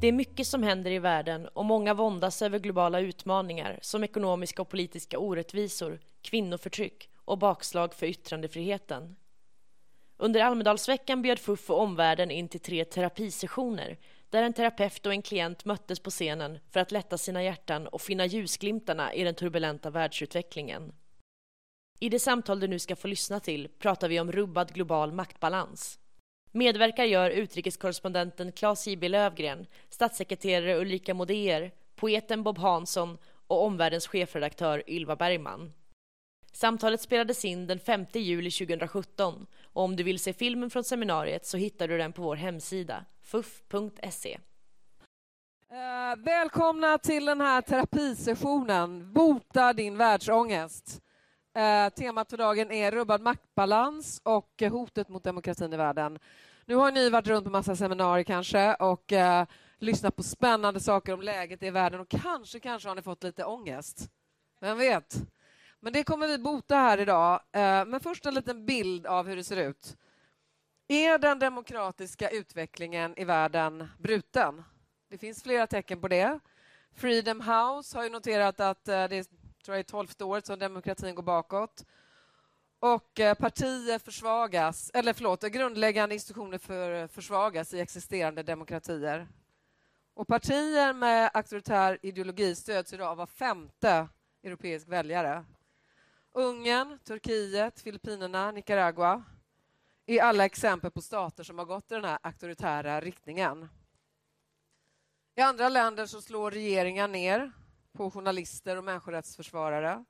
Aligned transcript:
Det 0.00 0.06
är 0.06 0.12
mycket 0.12 0.46
som 0.46 0.62
händer 0.62 0.90
i 0.90 0.98
världen 0.98 1.48
och 1.48 1.64
många 1.64 1.94
våndas 1.94 2.42
över 2.42 2.58
globala 2.58 3.00
utmaningar 3.00 3.78
som 3.82 4.04
ekonomiska 4.04 4.62
och 4.62 4.68
politiska 4.68 5.18
orättvisor, 5.18 6.00
kvinnoförtryck 6.22 7.10
och 7.24 7.38
bakslag 7.38 7.94
för 7.94 8.06
yttrandefriheten. 8.06 9.16
Under 10.16 10.40
Almedalsveckan 10.40 11.22
bjöd 11.22 11.38
FUF 11.38 11.70
och 11.70 11.80
omvärlden 11.80 12.30
in 12.30 12.48
till 12.48 12.60
tre 12.60 12.84
terapisessioner 12.84 13.98
där 14.30 14.42
en 14.42 14.52
terapeut 14.52 15.06
och 15.06 15.12
en 15.12 15.22
klient 15.22 15.64
möttes 15.64 16.00
på 16.00 16.10
scenen 16.10 16.58
för 16.70 16.80
att 16.80 16.92
lätta 16.92 17.18
sina 17.18 17.42
hjärtan 17.42 17.86
och 17.86 18.00
finna 18.00 18.26
ljusglimtarna 18.26 19.14
i 19.14 19.24
den 19.24 19.34
turbulenta 19.34 19.90
världsutvecklingen. 19.90 20.92
I 22.00 22.08
det 22.08 22.18
samtal 22.18 22.60
du 22.60 22.68
nu 22.68 22.78
ska 22.78 22.96
få 22.96 23.08
lyssna 23.08 23.40
till 23.40 23.68
pratar 23.78 24.08
vi 24.08 24.20
om 24.20 24.32
rubbad 24.32 24.72
global 24.72 25.12
maktbalans. 25.12 25.98
Medverkar 26.52 27.04
gör 27.04 27.30
utrikeskorrespondenten 27.30 28.52
Claes 28.52 28.86
J.B. 28.86 29.08
Lövgren, 29.08 29.66
statssekreterare 29.88 30.80
Ulrika 30.80 31.14
Modéer, 31.14 31.72
poeten 31.96 32.42
Bob 32.42 32.58
Hansson 32.58 33.18
och 33.46 33.64
omvärldens 33.64 34.06
chefredaktör 34.06 34.82
Ylva 34.86 35.16
Bergman. 35.16 35.72
Samtalet 36.52 37.00
spelades 37.00 37.44
in 37.44 37.66
den 37.66 37.78
5 37.78 38.06
juli 38.12 38.50
2017 38.50 39.46
och 39.62 39.82
om 39.82 39.96
du 39.96 40.02
vill 40.02 40.18
se 40.18 40.32
filmen 40.32 40.70
från 40.70 40.84
seminariet 40.84 41.46
så 41.46 41.56
hittar 41.56 41.88
du 41.88 41.98
den 41.98 42.12
på 42.12 42.22
vår 42.22 42.36
hemsida, 42.36 43.04
fuff.se. 43.22 44.38
Eh, 45.70 46.24
välkomna 46.24 46.98
till 46.98 47.24
den 47.24 47.40
här 47.40 47.62
terapisessionen, 47.62 49.12
Bota 49.12 49.72
din 49.72 49.96
världsångest. 49.96 51.02
Eh, 51.58 51.88
temat 51.88 52.30
för 52.30 52.36
dagen 52.36 52.72
är 52.72 52.90
rubbad 52.90 53.20
maktbalans 53.20 54.20
och 54.24 54.62
hotet 54.70 55.08
mot 55.08 55.24
demokratin 55.24 55.72
i 55.72 55.76
världen. 55.76 56.18
Nu 56.64 56.74
har 56.74 56.92
ni 56.92 57.10
varit 57.10 57.26
runt 57.26 57.44
på 57.44 57.50
massa 57.50 57.76
seminarier 57.76 58.24
kanske 58.24 58.74
och 58.74 59.12
eh, 59.12 59.46
lyssnat 59.78 60.16
på 60.16 60.22
spännande 60.22 60.80
saker 60.80 61.12
om 61.12 61.22
läget 61.22 61.62
i 61.62 61.70
världen 61.70 62.00
och 62.00 62.08
kanske, 62.08 62.60
kanske 62.60 62.88
har 62.88 62.96
ni 62.96 63.02
fått 63.02 63.22
lite 63.22 63.44
ångest. 63.44 64.10
Vem 64.60 64.78
vet? 64.78 65.16
Men 65.80 65.92
det 65.92 66.04
kommer 66.04 66.26
vi 66.26 66.38
bota 66.38 66.76
här 66.76 66.98
idag. 66.98 67.40
Eh, 67.52 67.84
men 67.86 68.00
först 68.00 68.26
en 68.26 68.34
liten 68.34 68.66
bild 68.66 69.06
av 69.06 69.26
hur 69.26 69.36
det 69.36 69.44
ser 69.44 69.68
ut. 69.68 69.96
Är 70.88 71.18
den 71.18 71.38
demokratiska 71.38 72.30
utvecklingen 72.30 73.18
i 73.18 73.24
världen 73.24 73.88
bruten? 73.98 74.64
Det 75.10 75.18
finns 75.18 75.42
flera 75.42 75.66
tecken 75.66 76.00
på 76.00 76.08
det. 76.08 76.40
Freedom 76.94 77.40
House 77.40 77.96
har 77.98 78.04
ju 78.04 78.10
noterat 78.10 78.60
att 78.60 78.88
eh, 78.88 79.08
det 79.08 79.16
är 79.16 79.24
tror 79.68 79.76
jag, 79.76 79.86
tolfte 79.86 80.24
året 80.24 80.46
som 80.46 80.58
demokratin 80.58 81.14
går 81.14 81.22
bakåt. 81.22 81.84
Och 82.78 83.20
eh, 83.20 83.34
partier 83.34 83.98
försvagas, 83.98 84.90
eller 84.94 85.12
förlåt, 85.12 85.42
grundläggande 85.42 86.14
institutioner 86.14 86.58
för, 86.58 87.06
försvagas 87.06 87.74
i 87.74 87.80
existerande 87.80 88.42
demokratier. 88.42 89.28
Och 90.14 90.28
partier 90.28 90.92
med 90.92 91.30
auktoritär 91.34 91.98
ideologi 92.02 92.54
stöds 92.54 92.92
idag 92.92 93.08
av 93.08 93.16
var 93.16 93.26
femte 93.26 94.08
europeisk 94.42 94.88
väljare. 94.88 95.44
Ungern, 96.32 96.98
Turkiet, 97.04 97.80
Filippinerna, 97.80 98.50
Nicaragua 98.50 99.24
är 100.06 100.22
alla 100.22 100.44
exempel 100.44 100.90
på 100.90 101.02
stater 101.02 101.44
som 101.44 101.58
har 101.58 101.66
gått 101.66 101.92
i 101.92 101.94
den 101.94 102.04
här 102.04 102.18
auktoritära 102.22 103.00
riktningen. 103.00 103.68
I 105.34 105.40
andra 105.40 105.68
länder 105.68 106.06
så 106.06 106.20
slår 106.20 106.50
regeringar 106.50 107.08
ner 107.08 107.52
på 107.92 108.10
journalister 108.10 108.76
och 108.76 108.84
människorättsförsvarare. 108.84 110.04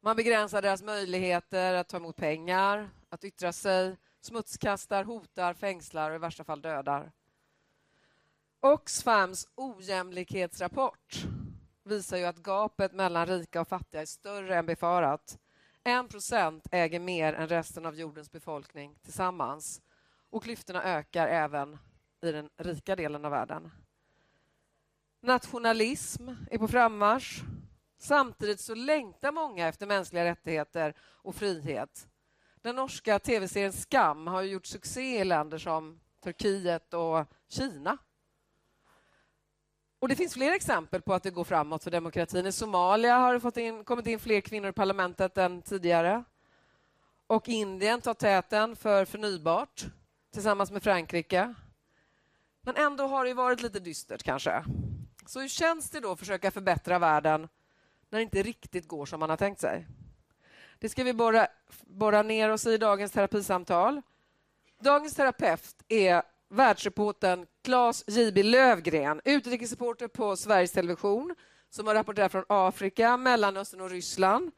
Man 0.00 0.16
begränsar 0.16 0.62
deras 0.62 0.82
möjligheter 0.82 1.74
att 1.74 1.88
ta 1.88 1.96
emot 1.96 2.16
pengar, 2.16 2.90
att 3.08 3.24
yttra 3.24 3.52
sig, 3.52 3.96
smutskastar, 4.20 5.04
hotar, 5.04 5.54
fängslar 5.54 6.10
och 6.10 6.16
i 6.16 6.18
värsta 6.18 6.44
fall 6.44 6.62
dödar. 6.62 7.12
Oxfams 8.60 9.48
ojämlikhetsrapport 9.54 11.26
visar 11.84 12.16
ju 12.16 12.24
att 12.24 12.36
gapet 12.36 12.92
mellan 12.92 13.26
rika 13.26 13.60
och 13.60 13.68
fattiga 13.68 14.00
är 14.00 14.06
större 14.06 14.56
än 14.56 14.66
befarat. 14.66 15.38
En 15.84 16.08
procent 16.08 16.66
äger 16.70 17.00
mer 17.00 17.32
än 17.32 17.48
resten 17.48 17.86
av 17.86 17.94
jordens 17.94 18.32
befolkning 18.32 18.98
tillsammans. 19.02 19.82
Och 20.30 20.42
klyftorna 20.42 20.82
ökar 20.82 21.28
även 21.28 21.78
i 22.22 22.32
den 22.32 22.50
rika 22.56 22.96
delen 22.96 23.24
av 23.24 23.30
världen. 23.30 23.70
Nationalism 25.20 26.28
är 26.50 26.58
på 26.58 26.68
frammarsch. 26.68 27.42
Samtidigt 27.98 28.60
så 28.60 28.74
längtar 28.74 29.32
många 29.32 29.68
efter 29.68 29.86
mänskliga 29.86 30.24
rättigheter 30.24 30.94
och 31.00 31.34
frihet. 31.34 32.08
Den 32.62 32.76
norska 32.76 33.18
tv-serien 33.18 33.72
Skam 33.72 34.26
har 34.26 34.42
gjort 34.42 34.66
succé 34.66 35.20
i 35.20 35.24
länder 35.24 35.58
som 35.58 36.00
Turkiet 36.24 36.94
och 36.94 37.26
Kina. 37.48 37.98
Och 39.98 40.08
Det 40.08 40.16
finns 40.16 40.34
fler 40.34 40.52
exempel 40.52 41.02
på 41.02 41.14
att 41.14 41.22
det 41.22 41.30
går 41.30 41.44
framåt 41.44 41.84
för 41.84 41.90
demokratin. 41.90 42.46
I 42.46 42.52
Somalia 42.52 43.16
har 43.18 43.34
det 43.34 43.40
fått 43.40 43.56
in, 43.56 43.84
kommit 43.84 44.06
in 44.06 44.18
fler 44.18 44.40
kvinnor 44.40 44.68
i 44.68 44.72
parlamentet 44.72 45.38
än 45.38 45.62
tidigare. 45.62 46.24
Och 47.26 47.48
Indien 47.48 48.00
tar 48.00 48.14
täten 48.14 48.76
för 48.76 49.04
förnybart 49.04 49.86
tillsammans 50.32 50.70
med 50.70 50.82
Frankrike. 50.82 51.54
Men 52.62 52.76
ändå 52.76 53.06
har 53.06 53.24
det 53.24 53.34
varit 53.34 53.62
lite 53.62 53.80
dystert, 53.80 54.22
kanske. 54.22 54.64
Så 55.28 55.40
hur 55.40 55.48
känns 55.48 55.90
det 55.90 56.00
då 56.00 56.12
att 56.12 56.18
försöka 56.18 56.50
förbättra 56.50 56.98
världen 56.98 57.48
när 58.10 58.18
det 58.18 58.22
inte 58.22 58.42
riktigt 58.42 58.88
går 58.88 59.06
som 59.06 59.20
man 59.20 59.30
har 59.30 59.36
tänkt 59.36 59.60
sig? 59.60 59.86
Det 60.78 60.88
ska 60.88 61.04
vi 61.04 61.12
borra, 61.12 61.46
borra 61.86 62.22
ner 62.22 62.50
oss 62.50 62.66
i 62.66 62.78
dagens 62.78 63.12
terapisamtal. 63.12 64.02
Dagens 64.80 65.14
terapeut 65.14 65.84
är 65.88 66.22
världsreportern 66.48 67.46
Claes 67.62 68.04
J.B. 68.06 68.42
Lövgren, 68.42 69.20
utrikesreporter 69.24 70.08
på 70.08 70.36
Sveriges 70.36 70.72
Television 70.72 71.34
som 71.70 71.86
har 71.86 71.94
rapporterat 71.94 72.32
från 72.32 72.44
Afrika, 72.48 73.16
Mellanöstern 73.16 73.80
och 73.80 73.90
Ryssland. 73.90 74.50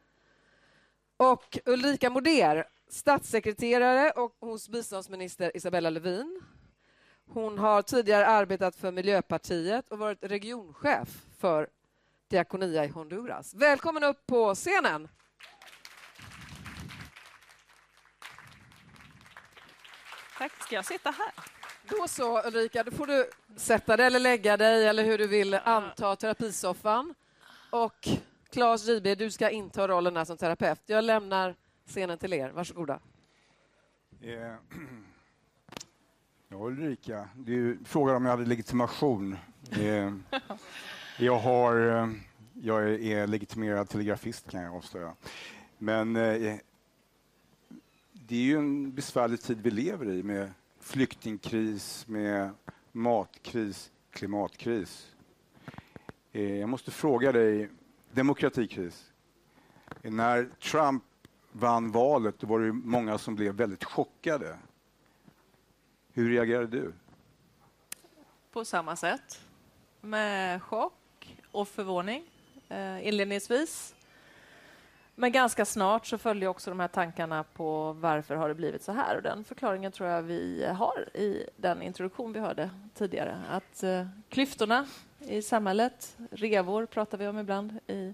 Och 1.17 1.59
Ulrika 1.65 2.09
Moder, 2.09 2.65
statssekreterare 2.89 4.11
och 4.11 4.35
hos 4.39 4.69
biståndsminister 4.69 5.57
Isabella 5.57 5.89
Lövin 5.89 6.41
hon 7.33 7.57
har 7.57 7.81
tidigare 7.81 8.27
arbetat 8.27 8.75
för 8.75 8.91
Miljöpartiet 8.91 9.89
och 9.89 9.99
varit 9.99 10.23
regionchef 10.23 11.07
för 11.39 11.69
Diakonia 12.27 12.85
i 12.85 12.87
Honduras. 12.87 13.53
Välkommen 13.53 14.03
upp 14.03 14.27
på 14.27 14.55
scenen. 14.55 15.07
Tack. 20.37 20.63
Ska 20.63 20.75
jag 20.75 20.85
sitta 20.85 21.11
här? 21.11 21.31
Då 21.89 22.07
så, 22.07 22.47
Ulrika. 22.47 22.83
Då 22.83 22.91
får 22.91 23.07
du 23.07 23.29
sätta 23.57 23.97
dig 23.97 24.05
eller 24.05 24.19
lägga 24.19 24.57
dig 24.57 24.87
eller 24.87 25.03
hur 25.03 25.17
du 25.17 25.27
vill 25.27 25.53
anta 25.53 26.15
terapisoffan. 26.15 27.15
Och 27.69 28.07
Claes 28.49 28.87
JB, 28.87 29.17
du 29.17 29.31
ska 29.31 29.49
inta 29.49 29.87
rollen 29.87 30.17
här 30.17 30.25
som 30.25 30.37
terapeut. 30.37 30.81
Jag 30.85 31.03
lämnar 31.03 31.55
scenen 31.85 32.17
till 32.17 32.33
er. 32.33 32.49
Varsågoda. 32.49 32.99
Yeah. 34.21 34.55
Ja, 36.53 36.57
Ulrika, 36.57 37.29
du 37.35 37.79
frågar 37.85 38.15
om 38.15 38.25
jag 38.25 38.31
hade 38.31 38.45
legitimation. 38.45 39.37
Eh, 39.71 40.13
jag, 41.19 41.39
har, 41.39 41.75
eh, 41.75 42.09
jag 42.53 42.89
är 42.89 43.27
legitimerad 43.27 43.89
telegrafist 43.89 44.51
kan 44.51 44.61
jag 44.61 44.75
avslöja. 44.75 45.15
Men 45.77 46.15
eh, 46.15 46.55
det 48.13 48.35
är 48.35 48.41
ju 48.41 48.57
en 48.57 48.91
besvärlig 48.91 49.41
tid 49.41 49.61
vi 49.61 49.71
lever 49.71 50.09
i 50.09 50.23
med 50.23 50.51
flyktingkris, 50.79 52.07
med 52.07 52.49
matkris, 52.91 53.91
klimatkris. 54.11 55.11
Jag 56.31 56.69
måste 56.69 56.91
fråga 56.91 57.31
dig, 57.31 57.69
demokratikris. 58.11 59.11
När 60.01 60.49
Trump 60.59 61.03
vann 61.51 61.91
valet 61.91 62.39
då 62.39 62.47
var 62.47 62.59
det 62.59 62.73
många 62.73 63.17
som 63.17 63.35
blev 63.35 63.53
väldigt 63.55 63.83
chockade 63.83 64.57
hur 66.13 66.29
reagerade 66.29 66.67
du? 66.67 66.93
På 68.51 68.65
samma 68.65 68.95
sätt. 68.95 69.41
Med 70.01 70.63
chock 70.63 71.37
och 71.51 71.67
förvåning 71.67 72.23
eh, 72.69 73.07
inledningsvis. 73.07 73.95
Men 75.15 75.31
ganska 75.31 75.65
snart 75.65 76.05
så 76.05 76.17
följde 76.17 76.47
också 76.47 76.71
de 76.71 76.79
här 76.79 76.87
tankarna 76.87 77.43
på 77.43 77.93
varför 77.93 78.35
har 78.35 78.47
det 78.47 78.55
blivit 78.55 78.83
så 78.83 78.91
här. 78.91 79.15
Och 79.15 79.21
den 79.21 79.43
förklaringen 79.43 79.91
tror 79.91 80.09
jag 80.09 80.21
vi 80.21 80.65
har 80.65 81.17
i 81.17 81.49
den 81.57 81.81
introduktion 81.81 82.33
vi 82.33 82.39
hörde 82.39 82.69
tidigare. 82.93 83.37
Att 83.49 83.83
eh, 83.83 84.07
klyftorna 84.29 84.85
i 85.19 85.41
samhället, 85.41 86.17
revor 86.31 86.85
pratar 86.85 87.17
vi 87.17 87.27
om 87.27 87.39
ibland 87.39 87.79
i, 87.87 88.13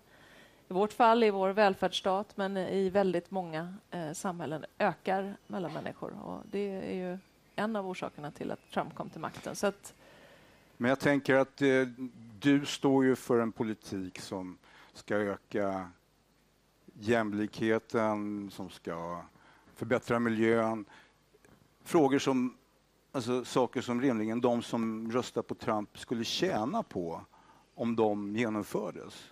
i 0.68 0.74
vårt 0.74 0.94
fall 0.94 1.24
i 1.24 1.30
vår 1.30 1.50
välfärdsstat, 1.50 2.38
men 2.38 2.58
i 2.58 2.90
väldigt 2.90 3.32
många 3.32 3.74
eh, 3.92 4.12
samhällen 4.12 4.66
ökar 4.78 5.36
mellan 5.48 5.74
människor. 5.74 6.14
Och 6.24 6.42
det 6.52 6.70
är 6.70 6.96
ju 6.96 7.18
en 7.58 7.76
av 7.76 7.88
orsakerna 7.88 8.32
till 8.32 8.52
att 8.52 8.72
Trump 8.72 8.96
kom 8.96 9.10
till 9.10 9.22
makten. 9.22 9.56
Så 9.56 9.68
att... 9.68 9.94
Men 10.78 10.90
jag 10.90 11.00
tänker 11.00 11.36
att 11.36 11.62
eh, 11.62 11.82
du 12.40 12.66
står 12.66 13.06
ju 13.06 13.16
för 13.16 13.40
en 13.40 13.52
politik 13.52 14.20
som 14.20 14.58
ska 14.94 15.16
öka 15.16 15.92
jämlikheten, 16.94 18.52
som 18.52 18.70
ska 18.70 19.22
förbättra 19.76 20.20
miljön. 20.20 20.86
Frågor 21.84 22.20
som 22.20 22.58
alltså, 23.12 23.46
saker 23.46 23.82
som 23.82 24.02
rimligen 24.02 24.42
de 24.42 24.62
som 24.62 25.12
röstar 25.12 25.42
på 25.42 25.56
Trump 25.56 26.00
skulle 26.00 26.24
tjäna 26.24 26.84
på 26.84 27.22
om 27.76 27.96
de 27.96 28.36
genomfördes. 28.36 29.32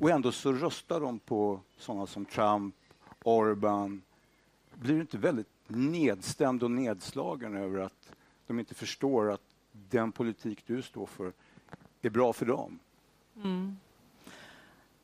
Och 0.00 0.10
ändå 0.10 0.32
så 0.32 0.52
röstar 0.52 1.00
de 1.00 1.18
på 1.18 1.60
sådana 1.76 2.06
som 2.06 2.24
Trump, 2.24 2.74
Orban. 3.24 4.02
Blir 4.74 4.94
det 4.94 5.00
inte 5.00 5.18
väldigt 5.18 5.57
nedstämd 5.70 6.62
och 6.62 6.70
nedslagen 6.70 7.56
över 7.56 7.80
att 7.80 8.12
de 8.46 8.58
inte 8.58 8.74
förstår 8.74 9.32
att 9.32 9.40
den 9.72 10.12
politik 10.12 10.62
du 10.66 10.82
står 10.82 11.06
för 11.06 11.32
är 12.02 12.10
bra 12.10 12.32
för 12.32 12.46
dem? 12.46 12.78
Mm. 13.36 13.76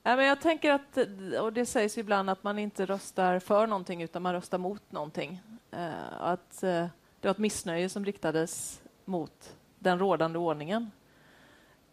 Ja, 0.03 0.17
men 0.17 0.27
jag 0.27 0.41
tänker 0.41 0.73
att, 0.73 0.99
och 1.41 1.53
det 1.53 1.67
sägs 1.67 1.99
ibland 1.99 2.31
att 2.31 2.43
man 2.43 2.59
inte 2.59 2.87
röstar 2.87 3.39
för 3.39 3.67
någonting 3.67 4.03
utan 4.03 4.23
man 4.23 4.33
röstar 4.33 4.59
mot 4.59 4.93
någonting. 4.93 5.43
Uh, 5.77 6.23
att 6.23 6.61
uh, 6.63 6.87
det 7.21 7.29
var 7.29 7.31
ett 7.31 7.39
missnöje 7.39 7.89
som 7.89 8.05
riktades 8.05 8.83
mot 9.05 9.57
den 9.79 9.99
rådande 9.99 10.39
ordningen. 10.39 10.91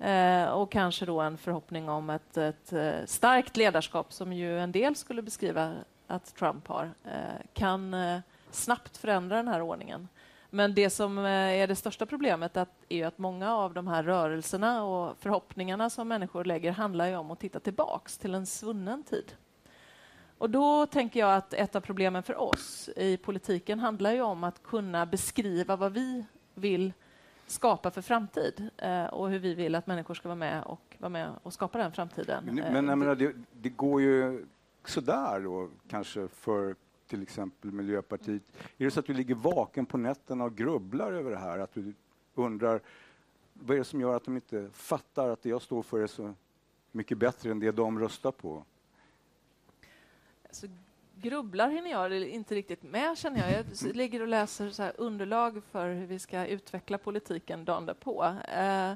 Uh, 0.06 0.44
och 0.44 0.72
kanske 0.72 1.06
då 1.06 1.22
en 1.22 1.38
förhoppning 1.38 1.90
om 1.90 2.10
ett, 2.10 2.38
ett 2.38 2.74
starkt 3.06 3.58
ledarskap 3.58 4.14
som 4.14 4.34
ju 4.34 4.60
en 4.60 4.72
del 4.72 4.96
skulle 4.96 5.22
beskriva 5.22 5.74
att 6.08 6.36
Trump 6.36 6.68
har, 6.68 6.92
kan 7.54 7.96
snabbt 8.56 8.98
förändra 8.98 9.36
den 9.36 9.48
här 9.48 9.62
ordningen. 9.62 10.08
Men 10.50 10.76
det 10.76 10.90
som 10.90 11.18
eh, 11.18 11.24
är 11.32 11.68
det 11.68 11.76
största 11.76 12.06
problemet 12.06 12.58
är 12.90 13.06
att 13.06 13.18
många 13.18 13.56
av 13.56 13.74
de 13.74 13.88
här 13.88 14.04
rörelserna 14.04 14.84
och 14.84 15.18
förhoppningarna 15.20 15.90
som 15.90 16.08
människor 16.08 16.46
lägger 16.46 16.72
handlar 16.72 17.08
ju 17.08 17.16
om 17.16 17.32
att 17.32 17.40
titta 17.40 17.60
tillbaks 17.60 18.18
till 18.18 18.36
en 18.36 18.46
svunnen 18.46 19.04
tid. 19.04 19.34
Och 20.38 20.50
då 20.50 20.86
tänker 20.86 21.20
jag 21.20 21.36
att 21.36 21.54
ett 21.54 21.76
av 21.76 21.82
problemen 21.82 22.24
för 22.24 22.42
oss 22.42 22.90
i 22.96 23.18
politiken 23.18 23.80
handlar 23.80 24.12
ju 24.12 24.22
om 24.22 24.44
att 24.44 24.64
kunna 24.64 25.06
beskriva 25.06 25.76
vad 25.76 25.94
vi 25.94 26.26
vill 26.54 26.94
skapa 27.48 27.92
för 27.92 28.02
framtid 28.02 28.70
eh, 28.78 29.06
och 29.06 29.30
hur 29.30 29.40
vi 29.40 29.54
vill 29.56 29.76
att 29.76 29.88
människor 29.88 30.14
ska 30.14 30.30
vara 30.30 30.36
med 30.36 30.64
och 30.64 30.96
vara 31.00 31.10
med 31.10 31.30
och 31.44 31.54
skapa 31.54 31.78
den 31.78 31.92
framtiden. 31.92 32.44
Men, 32.46 32.56
men 32.56 32.88
jag 32.88 32.98
menar, 32.98 33.16
det, 33.16 33.34
det 33.52 33.70
går 33.70 34.02
ju 34.02 34.46
sådär 34.86 35.40
då 35.40 35.70
kanske 35.90 36.28
för 36.28 36.76
till 37.12 37.22
exempel 37.22 37.72
Miljöpartiet. 37.72 38.44
Är 38.78 38.86
det 38.86 38.92
så 38.92 39.00
att 39.00 39.06
du 39.06 39.14
ligger 39.14 39.36
vaken 39.36 39.86
på 39.86 39.98
nätterna 39.98 40.44
och 40.44 40.56
grubblar 40.56 41.12
över 41.12 41.32
det 41.32 41.38
här? 41.38 41.60
Att 41.60 41.74
du 41.74 41.94
undrar 42.36 42.82
vad 43.54 43.76
är 43.76 43.80
det 43.80 43.86
som 43.86 44.02
gör 44.02 44.16
att 44.16 44.26
de 44.26 44.36
inte 44.36 44.70
fattar 44.74 45.30
att 45.30 45.44
det 45.44 45.50
jag 45.50 45.62
står 45.62 45.84
för 45.84 46.00
är 46.00 46.08
så 46.08 46.34
mycket 46.92 47.18
bättre 47.18 47.52
än 47.52 47.60
det 47.60 47.72
de 47.72 48.00
röstar 48.00 48.32
på? 48.32 48.66
Alltså, 50.48 50.68
grubblar 51.16 51.70
hinner 51.70 51.92
jag 51.92 52.14
inte 52.14 52.56
riktigt 52.56 52.84
med, 52.84 53.18
känner 53.18 53.40
jag. 53.40 53.66
Jag 53.82 53.96
ligger 53.96 54.22
och 54.22 54.28
läser 54.28 54.70
så 54.70 54.84
underlag 54.84 55.62
för 55.72 55.94
hur 55.94 56.06
vi 56.06 56.20
ska 56.20 56.46
utveckla 56.46 56.98
politiken 56.98 57.66
dagen 57.66 57.86
därpå. 57.86 58.24
Eh, 58.48 58.94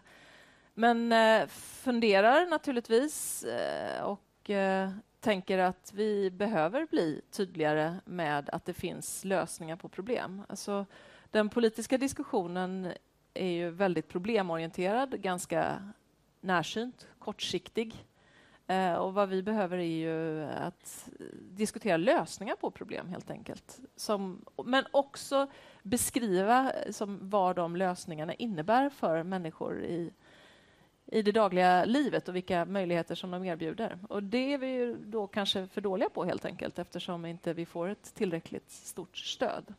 men 0.74 1.12
eh, 1.12 1.48
funderar 1.48 2.46
naturligtvis 2.46 3.44
eh, 3.44 4.04
och 4.04 4.50
eh, 4.50 4.90
tänker 5.26 5.58
att 5.58 5.92
vi 5.94 6.32
behöver 6.32 6.86
bli 6.86 7.22
tydligare 7.32 7.96
med 8.06 8.50
att 8.50 8.66
det 8.66 8.74
finns 8.74 9.26
lösningar 9.26 9.76
på 9.76 9.90
problem. 9.90 10.42
Alltså, 10.50 10.86
den 11.32 11.50
politiska 11.50 11.98
diskussionen 11.98 12.92
är 13.34 13.50
ju 13.50 13.70
väldigt 13.70 14.08
problemorienterad, 14.08 15.22
ganska 15.22 15.92
närsynt, 16.42 17.08
kortsiktig. 17.20 18.06
Eh, 18.68 18.94
och 18.94 19.14
vad 19.14 19.30
vi 19.30 19.44
behöver 19.44 19.78
är 19.78 19.84
ju 19.84 20.44
att 20.44 21.10
diskutera 21.40 21.98
lösningar 21.98 22.56
på 22.56 22.72
problem, 22.72 23.08
helt 23.08 23.32
enkelt. 23.32 23.80
Som, 23.96 24.46
men 24.66 24.86
också 24.92 25.48
beskriva 25.84 26.72
eh, 26.72 26.92
som 26.92 27.30
vad 27.30 27.56
de 27.56 27.76
lösningarna 27.76 28.34
innebär 28.34 28.90
för 28.90 29.24
människor 29.24 29.84
i 29.84 30.12
i 31.08 31.22
det 31.22 31.32
dagliga 31.32 31.86
livet 31.86 32.30
och 32.30 32.36
vilka 32.36 32.66
möjligheter 32.66 33.16
som 33.16 33.32
de 33.32 33.46
erbjuder. 33.46 34.00
Och 34.10 34.24
det 34.24 34.54
är 34.54 34.58
vi 34.58 34.96
då 35.06 35.28
kanske 35.28 35.68
för 35.68 35.82
dåliga 35.82 36.10
på 36.10 36.26
helt 36.26 36.46
enkelt 36.46 36.80
eftersom 36.80 37.26
inte 37.26 37.54
vi 37.54 37.66
får 37.66 37.88
ett 37.88 38.14
tillräckligt 38.14 38.72
stort 38.72 39.18
stöd. 39.18 39.74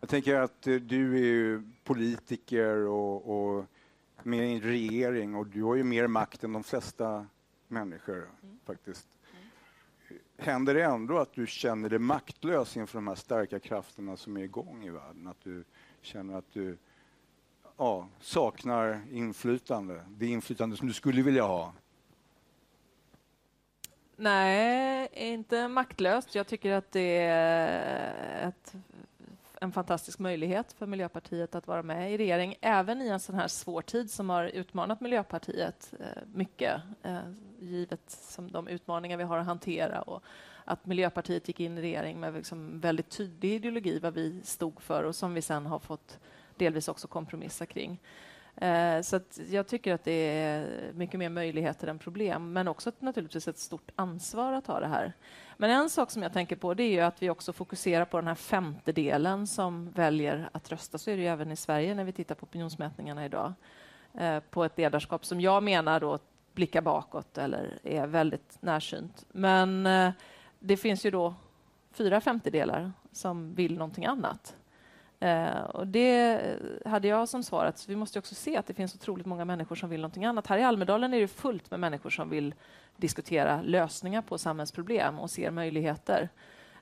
Jag 0.00 0.08
tänker 0.08 0.36
att 0.36 0.66
eh, 0.66 0.74
du 0.74 1.14
är 1.14 1.24
ju 1.24 1.62
politiker 1.84 2.76
och, 2.76 3.56
och 3.56 3.64
med 4.22 4.48
i 4.48 4.52
en 4.52 4.60
regering 4.60 5.34
och 5.34 5.46
du 5.46 5.62
har 5.62 5.74
ju 5.74 5.84
mer 5.84 6.06
makt 6.06 6.44
än 6.44 6.52
de 6.52 6.64
flesta 6.64 7.26
människor 7.68 8.16
mm. 8.16 8.58
faktiskt. 8.64 9.06
Mm. 9.32 10.22
Händer 10.36 10.74
det 10.74 10.82
ändå 10.82 11.18
att 11.18 11.32
du 11.32 11.46
känner 11.46 11.88
dig 11.88 11.98
maktlös 11.98 12.76
inför 12.76 12.98
de 12.98 13.08
här 13.08 13.14
starka 13.14 13.58
krafterna 13.58 14.16
som 14.16 14.36
är 14.36 14.40
igång 14.40 14.84
i 14.84 14.90
världen? 14.90 15.26
Att 15.26 15.40
du 15.44 15.64
känner 16.00 16.38
att 16.38 16.52
du 16.52 16.78
ja, 17.80 18.08
saknar 18.20 19.00
inflytande, 19.12 20.00
det 20.08 20.26
inflytande 20.26 20.76
som 20.76 20.88
du 20.88 20.94
skulle 20.94 21.22
vilja 21.22 21.42
ha? 21.42 21.72
Nej, 24.16 25.08
inte 25.12 25.68
maktlöst. 25.68 26.34
Jag 26.34 26.46
tycker 26.46 26.72
att 26.72 26.92
det 26.92 27.18
är 27.18 28.48
ett, 28.48 28.74
en 29.60 29.72
fantastisk 29.72 30.18
möjlighet 30.18 30.72
för 30.72 30.86
Miljöpartiet 30.86 31.54
att 31.54 31.66
vara 31.66 31.82
med 31.82 32.12
i 32.12 32.18
regering, 32.18 32.54
även 32.60 33.02
i 33.02 33.08
en 33.08 33.20
sån 33.20 33.34
här 33.34 33.48
svår 33.48 33.82
tid 33.82 34.10
som 34.10 34.30
har 34.30 34.44
utmanat 34.44 35.00
Miljöpartiet 35.00 35.94
eh, 36.00 36.22
mycket, 36.34 36.80
eh, 37.02 37.18
givet 37.60 38.10
som 38.10 38.50
de 38.52 38.68
utmaningar 38.68 39.16
vi 39.16 39.24
har 39.24 39.38
att 39.38 39.46
hantera 39.46 40.02
och 40.02 40.22
att 40.64 40.86
Miljöpartiet 40.86 41.48
gick 41.48 41.60
in 41.60 41.78
i 41.78 41.80
regering 41.80 42.20
med 42.20 42.34
liksom 42.34 42.80
väldigt 42.80 43.10
tydlig 43.10 43.52
ideologi, 43.52 43.98
vad 43.98 44.14
vi 44.14 44.42
stod 44.42 44.82
för 44.82 45.04
och 45.04 45.16
som 45.16 45.34
vi 45.34 45.42
sen 45.42 45.66
har 45.66 45.78
fått 45.78 46.18
delvis 46.60 46.88
också 46.88 47.08
kompromissa 47.08 47.66
kring. 47.66 48.00
Eh, 48.56 49.00
så 49.02 49.20
jag 49.50 49.66
tycker 49.66 49.94
att 49.94 50.04
det 50.04 50.12
är 50.12 50.92
mycket 50.94 51.18
mer 51.18 51.28
möjligheter 51.28 51.86
än 51.88 51.98
problem, 51.98 52.52
men 52.52 52.68
också 52.68 52.88
ett, 52.88 53.00
naturligtvis 53.00 53.48
ett 53.48 53.58
stort 53.58 53.90
ansvar 53.96 54.52
att 54.52 54.66
ha 54.66 54.80
det 54.80 54.86
här. 54.86 55.12
Men 55.56 55.70
en 55.70 55.90
sak 55.90 56.10
som 56.10 56.22
jag 56.22 56.32
tänker 56.32 56.56
på 56.56 56.74
det 56.74 56.98
är 56.98 57.04
att 57.04 57.22
vi 57.22 57.30
också 57.30 57.52
fokuserar 57.52 58.04
på 58.04 58.16
den 58.16 58.26
här 58.26 58.34
femtedelen 58.34 59.46
som 59.46 59.90
väljer 59.90 60.48
att 60.52 60.72
rösta. 60.72 60.98
Så 60.98 61.10
är 61.10 61.16
det 61.16 61.22
ju 61.22 61.28
även 61.28 61.52
i 61.52 61.56
Sverige 61.56 61.94
när 61.94 62.04
vi 62.04 62.12
tittar 62.12 62.34
på 62.34 62.44
opinionsmätningarna 62.44 63.24
idag. 63.24 63.52
Eh, 64.14 64.40
på 64.40 64.64
ett 64.64 64.78
ledarskap 64.78 65.24
som 65.24 65.40
jag 65.40 65.62
menar 65.62 66.00
då 66.00 66.18
blickar 66.54 66.80
bakåt 66.82 67.38
eller 67.38 67.78
är 67.82 68.06
väldigt 68.06 68.58
närsynt. 68.60 69.26
Men 69.32 69.86
eh, 69.86 70.10
det 70.58 70.76
finns 70.76 71.06
ju 71.06 71.10
då 71.10 71.34
fyra 71.92 72.20
femtedelar 72.20 72.92
som 73.12 73.54
vill 73.54 73.78
någonting 73.78 74.06
annat. 74.06 74.56
Eh, 75.20 75.60
och 75.60 75.86
det 75.86 76.32
eh, 76.32 76.90
hade 76.90 77.08
jag 77.08 77.28
som 77.28 77.42
svar 77.42 77.64
att 77.64 77.88
vi 77.88 77.96
måste 77.96 78.18
också 78.18 78.34
se 78.34 78.56
att 78.56 78.66
det 78.66 78.74
finns 78.74 78.94
otroligt 78.94 79.26
många 79.26 79.44
människor 79.44 79.76
som 79.76 79.90
vill 79.90 80.00
någonting 80.00 80.24
annat. 80.24 80.46
Här 80.46 80.58
i 80.58 80.62
Almedalen 80.62 81.14
är 81.14 81.20
det 81.20 81.28
fullt 81.28 81.70
med 81.70 81.80
människor 81.80 82.10
som 82.10 82.30
vill 82.30 82.54
diskutera 82.96 83.62
lösningar 83.62 84.22
på 84.22 84.38
samhällsproblem 84.38 85.18
och 85.18 85.30
ser 85.30 85.50
möjligheter. 85.50 86.28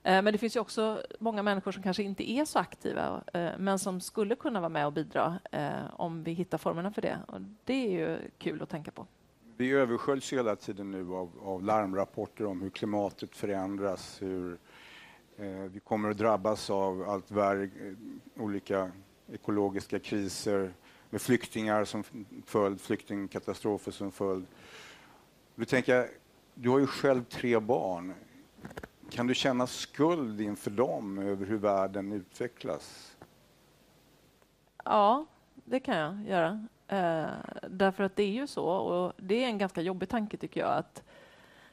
Eh, 0.02 0.22
men 0.22 0.24
det 0.24 0.38
finns 0.38 0.56
också 0.56 1.02
många 1.18 1.42
människor 1.42 1.72
som 1.72 1.82
kanske 1.82 2.02
inte 2.02 2.30
är 2.30 2.44
så 2.44 2.58
aktiva 2.58 3.22
eh, 3.34 3.50
men 3.58 3.78
som 3.78 4.00
skulle 4.00 4.34
kunna 4.34 4.60
vara 4.60 4.68
med 4.68 4.86
och 4.86 4.92
bidra 4.92 5.38
eh, 5.52 5.70
om 5.92 6.22
vi 6.22 6.32
hittar 6.32 6.58
formerna 6.58 6.90
för 6.92 7.02
det. 7.02 7.18
Och 7.28 7.40
det 7.64 7.86
är 7.86 7.90
ju 7.90 8.18
kul 8.38 8.62
att 8.62 8.68
tänka 8.68 8.90
på. 8.90 9.06
Vi 9.56 9.72
översköljs 9.72 10.32
hela 10.32 10.56
tiden 10.56 10.90
nu 10.90 11.14
av, 11.14 11.30
av 11.42 11.64
larmrapporter 11.64 12.46
om 12.46 12.62
hur 12.62 12.70
klimatet 12.70 13.36
förändras, 13.36 14.22
hur 14.22 14.52
Eh, 14.52 14.58
Eh, 15.40 15.46
vi 15.46 15.80
kommer 15.80 16.10
att 16.10 16.18
drabbas 16.18 16.70
av 16.70 17.08
allt 17.08 17.30
värre 17.30 17.64
eh, 17.64 18.42
olika 18.42 18.90
ekologiska 19.32 19.98
kriser 19.98 20.72
med 21.10 21.20
flyktingar 21.20 21.84
som 21.84 22.04
följd, 22.46 22.80
flyktingkatastrofer 22.80 23.92
som 23.92 24.12
följd. 24.12 24.46
Du, 25.54 25.64
tänker, 25.64 26.08
du 26.54 26.68
har 26.68 26.78
ju 26.78 26.86
själv 26.86 27.24
tre 27.24 27.58
barn. 27.58 28.14
Kan 29.10 29.26
du 29.26 29.34
känna 29.34 29.66
skuld 29.66 30.40
inför 30.40 30.70
dem 30.70 31.18
över 31.18 31.46
hur 31.46 31.58
världen 31.58 32.12
utvecklas? 32.12 33.16
Ja, 34.84 35.26
det 35.54 35.80
kan 35.80 35.96
jag 35.96 36.22
göra. 36.28 36.66
Eh, 36.88 37.30
därför 37.68 38.04
att 38.04 38.16
det 38.16 38.22
är 38.22 38.32
ju 38.32 38.46
så, 38.46 38.64
och 38.64 39.12
det 39.16 39.44
är 39.44 39.48
en 39.48 39.58
ganska 39.58 39.80
jobbig 39.80 40.08
tanke 40.08 40.36
tycker 40.36 40.60
jag, 40.60 40.76
att 40.76 41.02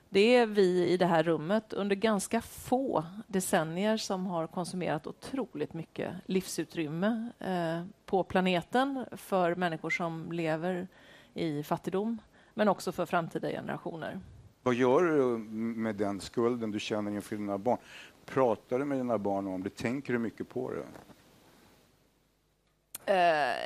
det 0.10 0.36
är 0.36 0.46
vi 0.46 0.88
i 0.88 0.98
det 0.98 1.06
här 1.06 1.24
rummet 1.24 1.74
under 1.74 1.96
ganska 1.96 2.42
få 2.42 3.06
decennier 3.28 3.98
som 3.98 4.26
har 4.26 4.48
konsumerat 4.48 5.08
otroligt 5.08 5.74
mycket 5.74 6.14
livsutrymme 6.26 7.32
eh, 7.40 7.84
på 8.06 8.24
planeten 8.24 9.06
för 9.12 9.56
människor 9.56 9.90
som 9.90 10.32
lever 10.32 10.88
i 11.34 11.64
fattigdom, 11.64 12.22
men 12.54 12.68
också 12.68 12.92
för 12.92 13.06
framtida 13.06 13.50
generationer. 13.50 14.20
Vad 14.64 14.76
gör 14.76 15.04
du 15.04 15.34
eh, 15.34 15.38
med 15.78 15.96
den 15.96 16.20
skulden 16.20 16.72
du 16.72 16.80
känner 16.80 17.12
inför 17.12 17.36
dina 17.36 17.58
barn? 17.58 17.78
Pratar 18.26 18.80
du 18.80 18.86
med 18.86 18.98
dina 18.98 19.18
barn 19.18 19.48
om 19.48 19.64
det? 19.64 19.76
Tänker 19.76 20.14
du 20.14 20.20
mycket 20.20 20.50
på 20.50 20.72
det? 20.72 20.86
Uh, 23.10 23.16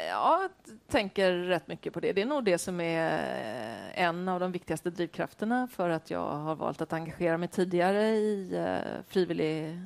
jag 0.07 0.49
tänker 0.87 1.31
rätt 1.33 1.67
mycket 1.67 1.93
på 1.93 1.99
det. 1.99 2.13
Det 2.13 2.21
är 2.21 2.25
nog 2.25 2.43
det 2.43 2.57
som 2.57 2.81
är 2.81 3.13
eh, 3.13 4.03
en 4.03 4.29
av 4.29 4.39
de 4.39 4.51
viktigaste 4.51 4.89
drivkrafterna 4.89 5.67
för 5.71 5.89
att 5.89 6.11
jag 6.11 6.31
har 6.31 6.55
valt 6.55 6.81
att 6.81 6.93
engagera 6.93 7.37
mig 7.37 7.47
tidigare 7.47 8.01
i 8.09 8.57
uh, 8.57 9.01
frivillig 9.07 9.69
uh, 9.73 9.77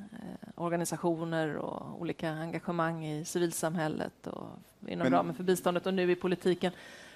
organisationer 0.54 1.56
och 1.56 2.00
olika 2.00 2.30
engagemang 2.30 3.06
i 3.06 3.24
civilsamhället 3.24 4.26
och 4.26 4.46
inom 4.86 5.04
Men- 5.04 5.12
ramen 5.12 5.34
för 5.34 5.44
biståndet 5.44 5.86
och 5.86 5.94
nu 5.94 6.10
i 6.10 6.16
politiken. 6.16 6.72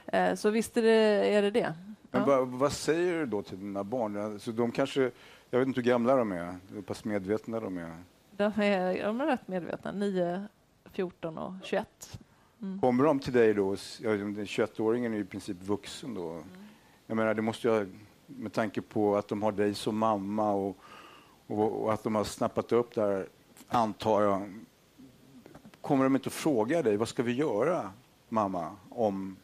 Eh, 0.06 0.34
så 0.34 0.50
visst 0.50 0.76
är 0.76 0.82
det 0.82 1.34
är 1.34 1.42
det. 1.42 1.50
det. 1.50 1.74
Men 2.10 2.20
Ja. 2.20 2.26
vad, 2.26 2.48
vad 2.48 2.72
säger 2.72 3.12
du 3.18 3.26
då 3.26 3.42
till 3.42 3.58
dina 3.58 3.84
barn? 3.84 4.16
Alltså, 4.32 4.52
de 4.52 4.72
kanske, 4.72 5.10
jag 5.50 5.58
vet 5.58 5.68
inte 5.68 5.80
hur 5.80 5.88
gamla 5.88 6.16
de 6.16 6.32
är, 6.32 6.56
hur 6.72 6.82
pass 6.82 7.04
medvetna 7.04 7.60
de 7.60 7.78
är. 7.78 7.96
De 8.30 8.44
är, 8.62 9.04
de 9.04 9.20
är 9.20 9.26
rätt 9.26 9.48
medvetna. 9.48 9.92
9, 9.92 10.46
14 10.92 11.38
och 11.38 11.52
21. 11.64 12.18
Mm. 12.62 12.80
Kommer 12.80 13.04
de 13.04 13.20
till 13.20 13.32
dig 13.32 13.54
då, 13.54 13.76
ja, 14.00 14.10
den 14.10 14.44
21-åringen 14.44 15.14
är 15.14 15.18
i 15.18 15.24
princip 15.24 15.56
vuxen 15.62 16.14
då. 16.14 16.30
Mm. 16.30 16.44
Jag 17.06 17.16
menar, 17.16 17.34
det 17.34 17.42
måste 17.42 17.68
jag, 17.68 17.88
med 18.26 18.52
tanke 18.52 18.82
på 18.82 19.16
att 19.16 19.28
de 19.28 19.42
har 19.42 19.52
dig 19.52 19.74
som 19.74 19.98
mamma 19.98 20.52
och, 20.52 20.76
och, 21.46 21.82
och 21.82 21.92
att 21.92 22.02
de 22.02 22.14
har 22.14 22.24
snappat 22.24 22.72
upp 22.72 22.94
det 22.94 23.00
här, 23.00 23.28
antar 23.68 24.22
jag. 24.22 24.60
Kommer 25.80 26.04
de 26.04 26.16
inte 26.16 26.26
att 26.26 26.32
fråga 26.32 26.82
dig, 26.82 26.96
vad 26.96 27.08
ska 27.08 27.22
vi 27.22 27.32
göra 27.32 27.90
mamma, 28.28 28.76
om 28.88 29.36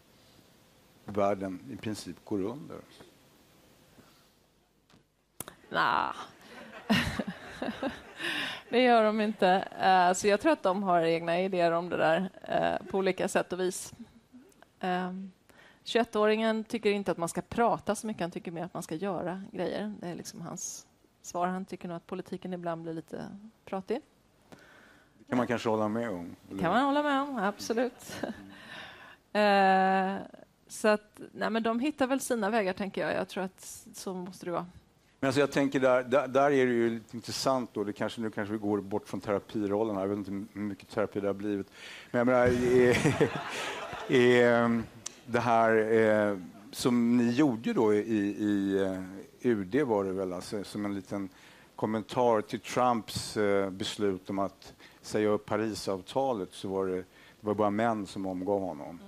världen 1.04 1.60
i 1.72 1.76
princip 1.76 2.16
går 2.24 2.42
under? 2.42 2.78
Nah. 5.68 6.14
det 8.74 8.82
gör 8.82 9.04
de 9.04 9.20
inte. 9.20 9.48
Eh, 9.80 10.12
så 10.12 10.28
jag 10.28 10.40
tror 10.40 10.52
att 10.52 10.62
de 10.62 10.82
har 10.82 11.02
egna 11.02 11.40
idéer 11.40 11.70
om 11.72 11.88
det 11.88 11.96
där 11.96 12.30
eh, 12.42 12.86
på 12.90 12.98
olika 12.98 13.28
sätt 13.28 13.52
och 13.52 13.60
vis. 13.60 13.92
Eh, 14.80 15.12
21-åringen 15.84 16.64
tycker 16.64 16.90
inte 16.90 17.10
att 17.10 17.18
man 17.18 17.28
ska 17.28 17.40
prata 17.40 17.94
så 17.94 18.06
mycket, 18.06 18.20
han 18.20 18.30
tycker 18.30 18.50
mer 18.50 18.64
att 18.64 18.74
man 18.74 18.82
ska 18.82 18.94
göra 18.94 19.42
grejer. 19.52 19.94
Det 20.00 20.08
är 20.08 20.14
liksom 20.14 20.40
hans 20.40 20.86
svar. 21.22 21.46
Han 21.46 21.64
tycker 21.64 21.88
nog 21.88 21.96
att 21.96 22.06
politiken 22.06 22.52
ibland 22.52 22.82
blir 22.82 22.92
lite 22.92 23.38
pratig. 23.64 24.00
Det 25.18 25.24
kan 25.28 25.38
man 25.38 25.46
kanske 25.46 25.68
hålla 25.68 25.88
med 25.88 26.10
om. 26.10 26.36
eller? 26.50 26.60
kan 26.60 26.72
man 26.72 26.84
hålla 26.84 27.02
med 27.02 27.22
om, 27.22 27.38
absolut. 27.38 28.22
eh, 29.32 30.16
så 30.68 30.88
att, 30.88 31.20
nej, 31.32 31.50
men 31.50 31.62
de 31.62 31.80
hittar 31.80 32.06
väl 32.06 32.20
sina 32.20 32.50
vägar, 32.50 32.72
tänker 32.72 33.00
jag. 33.00 33.14
Jag 33.14 33.28
tror 33.28 33.44
att 33.44 33.86
så 33.94 34.14
måste 34.14 34.46
det 34.46 34.52
vara. 34.52 34.66
Men 35.24 35.28
alltså 35.28 35.40
jag 35.40 35.50
tänker 35.50 35.80
där, 35.80 36.02
där, 36.02 36.28
där 36.28 36.50
är 36.50 36.66
det 36.66 36.72
ju 36.72 36.90
lite 36.90 37.16
intressant 37.16 37.70
då, 37.72 37.84
det 37.84 37.92
kanske, 37.92 38.20
nu 38.20 38.30
kanske 38.30 38.52
vi 38.52 38.58
går 38.58 38.80
bort 38.80 39.08
från 39.08 39.20
terapirollen, 39.20 39.96
här. 39.96 40.02
jag 40.02 40.08
vet 40.08 40.18
inte 40.18 40.30
hur 40.30 40.60
mycket 40.60 40.88
terapi 40.88 41.20
det 41.20 41.26
har 41.26 41.34
blivit. 41.34 41.66
Men 42.10 42.18
jag 42.18 42.26
menar, 42.26 42.46
är, 42.46 43.30
är, 44.08 44.82
det 45.26 45.40
här 45.40 45.92
eh, 45.92 46.38
som 46.70 47.16
ni 47.16 47.30
gjorde 47.30 47.72
då 47.72 47.94
i, 47.94 47.98
i 48.38 48.82
eh, 48.82 49.50
UD 49.50 49.74
var 49.74 50.04
det 50.04 50.12
väl, 50.12 50.32
alltså, 50.32 50.64
som 50.64 50.84
en 50.84 50.94
liten 50.94 51.28
kommentar 51.76 52.40
till 52.40 52.60
Trumps 52.60 53.36
eh, 53.36 53.70
beslut 53.70 54.30
om 54.30 54.38
att 54.38 54.74
säga 55.02 55.28
upp 55.28 55.46
Parisavtalet 55.46 56.48
så 56.52 56.68
var 56.68 56.86
det, 56.86 56.96
det 56.96 57.04
var 57.40 57.54
bara 57.54 57.70
män 57.70 58.06
som 58.06 58.26
omgav 58.26 58.60
honom. 58.60 59.00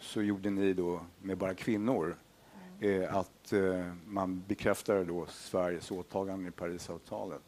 Så 0.00 0.22
gjorde 0.22 0.50
ni 0.50 0.72
då 0.72 1.00
med 1.22 1.38
bara 1.38 1.54
kvinnor 1.54 2.16
eh, 2.84 3.16
att 3.16 3.52
eh, 3.52 3.92
man 4.06 4.42
bekräftade 4.48 5.04
då 5.04 5.26
Sveriges 5.26 5.90
åtagande 5.90 6.48
i 6.48 6.50
Parisavtalet. 6.50 7.42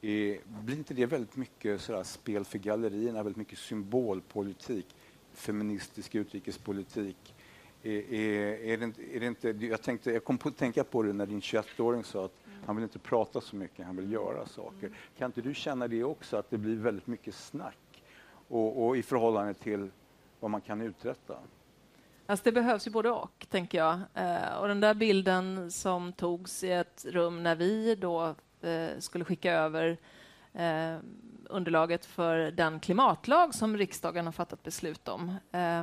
Eh, 0.00 0.36
blir 0.64 0.76
inte 0.76 0.94
det 0.94 1.06
väldigt 1.06 1.36
mycket 1.36 1.80
sådär 1.80 2.02
spel 2.02 2.44
för 2.44 2.58
gallerierna, 2.58 3.22
väldigt 3.22 3.36
mycket 3.36 3.58
symbolpolitik, 3.58 4.86
feministisk 5.32 6.14
utrikespolitik? 6.14 7.34
Eh, 7.82 7.92
är, 7.92 8.14
är 8.64 8.76
det, 8.78 8.84
inte- 8.84 9.16
är 9.16 9.20
det 9.20 9.26
inte, 9.26 9.48
jag, 9.48 9.82
tänkte, 9.82 10.10
jag 10.12 10.24
kom 10.24 10.38
på 10.38 10.48
att 10.48 10.56
tänka 10.56 10.84
på 10.84 11.02
det 11.02 11.12
när 11.12 11.26
din 11.26 11.40
21-åring 11.40 12.04
sa 12.04 12.24
att 12.24 12.34
han 12.66 12.76
vill 12.76 12.82
inte 12.82 12.98
prata 12.98 13.40
så 13.40 13.56
mycket, 13.56 13.86
han 13.86 13.96
vill 13.96 14.12
göra 14.12 14.46
saker. 14.46 14.90
Kan 15.18 15.26
inte 15.26 15.40
du 15.42 15.54
känna 15.54 15.88
det 15.88 16.04
också, 16.04 16.36
att 16.36 16.50
det 16.50 16.58
blir 16.58 16.76
väldigt 16.76 17.06
mycket 17.06 17.34
snack 17.34 18.02
och, 18.48 18.86
och 18.86 18.96
i 18.96 19.02
förhållande 19.02 19.54
till 19.54 19.90
vad 20.40 20.50
man 20.50 20.60
kan 20.60 20.80
uträtta? 20.80 21.38
Alltså 22.26 22.44
det 22.44 22.52
behövs 22.52 22.86
ju 22.86 22.90
både 22.90 23.10
och, 23.10 23.46
tänker 23.50 23.78
jag. 23.78 24.00
Eh, 24.14 24.54
och 24.54 24.68
den 24.68 24.80
där 24.80 24.94
bilden 24.94 25.70
som 25.70 26.12
togs 26.12 26.64
i 26.64 26.70
ett 26.72 27.06
rum 27.08 27.42
när 27.42 27.56
vi 27.56 27.94
då 27.94 28.34
eh, 28.60 28.98
skulle 28.98 29.24
skicka 29.24 29.52
över 29.52 29.98
eh, 30.52 30.96
underlaget 31.44 32.04
för 32.04 32.50
den 32.50 32.80
klimatlag 32.80 33.54
som 33.54 33.76
riksdagen 33.76 34.24
har 34.24 34.32
fattat 34.32 34.62
beslut 34.62 35.08
om. 35.08 35.36
Eh, 35.52 35.80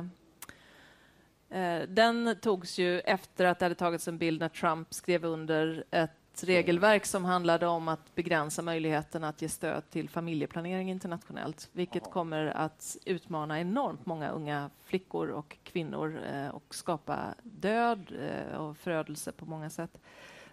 eh, 1.60 1.82
den 1.88 2.36
togs 2.40 2.78
ju 2.78 3.00
efter 3.00 3.44
att 3.44 3.58
det 3.58 3.64
hade 3.64 3.74
tagits 3.74 4.08
en 4.08 4.18
bild 4.18 4.40
när 4.40 4.48
Trump 4.48 4.94
skrev 4.94 5.24
under 5.24 5.84
ett 5.90 6.19
regelverk 6.44 7.06
som 7.06 7.24
handlade 7.24 7.66
om 7.66 7.88
att 7.88 8.14
begränsa 8.14 8.62
möjligheten 8.62 9.24
att 9.24 9.42
ge 9.42 9.48
stöd 9.48 9.90
till 9.90 10.08
familjeplanering 10.08 10.90
internationellt, 10.90 11.68
vilket 11.72 12.10
kommer 12.10 12.46
att 12.46 12.96
utmana 13.06 13.60
enormt 13.60 14.06
många 14.06 14.30
unga 14.30 14.70
flickor 14.84 15.28
och 15.28 15.58
kvinnor 15.62 16.20
eh, 16.32 16.48
och 16.48 16.74
skapa 16.74 17.34
död 17.42 18.12
eh, 18.20 18.56
och 18.56 18.76
förödelse 18.76 19.32
på 19.32 19.46
många 19.46 19.70
sätt. 19.70 20.00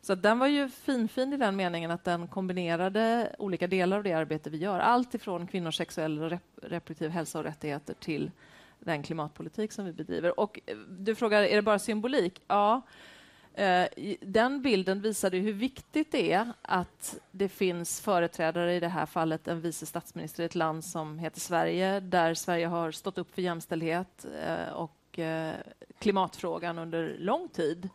Så 0.01 0.15
den 0.15 0.39
var 0.39 0.47
ju 0.47 0.69
finfin 0.69 1.33
i 1.33 1.37
den 1.37 1.55
meningen 1.55 1.91
att 1.91 2.03
den 2.03 2.27
kombinerade 2.27 3.35
olika 3.39 3.67
delar 3.67 3.97
av 3.97 4.03
det 4.03 4.13
arbete 4.13 4.49
vi 4.49 4.57
gör. 4.57 4.79
Allt 4.79 5.15
ifrån 5.15 5.47
kvinnors 5.47 5.77
sexuell 5.77 6.19
och 6.19 6.29
rep 6.29 6.41
reproduktiv 6.61 7.09
hälsa 7.09 7.39
och 7.39 7.43
rättigheter 7.43 7.93
till 7.93 8.31
den 8.79 9.03
klimatpolitik 9.03 9.71
som 9.71 9.85
vi 9.85 9.93
bedriver. 9.93 10.39
Och 10.39 10.59
eh, 10.65 10.77
du 10.77 11.15
frågar, 11.15 11.43
är 11.43 11.55
det 11.55 11.61
bara 11.61 11.79
symbolik? 11.79 12.41
Ja. 12.47 12.81
Eh, 13.57 14.15
den 14.21 14.61
bilden 14.61 15.01
visade 15.01 15.37
hur 15.37 15.53
viktigt 15.53 16.11
det 16.11 16.31
är 16.31 16.53
att 16.61 17.19
det 17.31 17.49
finns 17.49 18.01
företrädare, 18.01 18.75
i 18.75 18.79
det 18.79 18.87
här 18.87 19.05
fallet 19.05 19.47
en 19.47 19.61
vice 19.61 19.85
statsminister 19.85 20.43
i 20.43 20.45
ett 20.45 20.55
land 20.55 20.85
som 20.85 21.19
heter 21.19 21.39
Sverige, 21.39 21.99
där 21.99 22.33
Sverige 22.33 22.67
har 22.67 22.91
stått 22.91 23.17
upp 23.17 23.35
för 23.35 23.41
jämställdhet 23.41 24.25
eh, 24.45 24.73
och 24.73 25.19
eh, 25.19 25.53
klimatfrågan 25.99 26.79
under 26.79 27.15
lång 27.19 27.47
tid, 27.49 27.89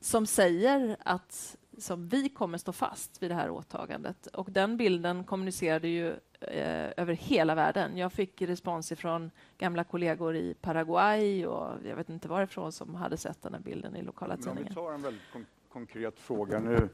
som 0.00 0.26
säger 0.26 0.96
att 1.02 1.56
som 1.78 2.08
vi 2.08 2.28
kommer 2.28 2.58
stå 2.58 2.72
fast 2.72 3.22
vid 3.22 3.30
det 3.30 3.34
här 3.34 3.50
åtagandet. 3.50 4.26
Och 4.26 4.48
den 4.50 4.76
bilden 4.76 5.24
kommunicerade 5.24 5.88
ju 5.88 6.08
eh, 6.40 6.90
över 6.96 7.12
hela 7.12 7.54
världen. 7.54 7.96
Jag 7.96 8.12
fick 8.12 8.42
respons 8.42 8.92
ifrån 8.92 9.30
gamla 9.58 9.84
kollegor 9.84 10.36
i 10.36 10.54
Paraguay 10.60 11.46
och 11.46 11.68
jag 11.88 11.96
vet 11.96 12.08
inte 12.08 12.28
varifrån 12.28 12.72
som 12.72 12.94
hade 12.94 13.16
sett 13.16 13.42
den 13.42 13.54
här 13.54 13.60
bilden 13.60 13.96
i 13.96 14.02
lokala 14.02 14.36
Men 14.38 14.48
om 14.48 14.56
vi 14.56 14.62
tidningar. 14.64 14.82
tar 14.88 14.92
en 14.94 15.02
väldigt 15.02 15.22
kon- 15.32 15.46
konkret 15.72 16.18
fråga 16.20 16.58
nu. 16.58 16.88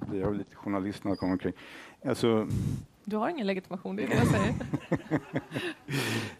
blir 0.00 0.20
jag 0.20 0.36
lite 0.36 0.56
journalist 0.56 1.04
när 1.04 1.10
jag 1.10 1.18
kommer 1.18 1.32
omkring. 1.32 1.52
Alltså, 2.04 2.48
Du 3.04 3.16
har 3.16 3.28
ingen 3.28 3.46
legitimation, 3.46 3.96
det 3.96 4.02
är 4.02 4.08
det 4.08 4.14
jag 4.16 4.26
säger. 4.26 4.54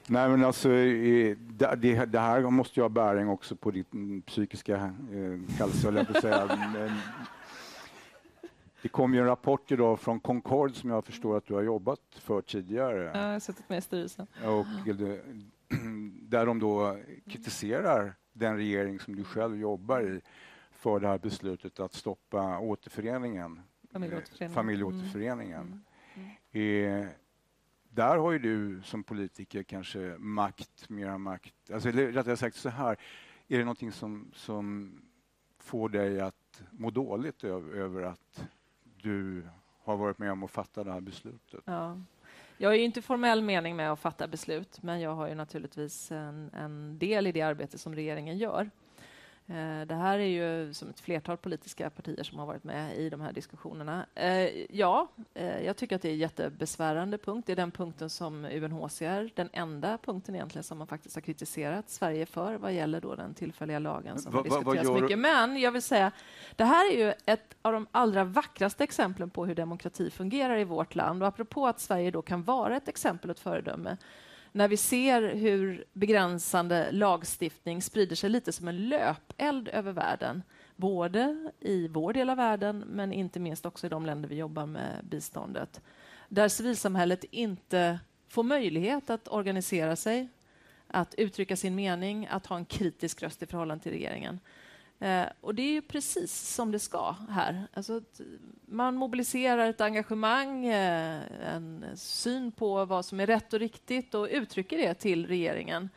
nej 0.07 0.29
men 0.29 0.45
alltså, 0.45 0.69
det, 0.69 2.05
det, 2.07 2.19
här 2.19 2.41
måste 2.51 2.81
ju 2.81 2.85
ha 2.85 2.89
bäring 2.89 3.29
också 3.29 3.57
på 3.57 3.71
din 3.71 3.85
mm, 3.93 4.23
psykiska 4.23 4.75
eh, 4.77 5.57
hälsa, 5.59 5.87
höll 5.89 5.97
jag 5.97 6.07
på 6.07 6.13
att 6.17 6.23
säga. 6.23 6.59
Det 8.83 8.89
kom 8.89 9.15
ju 9.15 9.21
en 9.21 9.27
rapport 9.27 9.73
idag 9.73 10.01
från 10.01 10.21
Concord 10.21 10.75
som 10.75 10.91
jag 10.91 11.05
förstår 11.05 11.37
att 11.37 11.47
du 11.47 11.55
har 11.55 11.63
jobbat 11.63 12.01
för 12.11 12.41
tidigare. 12.43 13.05
Jag 13.15 13.33
har 13.33 13.41
suttit 13.41 13.69
med 13.69 13.79
i 13.79 13.81
styrelsen. 13.81 14.27
Och 14.45 14.97
det, 14.97 15.21
där 16.29 16.47
de 16.47 16.59
då 16.59 16.99
kritiserar 17.27 18.15
den 18.33 18.57
regering 18.57 19.01
som 19.01 19.17
du 19.17 19.25
själv 19.25 19.57
jobbar 19.61 20.01
i 20.01 20.21
för 20.71 21.01
det 21.01 21.09
här 21.09 21.19
beslutet 21.19 21.81
att 21.81 21.93
stoppa 21.95 22.59
återföreningen, 22.59 23.61
Familjeåterföreningen. 23.93 24.51
eh, 24.51 24.55
familjeåterföreningen. 24.55 25.85
Mm. 26.53 27.03
Eh, 27.03 27.09
där 27.89 28.17
har 28.17 28.33
ju 28.33 28.39
du 28.39 28.83
som 28.83 29.03
politiker 29.03 29.63
kanske 29.63 29.99
makt, 30.19 30.89
mera 30.89 31.19
makt. 31.19 31.55
Alltså, 31.73 31.89
eller 31.89 32.13
rättare 32.13 32.37
sagt 32.37 32.57
så 32.57 32.69
här, 32.69 32.97
är 33.49 33.59
det 33.59 33.65
någonting 33.65 33.93
som, 33.93 34.31
som 34.35 34.93
får 35.59 35.89
dig 35.89 36.21
att 36.21 36.63
må 36.71 36.91
dåligt 36.91 37.45
över, 37.45 37.73
över 37.73 38.03
att 38.03 38.49
du 39.03 39.49
har 39.85 39.97
varit 39.97 40.19
med 40.19 40.33
om 40.33 40.43
att 40.43 40.51
fatta 40.51 40.85
det 40.85 40.93
här 40.93 41.01
beslutet? 41.01 41.61
Ja. 41.65 42.01
Jag 42.59 42.73
är 42.73 42.77
ju 42.77 42.85
inte 42.85 43.03
formell 43.03 43.43
mening 43.43 43.77
med 43.77 43.93
att 43.93 44.01
fatta 44.01 44.29
beslut, 44.29 44.83
men 44.83 45.01
jag 45.01 45.15
har 45.15 45.29
ju 45.29 45.35
naturligtvis 45.35 46.11
en, 46.13 46.51
en 46.55 46.99
del 46.99 47.27
i 47.27 47.33
det 47.33 47.43
arbete 47.43 47.79
som 47.79 47.95
regeringen 47.95 48.39
gör. 48.39 48.71
Eh, 49.51 49.87
Det 49.87 49.95
här 49.95 50.19
är 50.19 50.25
ju 50.27 50.75
som 50.75 50.89
ett 50.89 51.01
flertal 51.01 51.37
politiska 51.37 51.91
partier 51.91 52.23
som 52.25 52.39
har 52.39 52.47
varit 52.47 52.65
med 52.65 52.97
i 52.97 53.11
de 53.11 53.21
här 53.21 53.33
diskussionerna. 53.33 54.07
Eh, 54.15 54.49
Ja, 54.77 55.09
eh, 55.35 55.61
jag 55.65 55.77
tycker 55.77 55.97
att 55.97 56.03
det 56.03 56.09
är 56.09 56.13
en 56.13 56.19
jättebesvärande 56.19 57.19
punkt. 57.19 57.47
Det 57.47 57.53
är 57.53 57.57
den 57.57 57.71
punkten 57.71 58.11
som 58.11 58.45
UNHCR, 58.45 59.31
den 59.37 59.49
enda 59.53 59.99
punkten 59.99 60.35
egentligen 60.35 60.63
som 60.65 60.79
man 60.79 60.87
faktiskt 60.87 61.15
har 61.15 61.23
kritiserat 61.23 61.91
Sverige 61.91 62.27
för 62.27 62.55
vad 62.55 62.73
gäller 62.73 63.01
då 63.01 63.15
den 63.15 63.35
tillfälliga 63.35 63.79
lagen 63.79 64.19
som 64.19 64.33
diskuterats 64.43 64.89
gör 64.89 64.95
du- 64.97 65.03
mycket. 65.03 65.19
Men 65.19 65.57
jag 65.61 65.73
vill 65.73 65.83
säga, 65.83 66.13
det 66.57 66.65
här 66.65 66.93
är 66.93 66.99
ju 66.99 67.13
ett 67.27 67.57
av 67.63 67.73
de 67.73 67.87
allra 67.91 68.25
vackraste 68.25 68.85
exemplen 68.85 69.31
på 69.31 69.47
hur 69.47 69.55
demokrati 69.55 70.11
fungerar 70.11 70.57
i 70.59 70.65
vårt 70.65 70.95
land. 70.95 71.23
Och 71.23 71.29
apropå 71.29 71.67
att 71.67 71.81
Sverige 71.81 72.11
då 72.11 72.23
kan 72.23 72.43
vara 72.43 72.77
ett 72.77 72.89
exempel 72.89 73.31
och 73.31 73.37
ett 73.37 73.41
föredöme 73.43 73.97
när 74.53 74.69
vi 74.69 74.77
ser 74.77 75.35
hur 75.35 75.85
begränsande 75.93 76.93
lagstiftning 76.93 77.83
sprider 77.83 78.17
sig 78.17 78.31
lite 78.31 78.53
som 78.53 78.69
en 78.69 78.89
löpeld 78.89 79.69
över 79.69 79.93
världen, 79.93 80.43
både 80.77 81.51
i 81.61 81.89
vår 81.89 82.13
del 82.13 82.31
av 82.31 82.37
världen 82.37 82.79
men 82.79 83.13
inte 83.13 83.41
minst 83.41 83.67
också 83.67 83.87
i 83.87 83.91
de 83.91 84.07
länder 84.07 84.29
vi 84.29 84.37
jobbar 84.37 84.67
med 84.67 85.05
biståndet, 85.05 85.81
där 86.29 86.49
civilsamhället 86.49 87.25
inte 87.31 88.01
får 88.29 88.43
möjlighet 88.43 89.11
att 89.11 89.29
organisera 89.29 89.97
sig, 89.97 90.29
att 90.87 91.15
uttrycka 91.15 91.57
sin 91.57 91.75
mening, 91.75 92.27
att 92.31 92.47
ha 92.47 92.57
en 92.57 92.65
kritisk 92.65 93.23
röst 93.23 93.43
i 93.43 93.47
förhållande 93.47 93.83
till 93.83 93.93
regeringen. 93.93 94.41
Eh, 95.01 95.27
och 95.41 95.55
det 95.55 95.63
är 95.63 95.73
ju 95.73 95.83
precis 95.83 96.55
som 96.55 96.73
det 96.73 96.79
ska 96.79 97.15
här. 97.29 97.63
Alltså, 97.75 98.01
man 98.67 98.97
mobiliserar 98.97 99.71
ett 99.71 99.81
engagemang, 99.81 100.67
eh, 100.67 101.21
en 101.55 101.85
syn 101.95 102.53
på 102.53 102.85
vad 102.85 103.05
som 103.05 103.21
är 103.21 103.27
rätt 103.27 103.53
och 103.53 103.61
riktigt 103.61 104.15
och 104.15 104.29
uttrycker 104.31 104.79
det 104.79 104.95
till 104.95 105.27
regeringen. 105.27 105.89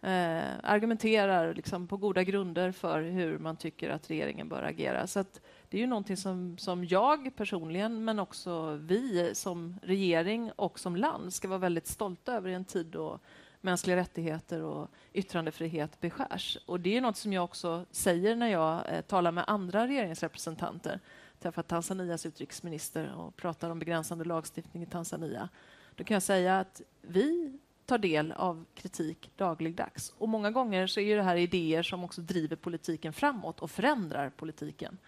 Eh, 0.00 0.42
argumenterar 0.62 1.54
liksom 1.54 1.86
på 1.88 1.96
goda 1.96 2.22
grunder 2.22 2.72
för 2.72 3.02
hur 3.02 3.38
man 3.38 3.56
tycker 3.56 3.90
att 3.90 4.10
regeringen 4.10 4.48
bör 4.48 4.62
agera. 4.62 5.06
Så 5.06 5.24
det 5.68 5.76
är 5.76 5.80
ju 5.80 5.86
någonting 5.86 6.16
som, 6.16 6.58
som 6.58 6.84
jag 6.84 7.36
personligen, 7.36 8.04
men 8.04 8.18
också 8.18 8.74
vi 8.74 9.30
som 9.34 9.78
regering 9.82 10.52
och 10.56 10.78
som 10.78 10.96
land 10.96 11.34
ska 11.34 11.48
vara 11.48 11.58
väldigt 11.58 11.86
stolta 11.86 12.32
över 12.32 12.50
i 12.50 12.54
en 12.54 12.64
tid 12.64 12.86
då 12.86 13.18
mänskliga 13.62 13.96
rättigheter 13.96 14.62
och 14.62 14.90
yttrandefrihet 15.12 16.00
beskärs. 16.00 16.58
Och 16.66 16.80
det 16.80 16.96
är 16.96 17.00
något 17.00 17.16
som 17.16 17.32
jag 17.32 17.44
också 17.44 17.86
säger 17.90 18.36
när 18.36 18.48
jag 18.48 18.94
eh, 18.94 19.00
talar 19.00 19.32
med 19.32 19.44
andra 19.46 19.86
regeringsrepresentanter. 19.86 21.00
Träffar 21.40 21.62
Tanzanias 21.62 22.26
utrikesminister 22.26 23.14
och 23.14 23.36
pratar 23.36 23.70
om 23.70 23.78
begränsande 23.78 24.24
lagstiftning 24.24 24.82
i 24.82 24.86
Tanzania. 24.86 25.48
Då 25.96 26.04
kan 26.04 26.14
jag 26.14 26.22
säga 26.22 26.60
att 26.60 26.82
vi 27.02 27.58
tar 27.86 27.98
del 27.98 28.32
av 28.32 28.64
kritik 28.74 29.30
dagligdags. 29.36 30.12
Och 30.18 30.28
många 30.28 30.50
gånger 30.50 30.86
så 30.86 31.00
är 31.00 31.16
det 31.16 31.22
här 31.22 31.36
idéer 31.36 31.82
som 31.82 32.04
också 32.04 32.20
driver 32.20 32.56
politiken 32.56 33.12
framåt 33.12 33.60
och 33.60 33.70
förändrar 33.70 34.30
politiken. 34.30 34.98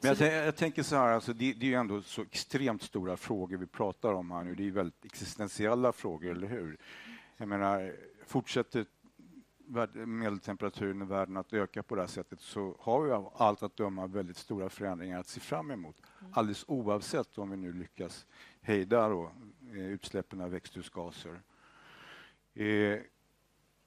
Men 0.00 0.16
jag, 0.18 0.46
jag, 0.46 0.56
tänker 0.56 0.82
så 0.82 0.96
här, 0.96 1.12
alltså 1.12 1.32
det, 1.32 1.52
det, 1.52 1.66
är 1.66 1.70
ju 1.70 1.74
ändå 1.74 2.02
så 2.02 2.22
extremt 2.22 2.82
stora 2.82 3.16
frågor 3.16 3.56
vi 3.56 3.66
pratar 3.66 4.12
om 4.12 4.30
här 4.30 4.44
nu. 4.44 4.54
Det 4.54 4.66
är 4.66 4.70
väldigt 4.70 5.04
existentiella 5.04 5.92
frågor, 5.92 6.30
eller 6.30 6.46
hur? 6.46 6.78
Jag 7.40 7.48
menar, 7.48 7.96
fortsätter 8.26 8.86
medeltemperaturen 10.06 11.02
i 11.02 11.04
världen 11.04 11.36
att 11.36 11.52
öka 11.52 11.82
på 11.82 11.94
det 11.94 12.00
här 12.00 12.08
sättet 12.08 12.40
så 12.40 12.76
har 12.80 13.02
vi 13.02 13.10
av 13.10 13.32
allt 13.36 13.62
att 13.62 13.76
döma 13.76 14.06
väldigt 14.06 14.36
stora 14.36 14.68
förändringar 14.68 15.20
att 15.20 15.26
se 15.26 15.40
fram 15.40 15.70
emot. 15.70 16.02
Mm. 16.20 16.32
Alldeles 16.36 16.64
oavsett 16.68 17.38
om 17.38 17.50
vi 17.50 17.56
nu 17.56 17.72
lyckas 17.72 18.26
hejda 18.60 19.08
då, 19.08 19.32
eh, 19.70 19.86
utsläppen 19.86 20.40
av 20.40 20.50
växthusgaser. 20.50 21.40
Eh, 22.54 22.64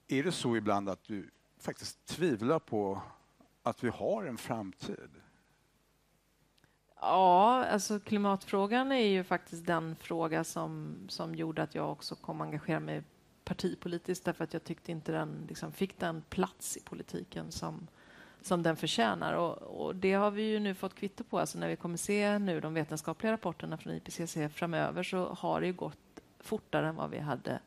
är 0.08 0.24
det 0.24 0.31
så 0.31 0.55
ibland 0.55 0.89
att 0.89 1.03
du 1.03 1.29
faktiskt 1.60 2.05
tvivlar 2.05 2.60
på 2.60 3.01
att 3.63 3.84
vi 3.84 3.89
har 3.89 4.25
en 4.25 4.38
framtid? 4.38 5.10
Ja, 6.96 7.65
alltså 7.65 8.00
klimatfrågan 8.00 8.91
är 8.91 9.05
ju 9.05 9.24
faktiskt 9.24 9.65
den 9.65 9.96
fråga 9.96 10.43
som, 10.43 10.96
som 11.08 11.36
gjorde 11.36 11.63
att 11.63 11.75
jag 11.75 11.91
också 11.91 12.15
kom 12.15 12.41
engagera 12.41 12.79
mig 12.79 13.03
partipolitiskt 13.51 14.25
därför 14.25 14.43
att 14.43 14.53
jag 14.53 14.63
tyckte 14.63 14.91
inte 14.91 15.12
den 15.12 15.46
liksom 15.48 15.72
fick 15.72 16.00
den 16.00 16.22
plats 16.29 16.77
i 16.77 16.79
politiken 16.79 17.51
som, 17.51 17.88
som 18.41 18.63
den 18.63 18.75
förtjänar. 18.75 19.34
Och, 19.34 19.58
och, 19.58 19.96
det 19.96 20.13
har 20.13 20.31
vi 20.31 20.41
ju 20.41 20.60
nu 20.60 20.74
fått 20.74 20.96
kvitto 20.96 21.24
på. 21.24 21.39
Alltså 21.39 21.60
när 21.60 21.70
vi 21.70 21.75
kommer 21.75 21.98
se 21.98 22.39
nu 22.39 22.60
de 22.60 22.74
vetenskapliga 22.74 23.31
rapporterna 23.31 23.77
från 23.77 23.93
IPCC 23.93 24.38
framöver 24.53 25.03
så 25.03 25.25
har 25.39 25.62
det 25.62 25.67
ju 25.67 25.74
gått 25.74 26.22
fortare 26.39 26.88
än 26.88 26.96
vad 26.96 27.10
vi 27.10 27.20
hade 27.20 27.60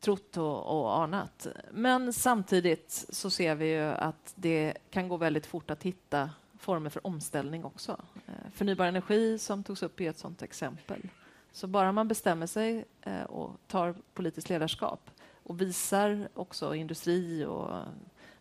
trott 0.00 0.36
och, 0.36 0.80
och 0.80 0.98
anat. 1.02 1.46
Men 1.70 2.12
samtidigt 2.12 3.06
så 3.08 3.30
ser 3.30 3.54
vi 3.54 3.66
ju 3.66 3.82
att 3.82 4.32
det 4.34 4.74
kan 4.90 5.08
gå 5.08 5.16
väldigt 5.16 5.46
fort 5.46 5.70
att 5.70 5.82
hitta 5.82 6.30
former 6.58 6.90
för 6.90 7.06
omställning 7.06 7.64
också. 7.64 8.00
Eh, 8.26 8.50
förnybar 8.52 8.86
energi 8.86 9.38
som 9.38 9.64
togs 9.64 9.82
upp 9.82 10.00
är 10.00 10.10
ett 10.10 10.18
sådant 10.18 10.42
exempel. 10.42 11.08
Så 11.56 11.66
bara 11.66 11.92
man 11.92 12.08
bestämmer 12.08 12.46
sig 12.46 12.84
eh, 13.02 13.22
och 13.22 13.50
tar 13.66 13.94
politiskt 14.14 14.48
ledarskap 14.48 15.10
och 15.42 15.60
visar 15.60 16.28
också 16.34 16.74
industri 16.74 17.44
och 17.44 17.70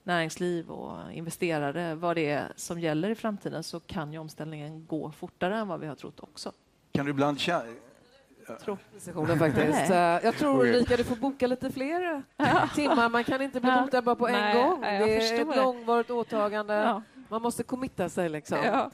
näringsliv 0.03 0.69
och 0.69 1.11
investerare 1.11 1.95
vad 1.95 2.15
det 2.15 2.29
är 2.29 2.53
som 2.55 2.79
gäller 2.79 3.09
i 3.09 3.15
framtiden 3.15 3.63
så 3.63 3.79
kan 3.79 4.13
ju 4.13 4.19
omställningen 4.19 4.85
gå 4.85 5.11
fortare 5.11 5.57
än 5.57 5.67
vad 5.67 5.79
vi 5.79 5.87
har 5.87 5.95
trott 5.95 6.19
också. 6.19 6.51
Kan 6.91 7.05
du 7.05 7.11
ibland 7.11 7.39
känna 7.39 7.63
sessionen 8.97 9.39
faktiskt. 9.39 9.89
Jag 10.23 10.35
tror 10.35 10.65
Ulrika, 10.65 10.97
du 10.97 11.03
får 11.03 11.15
boka 11.15 11.47
lite 11.47 11.71
fler 11.71 12.23
timmar. 12.75 13.09
Man 13.09 13.23
kan 13.23 13.41
inte 13.41 13.59
bli 13.59 13.71
bokad 13.71 14.03
bara 14.03 14.15
på 14.15 14.27
en 14.27 14.33
Nej, 14.33 14.63
gång. 14.63 14.81
Det 14.81 14.87
är 14.87 15.41
ett 15.41 15.55
långvarigt 15.55 16.09
åtagande. 16.09 16.73
Ja. 16.73 17.01
Man 17.29 17.41
måste 17.41 17.63
committa 17.63 18.09
sig 18.09 18.29
liksom. 18.29 18.57
Ja. 18.63 18.91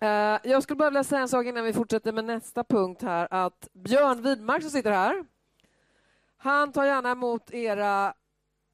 Eh, 0.00 0.38
jag 0.42 0.62
skulle 0.62 0.76
bara 0.76 0.90
vilja 0.90 1.04
säga 1.04 1.20
en 1.20 1.28
sak 1.28 1.46
innan 1.46 1.64
vi 1.64 1.72
fortsätter 1.72 2.12
med 2.12 2.24
nästa 2.24 2.64
punkt 2.64 3.02
här. 3.02 3.28
Att 3.30 3.68
Björn 3.72 4.22
Widmark 4.22 4.62
som 4.62 4.70
sitter 4.70 4.92
här, 4.92 5.24
han 6.36 6.72
tar 6.72 6.84
gärna 6.84 7.10
emot 7.10 7.50
era 7.50 8.14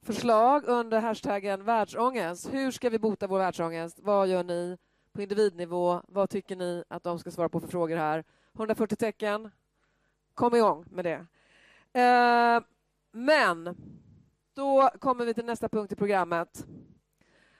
förslag 0.02 0.64
under 0.66 1.00
hashtaggen 1.00 1.64
världsångest. 1.64 2.54
Hur 2.54 2.70
ska 2.70 2.90
vi 2.90 2.98
bota 2.98 3.26
vår 3.26 3.38
världsångest? 3.38 3.98
Vad 4.02 4.28
gör 4.28 4.44
ni 4.44 4.78
på 5.12 5.22
individnivå? 5.22 6.02
Vad 6.08 6.30
tycker 6.30 6.56
ni 6.56 6.84
att 6.88 7.02
de 7.02 7.18
ska 7.18 7.30
svara 7.30 7.48
på 7.48 7.60
för 7.60 7.68
frågor 7.68 7.96
här? 7.96 8.24
140 8.54 8.96
tecken. 8.96 9.50
Kom 10.34 10.54
igång 10.54 10.84
med 10.90 11.04
det. 11.04 11.26
Eh, 12.00 12.62
men 13.12 13.76
då 14.54 14.90
kommer 15.00 15.24
vi 15.24 15.34
till 15.34 15.44
nästa 15.44 15.68
punkt 15.68 15.92
i 15.92 15.96
programmet. 15.96 16.66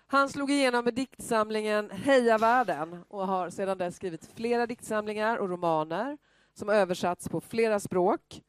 Han 0.09 0.29
slog 0.29 0.51
igenom 0.51 0.85
med 0.85 0.95
diktsamlingen 0.95 1.91
Heja 1.91 2.39
världen 2.39 3.05
och 3.09 3.27
har 3.27 3.51
sedan 3.51 3.79
dess 3.79 3.97
skrivit 3.97 4.31
flera 4.35 4.67
diktsamlingar 4.67 5.37
och 5.37 5.49
romaner 5.49 6.19
som 6.55 6.69
översatts 6.69 7.29
på 7.29 7.41
flera 7.41 7.81
språk. 7.81 8.43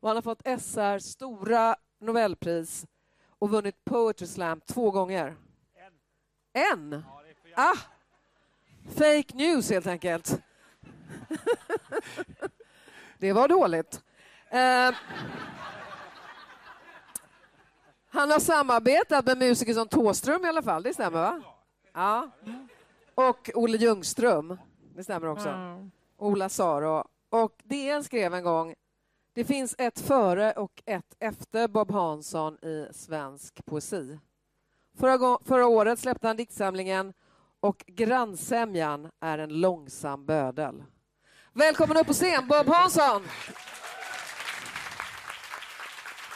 Och 0.00 0.08
han 0.08 0.16
har 0.16 0.22
fått 0.22 0.42
SR 0.42 0.98
stora 0.98 1.76
Nobelpris 2.00 2.86
och 3.38 3.50
vunnit 3.50 3.84
Poetry 3.84 4.26
Slam 4.26 4.60
två 4.60 4.90
gånger. 4.90 5.36
En? 6.52 6.92
En? 6.92 7.04
Ah! 7.54 7.76
Fake 8.88 9.36
news, 9.36 9.70
helt 9.70 9.86
enkelt. 9.86 10.42
det 13.18 13.32
var 13.32 13.48
dåligt. 13.48 14.02
Uh, 14.54 14.96
han 18.14 18.30
har 18.30 18.40
samarbetat 18.40 19.26
med 19.26 19.38
musiker 19.38 19.74
som 19.74 19.88
Tåström 19.88 20.44
i 20.44 20.48
alla 20.48 20.62
fall, 20.62 20.82
det 20.82 20.94
stämmer 20.94 21.20
va? 21.20 21.42
Ja. 21.92 22.30
Och 23.14 23.50
Olle 23.54 23.76
Ljungström, 23.76 24.58
det 24.96 25.04
stämmer 25.04 25.26
också. 25.28 25.48
Mm. 25.48 25.90
Ola 26.16 26.48
Saro. 26.48 27.04
Och 27.28 27.60
DN 27.64 28.04
skrev 28.04 28.34
en 28.34 28.44
gång 28.44 28.74
det 29.34 29.44
finns 29.44 29.74
ett 29.78 30.00
före 30.00 30.52
och 30.52 30.82
ett 30.86 31.14
efter 31.18 31.68
Bob 31.68 31.90
Hansson 31.90 32.54
i 32.54 32.88
svensk 32.92 33.64
poesi. 33.66 34.18
Förra, 34.98 35.38
förra 35.44 35.66
året 35.66 35.98
släppte 35.98 36.26
han 36.26 36.36
diktsamlingen 36.36 37.12
och 37.60 37.84
Grannsämjan 37.86 39.10
är 39.20 39.38
en 39.38 39.60
långsam 39.60 40.26
bödel. 40.26 40.82
Välkommen 41.52 41.96
upp 41.96 42.06
på 42.06 42.12
scen, 42.12 42.48
Bob 42.48 42.66
Hansson! 42.66 43.22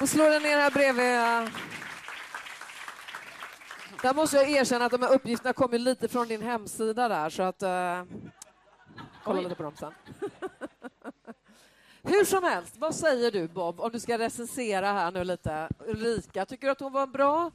Och 0.00 0.08
slår 0.08 0.30
den 0.30 0.42
ner 0.42 0.56
här 0.56 0.70
bredvid. 0.70 1.52
Där 4.02 4.14
måste 4.14 4.36
jag 4.36 4.50
erkänna 4.50 4.84
att 4.84 4.92
de 4.92 5.02
här 5.02 5.14
uppgifterna 5.14 5.52
kommer 5.52 5.78
lite 5.78 6.08
från 6.08 6.28
din 6.28 6.42
hemsida 6.42 7.08
där, 7.08 7.30
så 7.30 7.42
att... 7.42 7.62
Uh, 7.62 8.04
kolla 9.24 9.40
lite 9.40 9.54
på 9.54 9.62
dem 9.62 9.76
sen. 9.76 9.92
Hur 12.02 12.24
som 12.24 12.44
helst, 12.44 12.76
vad 12.76 12.94
säger 12.94 13.30
du 13.30 13.48
Bob, 13.48 13.80
om 13.80 13.92
du 13.92 14.00
ska 14.00 14.18
recensera 14.18 14.92
här 14.92 15.10
nu 15.10 15.24
lite? 15.24 15.68
Ulrika, 15.86 16.46
tycker 16.46 16.66
du 16.66 16.70
att 16.70 16.80
hon 16.80 16.92
var 16.92 17.02
en 17.02 17.12
bra 17.12 17.50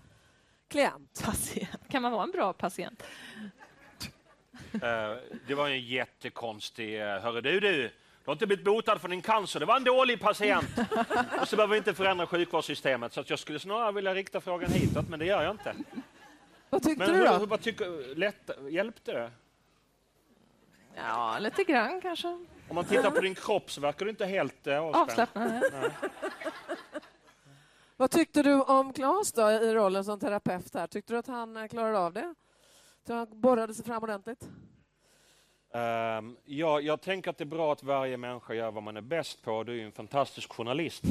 klient? 0.67 1.23
Patient. 1.25 1.89
Kan 1.89 2.01
man 2.01 2.11
vara 2.11 2.23
en 2.23 2.31
bra 2.31 2.53
patient? 2.53 3.03
Uh, 4.73 4.79
det 5.47 5.55
var 5.55 5.69
en 5.69 5.81
jättekonstig... 5.81 7.01
Uh, 7.01 7.05
hörru 7.05 7.41
du, 7.41 7.59
du, 7.59 7.91
du 8.23 8.29
har 8.29 8.33
inte 8.33 8.47
blivit 8.47 8.65
botad 8.65 8.99
från 8.99 9.11
din 9.11 9.21
cancer, 9.21 9.59
det 9.59 9.65
var 9.65 9.77
en 9.77 9.83
dålig 9.83 10.19
patient. 10.19 10.69
och 11.41 11.47
så 11.47 11.55
behöver 11.55 11.71
vi 11.71 11.77
inte 11.77 11.93
förändra 11.93 12.27
sjukvårdssystemet. 12.27 13.13
Så 13.13 13.21
att 13.21 13.29
jag 13.29 13.39
skulle 13.39 13.59
snarare 13.59 13.91
vilja 13.91 14.13
rikta 14.13 14.41
frågan 14.41 14.71
hitåt, 14.71 15.09
men 15.09 15.19
det 15.19 15.25
gör 15.25 15.43
jag 15.43 15.51
inte. 15.51 15.75
Vad 16.69 16.83
tyckte 16.83 17.11
men 17.11 17.19
du 17.19 17.25
då? 17.25 17.45
vad 17.45 17.61
tycker, 17.61 18.15
lätt, 18.15 18.49
hjälpte 18.69 19.13
det? 19.13 19.31
Ja, 20.95 21.39
lite 21.39 21.63
grann 21.63 22.01
kanske. 22.01 22.27
Om 22.69 22.75
man 22.75 22.85
tittar 22.85 23.11
på 23.11 23.21
din 23.21 23.35
kropp 23.35 23.71
så 23.71 23.81
verkar 23.81 24.05
du 24.05 24.09
inte 24.09 24.25
helt 24.25 24.67
eh, 24.67 24.79
avslappnad. 24.79 25.63
Vad 27.97 28.11
tyckte 28.11 28.43
du 28.43 28.61
om 28.61 28.93
Claes 28.93 29.31
då, 29.31 29.51
i 29.51 29.73
rollen 29.73 30.05
som 30.05 30.19
terapeut? 30.19 30.73
här? 30.73 30.87
Tyckte 30.87 31.13
du 31.13 31.17
att 31.17 31.27
han 31.27 31.57
eh, 31.57 31.67
klarade 31.67 31.99
av 31.99 32.13
det? 32.13 32.35
Så 33.07 33.13
han 33.13 33.41
borrade 33.41 33.73
sig 33.73 33.85
fram 33.85 34.03
ordentligt? 34.03 34.47
Um, 35.75 36.37
ja, 36.45 36.81
jag 36.81 37.01
tänker 37.01 37.29
att 37.29 37.37
det 37.37 37.43
är 37.43 37.45
bra 37.45 37.73
att 37.73 37.83
varje 37.83 38.17
människa 38.17 38.53
gör 38.53 38.71
vad 38.71 38.83
man 38.83 38.97
är 38.97 39.01
bäst 39.01 39.43
på. 39.43 39.63
Du 39.63 39.71
är 39.71 39.75
ju 39.75 39.85
en 39.85 39.91
fantastisk 39.91 40.53
journalist. 40.53 41.03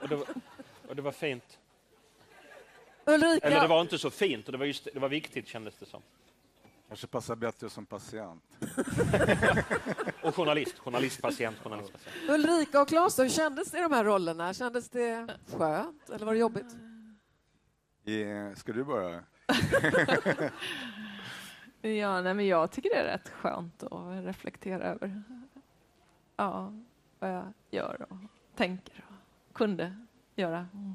och, 0.00 0.08
det 0.08 0.16
var, 0.16 0.26
och, 0.88 0.96
det 0.96 1.02
var, 1.02 1.12
fint. 1.12 1.58
Ulrika. 3.04 3.46
Eller 3.46 3.60
det 3.60 3.66
var 3.66 3.80
inte 3.80 3.98
så 3.98 4.10
fint, 4.10 4.46
och 4.46 4.52
det 4.52 4.58
var, 4.58 4.66
just, 4.66 4.88
det 4.94 4.98
var 4.98 5.08
viktigt 5.08 5.48
kändes 5.48 5.74
det 5.78 5.86
som. 5.86 6.02
Kanske 6.88 7.06
passar 7.06 7.36
bättre 7.36 7.70
som 7.70 7.86
patient. 7.86 8.42
Och 10.22 10.34
journalist, 10.34 10.78
journalist, 10.78 11.22
patient, 11.22 11.58
journalist, 11.58 11.92
patient. 11.92 12.30
Ulrika 12.30 12.80
och 12.80 12.88
Claes, 12.88 13.18
hur 13.18 13.28
kändes 13.28 13.70
det 13.70 13.78
i 13.78 13.82
de 13.82 13.92
här 13.92 14.04
rollerna? 14.04 14.54
Kändes 14.54 14.88
det 14.90 15.26
skönt 15.58 16.10
eller 16.10 16.26
var 16.26 16.32
det 16.32 16.38
jobbigt? 16.38 16.76
Eh, 18.04 18.56
Ska 18.56 18.72
du 18.72 18.84
börja? 18.84 19.24
Ja, 21.96 22.20
nej, 22.20 22.34
men 22.34 22.46
jag 22.46 22.70
tycker 22.70 22.90
det 22.90 22.96
är 22.96 23.04
rätt 23.04 23.28
skönt 23.28 23.82
att 23.82 24.24
reflektera 24.24 24.82
över 24.82 25.22
ja, 26.36 26.72
vad 27.18 27.30
jag 27.30 27.52
gör 27.70 28.06
och 28.10 28.16
tänker 28.56 29.04
och 29.08 29.56
kunde 29.56 29.96
göra. 30.34 30.68
Mm. 30.72 30.94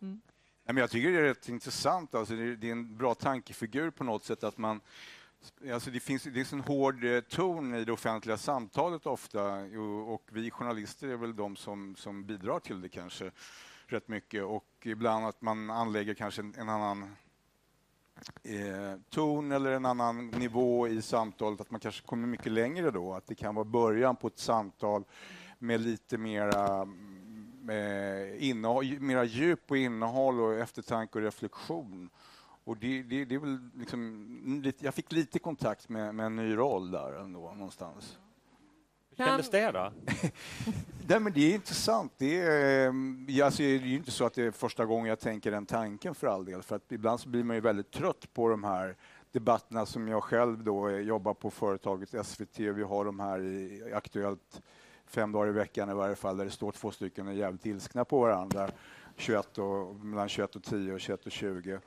mm. 0.00 0.20
Nej, 0.64 0.74
men 0.74 0.76
jag 0.76 0.90
tycker 0.90 1.12
det 1.12 1.18
är 1.18 1.22
rätt 1.22 1.48
intressant. 1.48 2.14
Alltså, 2.14 2.34
det, 2.34 2.42
är, 2.42 2.56
det 2.56 2.68
är 2.68 2.72
en 2.72 2.96
bra 2.96 3.14
tankefigur 3.14 3.90
på 3.90 4.04
något 4.04 4.24
sätt 4.24 4.44
att 4.44 4.58
man 4.58 4.80
Alltså 5.72 5.90
det 5.90 6.00
finns 6.00 6.22
det 6.22 6.40
är 6.40 6.54
en 6.54 6.60
hård 6.60 7.04
eh, 7.04 7.20
ton 7.20 7.74
i 7.74 7.84
det 7.84 7.92
offentliga 7.92 8.36
samtalet 8.36 9.06
ofta 9.06 9.54
och, 9.54 10.14
och 10.14 10.22
vi 10.32 10.50
journalister 10.50 11.08
är 11.08 11.16
väl 11.16 11.36
de 11.36 11.56
som, 11.56 11.96
som 11.96 12.24
bidrar 12.24 12.60
till 12.60 12.80
det 12.80 12.88
kanske 12.88 13.30
rätt 13.86 14.08
mycket 14.08 14.44
och 14.44 14.66
ibland 14.82 15.26
att 15.26 15.42
man 15.42 15.70
anlägger 15.70 16.14
kanske 16.14 16.42
en, 16.42 16.54
en 16.56 16.68
annan 16.68 17.16
eh, 18.42 19.00
ton 19.10 19.52
eller 19.52 19.70
en 19.70 19.86
annan 19.86 20.26
nivå 20.26 20.88
i 20.88 21.02
samtalet, 21.02 21.60
att 21.60 21.70
man 21.70 21.80
kanske 21.80 22.06
kommer 22.06 22.26
mycket 22.26 22.52
längre 22.52 22.90
då, 22.90 23.14
att 23.14 23.26
det 23.26 23.34
kan 23.34 23.54
vara 23.54 23.64
början 23.64 24.16
på 24.16 24.26
ett 24.26 24.38
samtal 24.38 25.04
med 25.58 25.80
lite 25.80 26.18
mera 26.18 26.88
eh, 27.70 28.48
innehåll, 28.48 29.00
mera 29.00 29.24
djup 29.24 29.70
och 29.70 29.76
innehåll 29.76 30.40
och 30.40 30.54
eftertanke 30.54 31.18
och 31.18 31.24
reflektion. 31.24 32.10
Och 32.64 32.76
det, 32.76 33.02
det, 33.02 33.24
det 33.24 33.34
är 33.34 33.38
väl 33.38 33.70
liksom, 33.74 34.72
jag 34.78 34.94
fick 34.94 35.12
lite 35.12 35.38
kontakt 35.38 35.88
med, 35.88 36.14
med 36.14 36.26
en 36.26 36.36
ny 36.36 36.56
roll 36.56 36.90
där 36.90 37.12
ändå, 37.12 37.40
någonstans. 37.54 38.18
Kändes 39.26 39.50
det 39.50 39.70
då? 39.70 39.92
Nej, 41.08 41.20
men 41.20 41.32
det 41.32 41.50
är 41.50 41.54
intressant. 41.54 42.12
Det 42.18 42.40
är, 42.40 42.86
eh, 42.86 43.44
alltså, 43.44 43.62
det 43.62 43.68
är 43.68 43.78
ju 43.78 43.96
inte 43.96 44.10
så 44.10 44.24
att 44.24 44.34
det 44.34 44.42
är 44.42 44.50
första 44.50 44.84
gången 44.84 45.06
jag 45.06 45.20
tänker 45.20 45.50
den 45.50 45.66
tanken 45.66 46.14
för 46.14 46.26
all 46.26 46.44
del. 46.44 46.62
För 46.62 46.76
att 46.76 46.92
ibland 46.92 47.20
så 47.20 47.28
blir 47.28 47.44
man 47.44 47.56
ju 47.56 47.60
väldigt 47.60 47.90
trött 47.90 48.34
på 48.34 48.48
de 48.48 48.64
här 48.64 48.96
debatterna 49.32 49.86
som 49.86 50.08
jag 50.08 50.24
själv 50.24 50.64
då 50.64 50.90
jobbar 50.90 51.34
på 51.34 51.50
företaget 51.50 52.26
SVT. 52.26 52.58
Vi 52.58 52.82
har 52.82 53.04
de 53.04 53.20
här 53.20 53.40
i 53.40 53.92
Aktuellt 53.94 54.62
fem 55.06 55.32
dagar 55.32 55.48
i 55.48 55.52
veckan 55.52 55.90
i 55.90 55.94
varje 55.94 56.16
fall, 56.16 56.36
där 56.36 56.44
det 56.44 56.50
står 56.50 56.72
två 56.72 56.90
stycken 56.90 57.26
och 57.26 57.32
är 57.32 57.36
jävligt 57.36 57.66
ilskna 57.66 58.04
på 58.04 58.20
varandra. 58.20 58.70
21 59.16 59.58
och, 59.58 59.96
mellan 59.96 60.28
21 60.28 60.56
och 60.56 60.62
10 60.62 60.92
och 60.92 61.00
21 61.00 61.26
och 61.26 61.32
20 61.32 61.80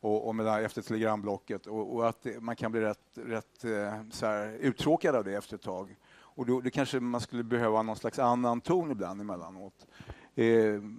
och, 0.00 0.28
och 0.28 0.34
mellan, 0.34 0.64
efter 0.64 0.82
telegramblocket 0.82 1.66
och, 1.66 1.94
och 1.94 2.08
att 2.08 2.22
det, 2.22 2.40
man 2.40 2.56
kan 2.56 2.72
bli 2.72 2.80
rätt, 2.80 2.98
rätt 3.14 3.64
eh, 3.64 3.94
så 4.10 4.26
här, 4.26 4.48
uttråkad 4.48 5.14
av 5.14 5.24
det 5.24 5.34
efter 5.34 5.54
ett 5.54 5.62
tag. 5.62 5.96
Och 6.36 6.46
då, 6.46 6.60
då 6.60 6.70
kanske 6.70 7.00
man 7.00 7.20
skulle 7.20 7.42
behöva 7.42 7.82
någon 7.82 7.96
slags 7.96 8.18
annan 8.18 8.60
ton 8.60 8.90
ibland 8.90 9.20
emellanåt. 9.20 9.86
Eh, 10.34 10.46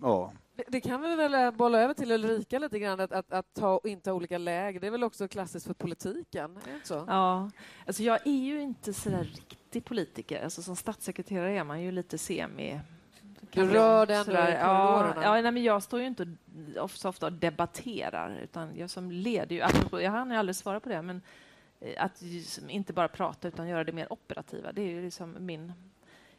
ja. 0.02 0.34
Det, 0.68 0.82
kan 0.82 1.02
vi 1.02 1.16
väl 1.16 1.34
eh, 1.34 1.52
bolla 1.52 1.80
över 1.80 1.94
till 1.94 2.12
Ulrika 2.12 2.60
lite 2.60 2.80
grann, 2.80 3.00
att, 3.00 3.12
att, 3.12 3.34
att 3.34 3.54
ta 3.54 3.78
och 3.78 3.88
inta 3.88 4.14
olika 4.14 4.38
läger. 4.38 4.80
Det 4.80 4.88
är 4.88 4.92
väl 4.92 5.04
också 5.04 5.28
klassiskt 5.28 5.68
för 5.68 5.74
politiken? 5.74 6.58
Är 6.58 6.70
det 6.70 6.74
inte 6.74 6.88
så? 6.88 7.06
Ja, 7.08 7.52
alltså 7.88 8.04
jag 8.04 8.28
är 8.28 8.44
ju 8.44 8.62
inte 8.62 8.94
så 8.94 9.10
där 9.10 9.24
riktig 9.24 9.86
politiker. 9.86 10.44
Alltså 10.44 10.62
som 10.62 10.76
statssekreterare 10.76 11.60
är 11.60 11.64
man 11.64 11.82
ju 11.82 11.92
lite 11.92 12.18
semi... 12.18 12.80
Du 13.52 13.66
rör 13.66 14.06
dig 14.06 14.16
ändå 14.16 14.32
i 14.32 14.36
Sådär, 14.36 14.60
ja, 14.60 15.14
ja, 15.22 15.42
nej, 15.42 15.52
men 15.52 15.64
jag 15.64 15.84
står 15.84 16.00
ju 16.00 16.08
inte 16.08 16.36
så 16.94 17.10
ofta 17.10 17.26
och 17.26 17.34
debatterar, 17.34 18.40
utan 18.44 18.76
jag 18.76 18.90
som 18.90 19.12
leder 19.12 19.56
ju... 19.56 19.62
Jag 20.02 20.12
hann 20.12 20.32
ju 20.32 20.38
aldrig 20.38 20.56
svara 20.56 20.80
på 20.80 20.90
det, 20.90 21.02
men 21.02 21.22
att 21.98 22.22
ju 22.22 22.42
som 22.42 22.70
inte 22.70 22.94
bara 22.94 23.08
prata 23.08 23.48
utan 23.48 23.68
göra 23.68 23.84
det 23.84 23.92
mer 23.92 24.14
operativa, 24.14 24.72
det 24.72 24.82
är 24.82 24.90
ju 24.90 25.02
liksom 25.02 25.36
min 25.40 25.74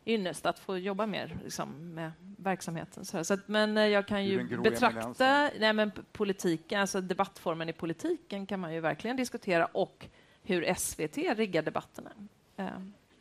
ynnest 0.06 0.46
att 0.46 0.58
få 0.58 0.78
jobba 0.78 1.06
mer 1.06 1.38
liksom, 1.44 1.94
med 1.94 2.12
verksamheten. 2.36 3.04
Så, 3.04 3.34
att, 3.34 3.48
men 3.48 3.76
eh, 3.76 3.86
jag 3.86 4.06
kan 4.06 4.24
ju 4.24 4.58
betrakta 4.58 5.50
nej, 5.58 5.72
men 5.72 5.92
politiken, 6.12 6.80
alltså 6.80 7.00
debattformen 7.00 7.68
i 7.68 7.72
politiken 7.72 8.46
kan 8.46 8.60
man 8.60 8.74
ju 8.74 8.80
verkligen 8.80 9.16
diskutera 9.16 9.66
och 9.66 10.06
hur 10.42 10.74
SVT 10.74 11.16
riggar 11.16 11.62
debatterna. 11.62 12.10
Eh, 12.56 12.66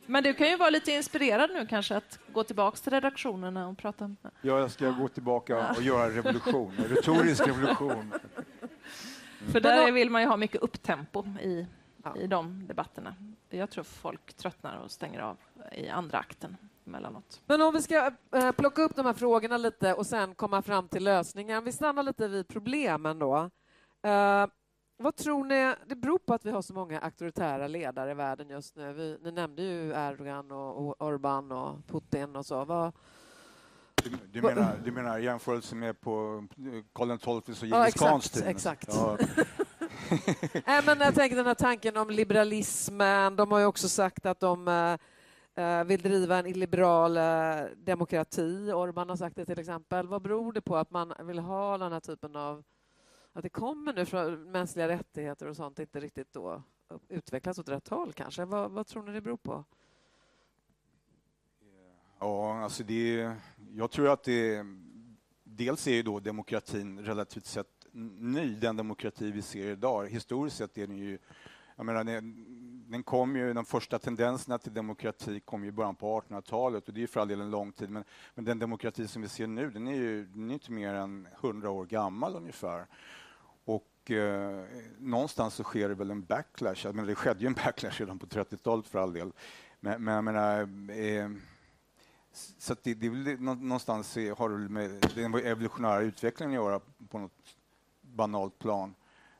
Men 0.06 0.22
du 0.22 0.34
kan 0.34 0.48
ju 0.48 0.56
vara 0.56 0.70
lite 0.70 0.92
inspirerad 0.92 1.50
nu 1.50 1.66
kanske 1.66 1.96
att 1.96 2.18
gå 2.32 2.44
tillbaka 2.44 2.76
till 2.76 2.92
redaktionerna 2.92 3.68
och 3.68 3.78
prata. 3.78 4.16
Ja, 4.22 4.58
jag 4.58 4.70
ska 4.70 4.90
gå 4.90 5.08
tillbaka 5.08 5.70
och 5.70 5.82
göra 5.82 6.10
revolution, 6.10 6.72
retorisk 6.88 7.46
revolution. 7.46 8.12
För 9.52 9.60
där 9.60 9.92
vill 9.92 10.10
man 10.10 10.22
ju 10.22 10.28
ha 10.28 10.36
mycket 10.36 10.60
upptempo 10.62 11.24
i, 11.42 11.66
Ja. 12.16 12.20
i 12.22 12.26
de 12.26 12.66
debatterna. 12.66 13.14
Jag 13.48 13.70
tror 13.70 13.84
folk 13.84 14.34
tröttnar 14.34 14.76
och 14.76 14.90
stänger 14.90 15.20
av 15.20 15.36
i 15.72 15.88
andra 15.88 16.18
akten 16.18 16.56
emellanåt. 16.86 17.40
Men 17.46 17.62
om 17.62 17.74
vi 17.74 17.82
ska 17.82 18.10
eh, 18.34 18.52
plocka 18.52 18.82
upp 18.82 18.96
de 18.96 19.06
här 19.06 19.12
frågorna 19.12 19.56
lite 19.56 19.94
och 19.94 20.06
sen 20.06 20.34
komma 20.34 20.62
fram 20.62 20.88
till 20.88 21.04
lösningar. 21.04 21.60
Vi 21.60 21.72
stannar 21.72 22.02
lite 22.02 22.28
vid 22.28 22.48
problemen 22.48 23.18
då. 23.18 23.50
Eh, 24.02 24.46
vad 24.96 25.16
tror 25.16 25.44
ni 25.44 25.74
det 25.86 25.94
beror 25.96 26.18
på 26.18 26.34
att 26.34 26.44
vi 26.44 26.50
har 26.50 26.62
så 26.62 26.74
många 26.74 27.00
auktoritära 27.00 27.66
ledare 27.68 28.10
i 28.10 28.14
världen 28.14 28.48
just 28.48 28.76
nu? 28.76 28.92
Vi, 28.92 29.18
ni 29.22 29.32
nämnde 29.32 29.62
ju 29.62 29.90
Erdogan 29.92 30.50
och, 30.50 30.86
och 30.88 30.96
Orbán 30.98 31.52
och 31.52 31.86
Putin 31.86 32.36
och 32.36 32.46
så. 32.46 32.64
Vad, 32.64 32.92
Du, 34.04 34.10
du, 34.32 34.42
menar, 34.42 34.76
du 34.84 34.92
menar 34.92 35.18
jämförelse 35.18 35.74
med 35.74 36.00
på 36.00 36.44
eh, 36.58 36.84
Karl 36.92 37.18
XII 37.18 37.32
och 37.32 37.44
Ja, 37.46 37.76
Djingis 37.78 37.94
exakt, 37.94 38.10
Khans 38.10 38.30
tid? 38.30 38.44
exakt. 38.46 38.88
Ja, 38.88 39.18
Nej, 40.66 40.82
men 40.86 41.00
jag 41.00 41.14
tänker 41.14 41.36
den 41.36 41.46
här 41.46 41.54
tanken 41.54 41.96
om 41.96 42.10
liberalismen. 42.10 43.36
De 43.36 43.52
har 43.52 43.58
ju 43.58 43.64
också 43.64 43.88
sagt 43.88 44.26
att 44.26 44.40
de 44.40 44.68
eh, 44.68 44.98
eh 45.64 45.84
vill 45.84 46.02
driva 46.02 46.38
en 46.38 46.46
illiberal 46.46 47.16
eh, 47.16 47.66
demokrati. 47.76 48.70
Orbán 48.72 49.08
har 49.08 49.16
sagt 49.16 49.36
det 49.36 49.46
till 49.46 49.58
exempel. 49.58 50.08
Vad 50.08 50.22
beror 50.22 50.52
det 50.52 50.60
på 50.60 50.76
att 50.76 50.90
man 50.90 51.14
vill 51.22 51.38
ha 51.38 51.78
den 51.78 51.92
här 51.92 52.00
typen 52.00 52.36
av... 52.36 52.64
Att 53.32 53.42
det 53.42 53.48
kommer 53.48 53.92
nu 53.92 54.06
från 54.06 54.50
mänskliga 54.50 54.88
rättigheter 54.88 55.46
och 55.46 55.56
sånt 55.56 55.78
inte 55.78 56.00
riktigt 56.00 56.32
då 56.32 56.62
utvecklas 57.08 57.58
åt 57.58 57.68
rätt 57.68 57.88
håll 57.88 58.12
kanske? 58.12 58.44
Vad, 58.44 58.70
vad 58.70 58.86
tror 58.86 59.02
ni 59.02 59.12
det 59.12 59.20
beror 59.20 59.36
på? 59.36 59.64
ja 62.18 62.62
alltså 62.62 62.84
det, 62.84 63.32
jag 63.74 63.90
tror 63.90 64.08
att 64.08 64.24
det... 64.24 64.66
Dels 65.50 65.86
är 65.86 65.92
ju 65.92 66.02
då 66.02 66.20
demokratin 66.20 67.04
relativt 67.04 67.46
sett 67.46 67.77
ny, 68.18 68.54
den 68.54 68.76
demokrati 68.76 69.30
vi 69.30 69.42
ser 69.42 69.70
idag. 69.70 70.08
Historiskt 70.08 70.56
sett 70.56 70.78
är 70.78 70.86
den 70.86 70.96
ju... 70.96 71.18
Jag 71.76 71.86
menar, 71.86 72.04
den, 72.04 72.44
den 72.90 73.02
kom 73.02 73.36
ju, 73.36 73.52
de 73.52 73.64
första 73.64 73.98
tendenserna 73.98 74.58
till 74.58 74.74
demokrati 74.74 75.40
kom 75.40 75.62
ju 75.62 75.68
i 75.68 75.72
början 75.72 75.94
på 75.94 76.20
1800-talet 76.20 76.88
och 76.88 76.94
det 76.94 77.02
är 77.02 77.06
för 77.06 77.20
all 77.20 77.28
del 77.28 77.40
en 77.40 77.50
lång 77.50 77.72
tid, 77.72 77.90
men, 77.90 78.04
men 78.34 78.44
den 78.44 78.58
demokrati 78.58 79.08
som 79.08 79.22
vi 79.22 79.28
ser 79.28 79.46
nu, 79.46 79.70
den 79.70 79.88
är 79.88 79.94
ju 79.94 80.24
den 80.24 80.50
är 80.50 80.54
inte 80.54 80.72
mer 80.72 80.94
än 80.94 81.28
100 81.40 81.70
år 81.70 81.86
gammal 81.86 82.36
ungefär. 82.36 82.86
Och 83.64 84.10
eh, 84.10 84.64
någonstans 84.98 85.54
så 85.54 85.62
sker 85.62 85.88
det 85.88 85.94
väl 85.94 86.10
en 86.10 86.24
backlash. 86.24 86.80
Jag 86.84 86.94
menar, 86.94 87.08
det 87.08 87.14
skedde 87.14 87.40
ju 87.40 87.46
en 87.46 87.52
backlash 87.52 88.00
redan 88.00 88.18
på 88.18 88.26
30-talet 88.26 88.86
för 88.86 88.98
all 88.98 89.12
del. 89.12 89.32
Men, 89.80 90.04
men 90.04 90.14
jag 90.14 90.24
menar, 90.24 90.60
eh, 90.90 91.30
så 92.58 92.72
att 92.72 92.82
det, 92.82 92.94
det 92.94 93.06
är 93.06 93.10
väl 93.10 93.40
någonstans 93.40 94.16
har 94.16 94.48
det 94.48 94.68
med 94.68 94.90
den 95.14 95.34
evolutionära 95.34 96.00
utvecklingen 96.00 96.50
att 96.50 96.64
göra 96.64 96.80
på 97.08 97.18
något 97.18 97.57
banalt 98.18 98.58
plan. 98.58 98.94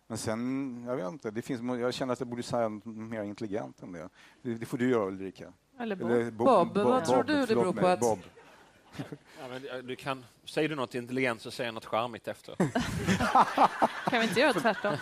Men 0.07 0.19
sen, 0.19 0.85
jag 0.87 0.97
vet 0.97 1.07
inte, 1.09 1.31
det 1.31 1.43
finns, 1.43 1.81
jag 1.81 1.95
känner 1.95 2.13
att 2.13 2.21
jag 2.21 2.29
borde 2.29 2.43
säga 2.43 2.69
något 2.69 2.85
mer 2.87 3.23
intelligent 3.23 3.83
än 3.83 3.93
det. 3.93 4.09
Det, 4.43 4.55
det 4.55 4.67
får 4.67 4.79
du 4.79 4.91
göra 4.91 5.07
Ulrika. 5.07 5.53
Eller 5.81 5.97
Bob. 5.97 6.11
Eller 6.11 6.31
Bob, 6.31 6.79
vad 6.79 7.05
tror 7.05 7.23
du 7.23 7.47
det 7.47 7.55
beror 7.55 7.73
på 7.73 7.81
mig, 7.83 7.93
att- 7.93 8.01
Bob. 8.01 8.19
Ja, 9.41 9.49
men 9.51 9.69
eh, 9.69 9.77
du 9.85 9.97
kan, 9.97 10.25
säger 10.45 10.69
du 10.69 10.75
något 10.75 10.95
intelligent 10.95 11.41
så 11.41 11.51
säger 11.51 11.69
jag 11.69 11.75
något 11.75 11.85
charmigt 11.85 12.29
efter. 12.29 12.55
Kan 14.11 14.21
vi 14.21 14.23
inte 14.29 14.41
göra 14.41 14.53
tvärtom? 14.53 14.95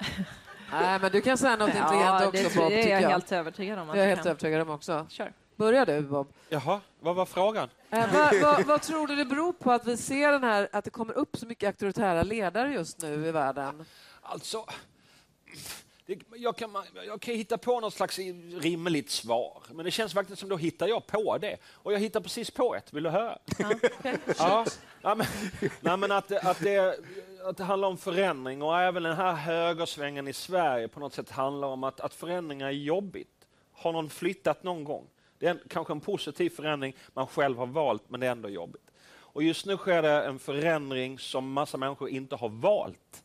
Nej, 0.72 0.98
men 1.00 1.12
du 1.12 1.20
kan 1.20 1.38
säga 1.38 1.56
något 1.56 1.68
intelligent 1.68 2.20
Ja, 2.22 2.26
också, 2.26 2.42
det, 2.42 2.54
Bob, 2.56 2.68
det 2.68 2.74
är 2.74 2.82
tycker 2.82 2.94
jag 2.94 3.02
jag. 3.02 3.08
helt 3.08 3.32
övertygad 3.32 3.78
om. 3.78 3.90
att 3.90 3.96
Jag 3.96 4.04
är 4.04 4.08
helt 4.08 4.22
kan. 4.22 4.30
övertygad 4.30 4.60
om 4.62 4.70
också. 4.70 5.06
Kör. 5.08 5.32
Börja 5.60 5.84
du, 5.84 6.00
Bob. 6.02 6.32
Jaha, 6.48 6.80
vad 7.00 7.16
var 7.16 7.26
frågan? 7.26 7.68
Eh, 7.90 8.12
vad, 8.12 8.40
vad, 8.40 8.64
vad 8.66 8.82
tror 8.82 9.06
du 9.06 9.16
det 9.16 9.24
beror 9.24 9.52
på 9.52 9.72
att 9.72 9.86
vi 9.86 9.96
ser 9.96 10.32
den 10.32 10.44
här, 10.44 10.68
att 10.72 10.84
det 10.84 10.90
kommer 10.90 11.14
upp 11.14 11.36
så 11.36 11.46
mycket 11.46 11.66
auktoritära 11.66 12.22
ledare 12.22 12.72
just 12.72 13.02
nu 13.02 13.26
i 13.26 13.30
världen? 13.30 13.84
Alltså, 14.22 14.64
det, 16.06 16.18
jag, 16.36 16.56
kan, 16.56 16.76
jag 17.06 17.20
kan 17.20 17.34
hitta 17.34 17.58
på 17.58 17.80
något 17.80 17.94
slags 17.94 18.18
rimligt 18.60 19.10
svar, 19.10 19.62
men 19.72 19.84
det 19.84 19.90
känns 19.90 20.12
faktiskt 20.14 20.40
som 20.40 20.48
då 20.48 20.56
hittar 20.56 20.88
jag 20.88 21.06
på 21.06 21.38
det. 21.38 21.56
Och 21.72 21.92
jag 21.92 21.98
hittar 21.98 22.20
precis 22.20 22.50
på 22.50 22.74
ett, 22.74 22.92
vill 22.92 23.02
du 23.02 23.10
höra? 23.10 23.38
Ja, 23.58 23.70
okej. 23.98 24.16
Ja, 24.38 24.64
nej, 25.02 25.16
men, 25.16 25.26
nej, 25.80 25.96
men 25.96 26.12
att, 26.12 26.28
det- 26.28 26.40
att, 26.40 26.60
det, 26.60 26.98
att 27.44 27.56
det 27.56 27.64
handlar 27.64 27.88
om 27.88 27.98
förändring 27.98 28.62
och 28.62 28.78
även 28.80 29.02
den 29.02 29.16
här 29.16 29.32
högersvängen 29.32 30.28
i 30.28 30.32
Sverige 30.32 30.88
på 30.88 31.00
något 31.00 31.14
sätt 31.14 31.30
handlar 31.30 31.68
om 31.68 31.84
att, 31.84 32.00
att 32.00 32.14
förändringar 32.14 32.66
är 32.66 32.70
jobbigt. 32.72 33.28
Har 33.72 33.92
någon 33.92 34.10
flyttat 34.10 34.62
någon 34.62 34.84
gång? 34.84 35.06
Det 35.40 35.46
är 35.46 35.50
en, 35.50 35.60
kanske 35.68 35.92
en 35.92 36.00
positiv 36.00 36.50
förändring 36.50 36.96
man 37.14 37.26
själv 37.26 37.58
har 37.58 37.66
valt, 37.66 38.02
men 38.08 38.20
det 38.20 38.26
är 38.26 38.30
ändå 38.30 38.48
jobbigt. 38.48 38.90
Och 39.32 39.42
just 39.42 39.66
nu 39.66 39.76
sker 39.76 40.02
det 40.02 40.22
en 40.24 40.38
förändring 40.38 41.18
som 41.18 41.52
massa 41.52 41.76
människor 41.76 42.08
inte 42.08 42.36
har 42.36 42.48
valt. 42.48 43.22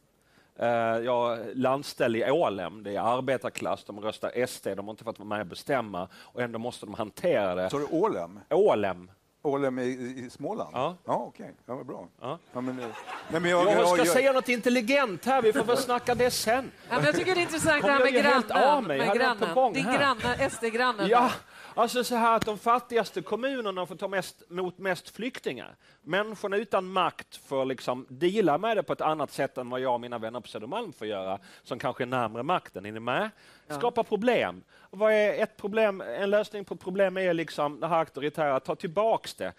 Eh, 0.60 0.68
jag 1.06 1.34
är 1.40 1.56
landställd 1.56 2.16
i 2.16 2.32
Ålem, 2.32 2.84
det 2.84 2.96
är 2.96 3.18
arbetarklass, 3.18 3.84
de 3.84 4.00
röstar 4.00 4.46
SD, 4.46 4.68
de 4.68 4.86
har 4.86 4.92
inte 4.92 5.04
fått 5.04 5.20
vara 5.20 5.30
med 5.30 5.40
och 5.42 5.48
bestämma 5.48 6.08
och 6.16 6.42
ändå 6.42 6.60
måste 6.60 6.86
de 6.86 6.96
hantera 6.96 7.56
det. 7.56 7.70
Så 7.70 7.78
du 7.78 7.86
Ålem? 7.92 8.40
Ålem. 8.50 9.12
Ålem 9.42 9.80
i, 9.80 9.84
i 10.26 10.30
Småland? 10.30 10.70
Ja. 10.74 10.96
Ja, 11.06 11.26
okej. 11.28 11.54
Ja, 11.66 11.76
vad 11.76 11.86
bra. 11.86 12.08
Ja. 12.22 12.40
Ja, 12.54 12.62
men, 12.62 12.80
eh, 12.80 12.88
nej, 13.32 13.42
men 13.42 13.52
jag, 13.52 13.72
Jag 13.72 13.88
ska 13.88 13.98
jag, 13.98 14.08
säga 14.08 14.32
något 14.32 14.50
intelligent 14.50 15.26
här, 15.26 15.42
vi 15.42 15.54
får 15.54 15.64
väl 15.64 15.78
snacka 15.78 16.16
det 16.16 16.32
sen. 16.32 16.72
Ja, 16.90 16.96
men 16.96 17.06
jag 17.06 17.16
tycker 17.16 17.36
det 17.36 17.40
är 17.40 17.44
intressant 17.44 17.86
det 17.86 17.92
här 17.92 18.00
med 18.00 18.14
grannen. 18.14 18.52
av 18.52 18.84
mig. 18.84 18.98
Med 18.98 19.14
grannen. 19.18 19.74
Din 19.74 19.84
granne, 19.84 20.50
SD-grannen. 20.50 21.08
Ja 21.10 21.32
alltså 21.76 22.04
så 22.04 22.16
här 22.16 22.36
att 22.36 22.46
de 22.46 22.58
fattigaste 22.58 23.22
kommunerna 23.22 23.86
får 23.86 23.96
ta 23.96 24.08
mest, 24.08 24.44
mot 24.50 24.78
mest 24.78 25.10
flyktingar. 25.10 25.76
Människorna 26.02 26.58
utan 26.58 26.86
makt 26.86 27.36
får 27.36 27.66
liksom 27.66 28.06
dela 28.10 28.58
med 28.58 28.78
det 28.78 28.84
på 28.84 28.94
ett 28.94 29.02
annat 29.02 29.32
sätt 29.32 29.58
än 29.58 29.70
vad 29.70 29.80
jag 29.80 29.94
och 29.94 30.02
mina 30.02 30.18
vänner 30.18 30.40
på 30.40 30.48
Södermalm 30.48 30.94
får 30.94 31.08
göra, 31.08 31.40
som 31.64 31.80
kanske 31.80 32.04
är 32.04 32.08
närmare 32.08 32.44
makten. 32.44 32.86
Är 32.86 32.92
ni 32.92 33.00
med? 33.00 33.30
Skapa 33.70 34.04
problem. 34.04 34.64
Vad 34.90 35.14
är 35.14 35.44
ett 35.44 35.58
problem? 35.58 36.02
En 36.02 36.30
lösning 36.30 36.66
på 36.66 36.76
problem 36.76 37.18
är 37.18 37.34
liksom 37.34 37.80
det 37.80 37.88
här 37.88 38.00
auktoritära, 38.00 38.60
ta 38.60 38.76
tillbaks 38.76 39.34
det. 39.34 39.54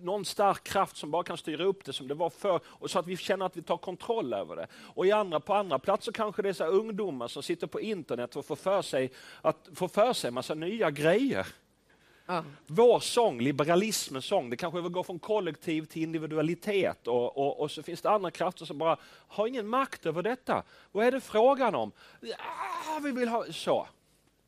Någon 0.00 0.24
stark 0.24 0.64
kraft 0.64 0.96
som 0.96 1.10
bara 1.10 1.22
kan 1.22 1.36
styra 1.36 1.64
upp 1.64 1.84
det 1.84 1.92
som 1.92 2.08
det 2.08 2.14
var 2.14 2.30
förr, 2.30 2.60
och 2.66 2.90
så 2.90 2.98
att 2.98 3.06
vi 3.06 3.16
känner 3.16 3.46
att 3.46 3.56
vi 3.56 3.62
tar 3.62 3.76
kontroll 3.76 4.32
över 4.32 4.56
det. 4.56 4.66
Och 4.94 5.06
i 5.06 5.12
andra, 5.12 5.40
på 5.40 5.54
andra 5.54 5.78
platser 5.78 6.12
kanske 6.12 6.42
det 6.42 6.48
är 6.48 6.52
så 6.52 6.64
ungdomar 6.64 7.28
som 7.28 7.42
sitter 7.42 7.66
på 7.66 7.80
internet 7.80 8.36
och 8.36 8.44
får 8.44 8.56
för 8.56 8.82
sig 8.82 9.12
att 9.42 9.68
får 9.74 9.88
för 9.88 10.12
sig 10.12 10.30
massa 10.30 10.54
nya 10.54 10.90
grejer. 10.90 11.46
Ja. 12.30 12.44
Vår 12.66 13.00
sång, 13.00 13.40
liberalismens 13.40 14.24
sång, 14.24 14.50
det 14.50 14.56
kanske 14.56 14.80
vill 14.80 14.92
gå 14.92 15.04
från 15.04 15.18
kollektiv 15.18 15.84
till 15.84 16.02
individualitet 16.02 17.06
och, 17.06 17.38
och, 17.38 17.60
och 17.60 17.70
så 17.70 17.82
finns 17.82 18.02
det 18.02 18.10
andra 18.10 18.30
krafter 18.30 18.64
som 18.64 18.78
bara 18.78 18.96
har 19.28 19.46
ingen 19.46 19.68
makt 19.68 20.06
över 20.06 20.22
detta. 20.22 20.62
Vad 20.92 21.06
är 21.06 21.12
det 21.12 21.20
frågan 21.20 21.74
om? 21.74 21.92
Ja, 22.20 23.00
vi 23.04 23.12
vill 23.12 23.28
ha 23.28 23.52
så. 23.52 23.88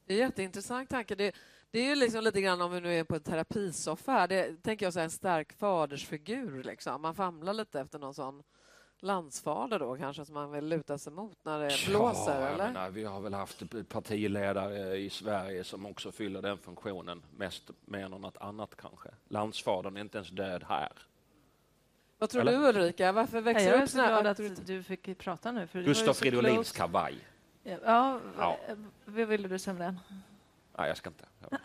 Det 0.06 0.14
är 0.14 0.18
jätteintressant 0.18 0.90
tanke. 0.90 1.14
Det, 1.14 1.34
det 1.70 1.78
är 1.78 1.84
ju 1.84 1.94
liksom 1.94 2.24
lite 2.24 2.40
grann 2.40 2.60
om 2.60 2.72
vi 2.72 2.80
nu 2.80 2.94
är 2.94 3.04
på 3.04 3.14
en 3.14 3.22
terapisoffa 3.22 4.12
här. 4.12 4.28
Det 4.28 4.62
tänker 4.62 4.86
jag 4.86 4.92
så 4.92 4.98
här, 4.98 5.04
en 5.04 5.10
stark 5.10 5.52
fadersfigur. 5.52 6.62
Liksom. 6.62 7.02
Man 7.02 7.14
famlar 7.14 7.52
lite 7.52 7.80
efter 7.80 7.98
någon 7.98 8.14
sån 8.14 8.42
landsfader 9.00 9.78
då 9.78 9.96
kanske 9.96 10.24
som 10.24 10.34
man 10.34 10.52
vill 10.52 10.64
luta 10.64 10.98
sig 10.98 11.12
mot 11.12 11.36
när 11.44 11.58
det 11.58 11.86
blåser, 11.86 12.34
Ja, 12.34 12.40
jag 12.40 12.52
eller? 12.52 12.66
menar, 12.66 12.90
vi 12.90 13.04
har 13.04 13.20
väl 13.20 13.34
haft 13.34 13.62
partiledare 13.88 14.96
i 14.96 15.10
Sverige 15.10 15.64
som 15.64 15.86
också 15.86 16.12
fyller 16.12 16.42
den 16.42 16.58
funktionen 16.58 17.22
mest 17.36 17.70
mer 17.84 18.04
än 18.04 18.10
något 18.10 18.36
annat 18.36 18.74
kanske. 18.76 19.08
Landsfadern 19.28 19.96
är 19.96 20.00
inte 20.00 20.18
ens 20.18 20.30
död 20.30 20.64
här. 20.68 20.92
Vad 22.18 22.30
tror 22.30 22.40
Eller? 22.42 22.52
du 22.52 22.68
Ulrika? 22.68 23.12
Varför 23.12 23.40
växer 23.40 23.66
Jag 23.68 23.78
är 23.78 23.82
upp 23.82 23.88
så 23.90 23.96
glad 23.98 24.26
att 24.26 24.66
du 24.66 24.82
fick 24.82 25.18
prata 25.18 25.52
nu. 25.52 25.66
För 25.66 25.82
Gustav 25.82 26.14
Fridolins 26.14 26.72
kavaj. 26.72 27.18
Ja, 27.62 27.76
Ja. 27.84 28.20
ja. 28.38 28.56
vad 29.04 29.14
ville 29.28 29.48
du 29.48 29.58
säga 29.58 29.74
med 29.74 29.86
den? 29.86 29.98
Nej, 30.78 30.88
jag 30.88 30.96
ska 30.96 31.08
inte. 31.10 31.24
Ja. 31.50 31.58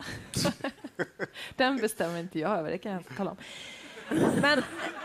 Den 1.56 1.76
bestämmer 1.76 2.20
inte 2.20 2.38
jag 2.38 2.58
över, 2.58 2.70
det 2.70 2.78
kan 2.78 2.92
jag 2.92 3.00
inte 3.00 3.14
tala 3.14 3.30
om. 3.30 3.36
Men, 4.10 4.62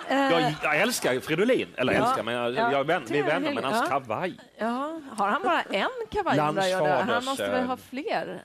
Jag, 0.09 0.41
eh, 0.41 0.53
jag 0.63 0.81
älskar 0.81 1.13
ju 1.13 1.21
Fridolin, 1.21 1.67
eller 1.77 1.93
Ja. 1.93 1.99
älskar, 2.07 2.23
men 2.23 2.33
jag, 2.33 2.53
Ja, 2.53 2.71
jag, 2.71 2.83
vän, 2.83 3.03
vi 3.09 3.19
är 3.19 3.23
vänner, 3.23 3.53
men 3.53 3.63
hans. 3.63 3.77
Ja. 3.81 3.87
kavaj. 3.99 4.39
ja, 4.57 5.01
har 5.17 5.27
han 5.29 5.41
bara 5.43 5.61
en 5.61 5.89
kavaj? 6.09 6.37
jag? 6.37 6.43
Han 7.03 7.25
måste 7.25 7.49
väl 7.49 7.61
eh, 7.61 7.67
ha 7.67 7.77
fler? 7.77 8.43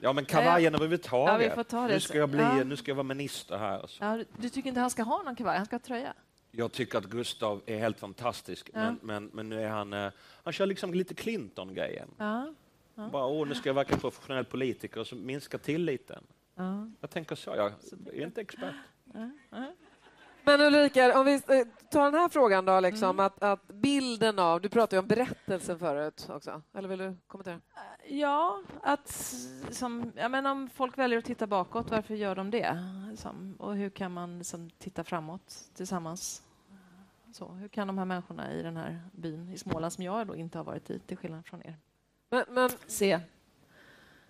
Ja, 0.00 0.12
men 0.12 0.24
kavajen 0.24 0.74
överhuvudtaget. 0.74 1.52
Ja, 1.56 1.64
ta 1.64 1.86
det 1.86 1.94
nu, 1.94 2.00
ska 2.00 2.18
jag 2.18 2.28
bli, 2.28 2.40
Ja. 2.40 2.64
nu 2.64 2.76
ska 2.76 2.90
jag 2.90 2.96
vara 2.96 3.02
minister 3.04 3.58
här. 3.58 3.86
Så. 3.86 4.04
Ja, 4.04 4.18
du 4.38 4.48
tycker 4.48 4.68
inte 4.68 4.80
han 4.80 4.90
ska 4.90 5.02
ha 5.02 5.22
någon 5.22 5.36
kavaj? 5.36 5.56
Han 5.56 5.66
ska 5.66 5.74
ha 5.76 5.80
tröja? 5.80 6.12
Jag 6.50 6.72
tycker 6.72 6.98
att 6.98 7.04
Gustav 7.04 7.62
är 7.66 7.78
helt 7.78 8.00
fantastisk, 8.00 8.70
Ja. 8.74 8.80
men, 8.80 8.98
men, 9.02 9.30
men 9.32 9.48
nu 9.48 9.62
är 9.62 9.68
han... 9.68 9.92
eh, 9.92 10.10
Han 10.44 10.52
kör 10.52 10.66
liksom 10.66 10.94
lite 10.94 11.14
Clinton-grejen. 11.14 12.08
Ja. 12.18 12.54
Bara, 13.12 13.26
åh, 13.26 13.46
nu 13.48 13.54
ska 13.54 13.68
jag 13.68 13.74
verka 13.74 13.96
professionell 13.96 14.44
politiker 14.44 15.00
och 15.00 15.06
så 15.06 15.14
minska 15.16 15.58
tilliten. 15.58 16.22
ja. 16.56 16.86
Jag 17.00 17.10
tänker 17.10 17.36
så, 17.36 17.50
jag 17.56 17.72
är 18.14 18.24
inte 18.24 18.40
expert. 18.40 18.74
Men 20.44 20.60
Ulrika, 20.60 21.18
om 21.20 21.26
vi 21.26 21.34
eh, 21.34 21.66
tar 21.90 22.04
den 22.04 22.14
här 22.14 22.28
frågan 22.28 22.64
då, 22.64 22.80
liksom, 22.80 23.10
Mm. 23.10 23.26
att, 23.26 23.42
att 23.42 23.68
bilden 23.68 24.38
av... 24.38 24.60
Du 24.60 24.68
pratade 24.68 24.96
ju 24.96 25.00
om 25.00 25.06
berättelsen 25.08 25.78
förut 25.78 26.26
också. 26.30 26.62
Eller 26.74 26.88
vill 26.88 26.98
du 26.98 27.16
kommentera? 27.26 27.60
Ja, 28.08 28.62
att 28.82 29.08
som, 29.70 30.12
jag 30.16 30.30
menar, 30.30 30.50
om 30.52 30.70
folk 30.70 30.98
väljer 30.98 31.18
att 31.18 31.24
titta 31.24 31.46
bakåt, 31.46 31.90
varför 31.90 32.14
gör 32.14 32.34
de 32.34 32.50
det? 32.50 32.78
Som, 33.16 33.54
och 33.58 33.76
hur 33.76 33.90
kan 33.90 34.12
man 34.12 34.38
liksom, 34.38 34.70
titta 34.78 35.04
framåt 35.04 35.64
tillsammans? 35.74 36.42
Så, 37.32 37.48
hur 37.48 37.68
kan 37.68 37.86
de 37.86 37.98
här 37.98 38.04
människorna 38.04 38.52
i 38.52 38.62
den 38.62 38.76
här 38.76 39.00
byn 39.12 39.48
i 39.48 39.58
Småland, 39.58 39.92
som 39.92 40.04
jag 40.04 40.26
då 40.26 40.36
inte 40.36 40.58
har 40.58 40.64
varit 40.64 40.90
i, 40.90 40.98
till 40.98 41.16
skillnad 41.16 41.46
från 41.46 41.62
er, 41.62 41.76
Men, 42.30 42.44
men 42.48 42.70
se 42.86 43.20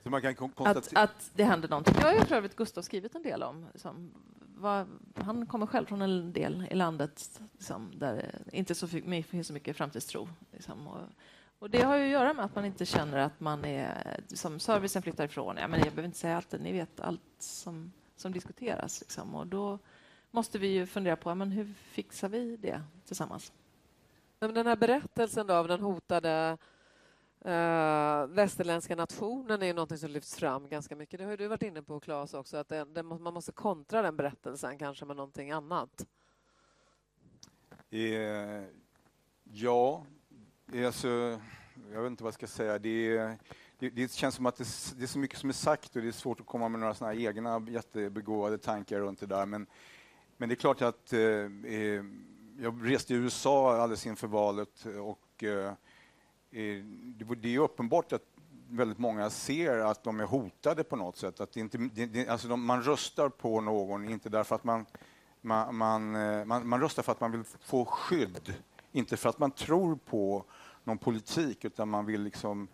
Så 0.02 0.10
man 0.10 0.22
kan 0.22 0.34
kon- 0.34 0.52
att, 0.56 0.96
att 0.96 1.30
det 1.34 1.44
händer 1.44 1.68
någonting? 1.68 1.94
Jag 2.00 2.06
har 2.06 2.12
ju 2.14 2.20
för 2.20 2.36
övrigt 2.36 2.56
Gustav 2.56 2.82
skrivit 2.82 3.14
en 3.14 3.22
del 3.22 3.42
om. 3.42 3.66
Liksom, 3.72 4.10
var, 4.58 4.86
han 5.14 5.46
kommer 5.46 5.66
själv 5.66 5.86
från 5.86 6.02
en 6.02 6.32
del 6.32 6.66
i 6.70 6.74
landet 6.74 7.40
liksom, 7.52 7.92
där 7.98 8.14
det 8.14 8.56
inte 8.56 8.74
så 8.74 8.88
finns 8.88 9.46
så 9.46 9.52
mycket 9.52 9.76
framtidstro. 9.76 10.28
Liksom, 10.52 10.88
och, 10.88 11.00
och 11.58 11.70
det 11.70 11.82
har 11.82 11.96
ju 11.96 12.04
att 12.04 12.10
göra 12.10 12.34
med 12.34 12.44
att 12.44 12.54
man 12.54 12.64
inte 12.64 12.86
känner 12.86 13.18
att 13.18 13.40
man 13.40 13.64
är... 13.64 14.20
Som 14.26 14.60
servicen 14.60 15.02
flyttar 15.02 15.24
ifrån. 15.24 15.56
Ja, 15.60 15.68
men 15.68 15.80
jag 15.80 15.88
behöver 15.88 16.04
inte 16.04 16.18
säga 16.18 16.36
allt, 16.36 16.54
ni 16.60 16.72
vet 16.72 17.00
allt 17.00 17.22
som, 17.38 17.92
som 18.16 18.32
diskuteras. 18.32 19.00
Liksom, 19.00 19.34
och 19.34 19.46
då 19.46 19.78
måste 20.30 20.58
vi 20.58 20.68
ju 20.68 20.86
fundera 20.86 21.16
på 21.16 21.30
ja, 21.30 21.34
men 21.34 21.50
hur 21.50 21.74
fixar 21.74 22.28
vi 22.28 22.56
det 22.56 22.82
tillsammans. 23.06 23.52
den 24.38 24.66
här 24.66 24.76
berättelsen 24.76 25.46
då 25.46 25.54
av 25.54 25.68
den 25.68 25.80
hotade 25.80 26.58
Uh, 27.46 28.26
västerländska 28.26 28.96
nationen 28.96 29.62
är 29.62 29.66
ju 29.66 29.72
någonting 29.72 29.98
som 29.98 30.10
lyfts 30.10 30.36
fram 30.36 30.68
ganska 30.68 30.96
mycket. 30.96 31.18
Det 31.18 31.24
har 31.24 31.30
ju 31.30 31.36
du 31.36 31.48
varit 31.48 31.62
inne 31.62 31.82
på, 31.82 32.00
Claes, 32.00 32.34
också. 32.34 32.56
Att 32.56 32.68
det, 32.68 32.84
det, 32.84 33.02
man 33.02 33.34
måste 33.34 33.52
kontra 33.52 34.02
den 34.02 34.16
berättelsen 34.16 34.78
kanske 34.78 35.04
med 35.04 35.16
någonting 35.16 35.50
annat. 35.50 36.06
Eh, 37.90 38.64
ja, 39.44 40.06
eh, 40.72 40.86
alltså, 40.86 41.08
jag 41.92 42.02
vet 42.02 42.10
inte 42.10 42.22
vad 42.22 42.28
jag 42.28 42.34
ska 42.34 42.46
säga. 42.46 42.78
Det, 42.78 43.18
det, 43.78 43.90
det 43.90 44.12
känns 44.12 44.34
som 44.34 44.46
att 44.46 44.56
det, 44.56 44.66
det 44.96 45.02
är 45.02 45.06
så 45.06 45.18
mycket 45.18 45.38
som 45.38 45.48
är 45.48 45.54
sagt 45.54 45.96
och 45.96 46.02
det 46.02 46.08
är 46.08 46.12
svårt 46.12 46.40
att 46.40 46.46
komma 46.46 46.68
med 46.68 46.80
några 46.80 46.94
såna 46.94 47.12
här 47.12 47.20
egna 47.20 47.66
jättebegåvade 47.68 48.58
tankar 48.58 49.00
runt 49.00 49.20
det 49.20 49.26
där. 49.26 49.46
Men, 49.46 49.66
men 50.36 50.48
det 50.48 50.52
är 50.54 50.56
klart 50.56 50.82
att 50.82 51.12
eh, 51.12 51.20
eh 51.20 52.04
jag 52.60 52.92
reste 52.92 53.14
i 53.14 53.16
USA 53.16 53.76
alldeles 53.76 54.06
inför 54.06 54.26
valet 54.26 54.86
och 55.02 55.44
eh, 55.44 55.72
Eh, 56.50 56.84
det, 57.36 57.48
är 57.48 57.52
ju 57.52 57.58
uppenbart 57.58 58.12
att 58.12 58.22
väldigt 58.68 58.98
många 58.98 59.30
ser 59.30 59.78
att 59.78 60.04
de 60.04 60.20
är 60.20 60.24
hotade 60.24 60.84
på 60.84 60.96
något 60.96 61.16
sätt. 61.16 61.40
Att 61.40 61.52
det 61.52 61.60
inte, 61.60 61.78
det, 61.78 62.06
det, 62.06 62.28
alltså 62.28 62.48
de, 62.48 62.64
man 62.64 62.82
röstar 62.82 63.28
på 63.28 63.60
någon, 63.60 64.08
inte 64.08 64.28
därför 64.28 64.54
att 64.54 64.64
man 64.64 64.86
man, 65.40 65.76
man, 65.76 66.16
eh, 66.16 66.44
man, 66.44 66.68
man 66.68 66.80
röstar 66.80 67.02
för 67.02 67.12
att 67.12 67.20
man 67.20 67.32
vill 67.32 67.44
få 67.44 67.84
skydd, 67.84 68.54
inte 68.92 69.16
för 69.16 69.28
att 69.28 69.38
man 69.38 69.50
tror 69.50 69.96
på 69.96 70.44
någon 70.84 70.98
politik, 70.98 71.64
utan 71.64 71.88
man 71.88 72.06
vill 72.06 72.22
liksom 72.22 72.68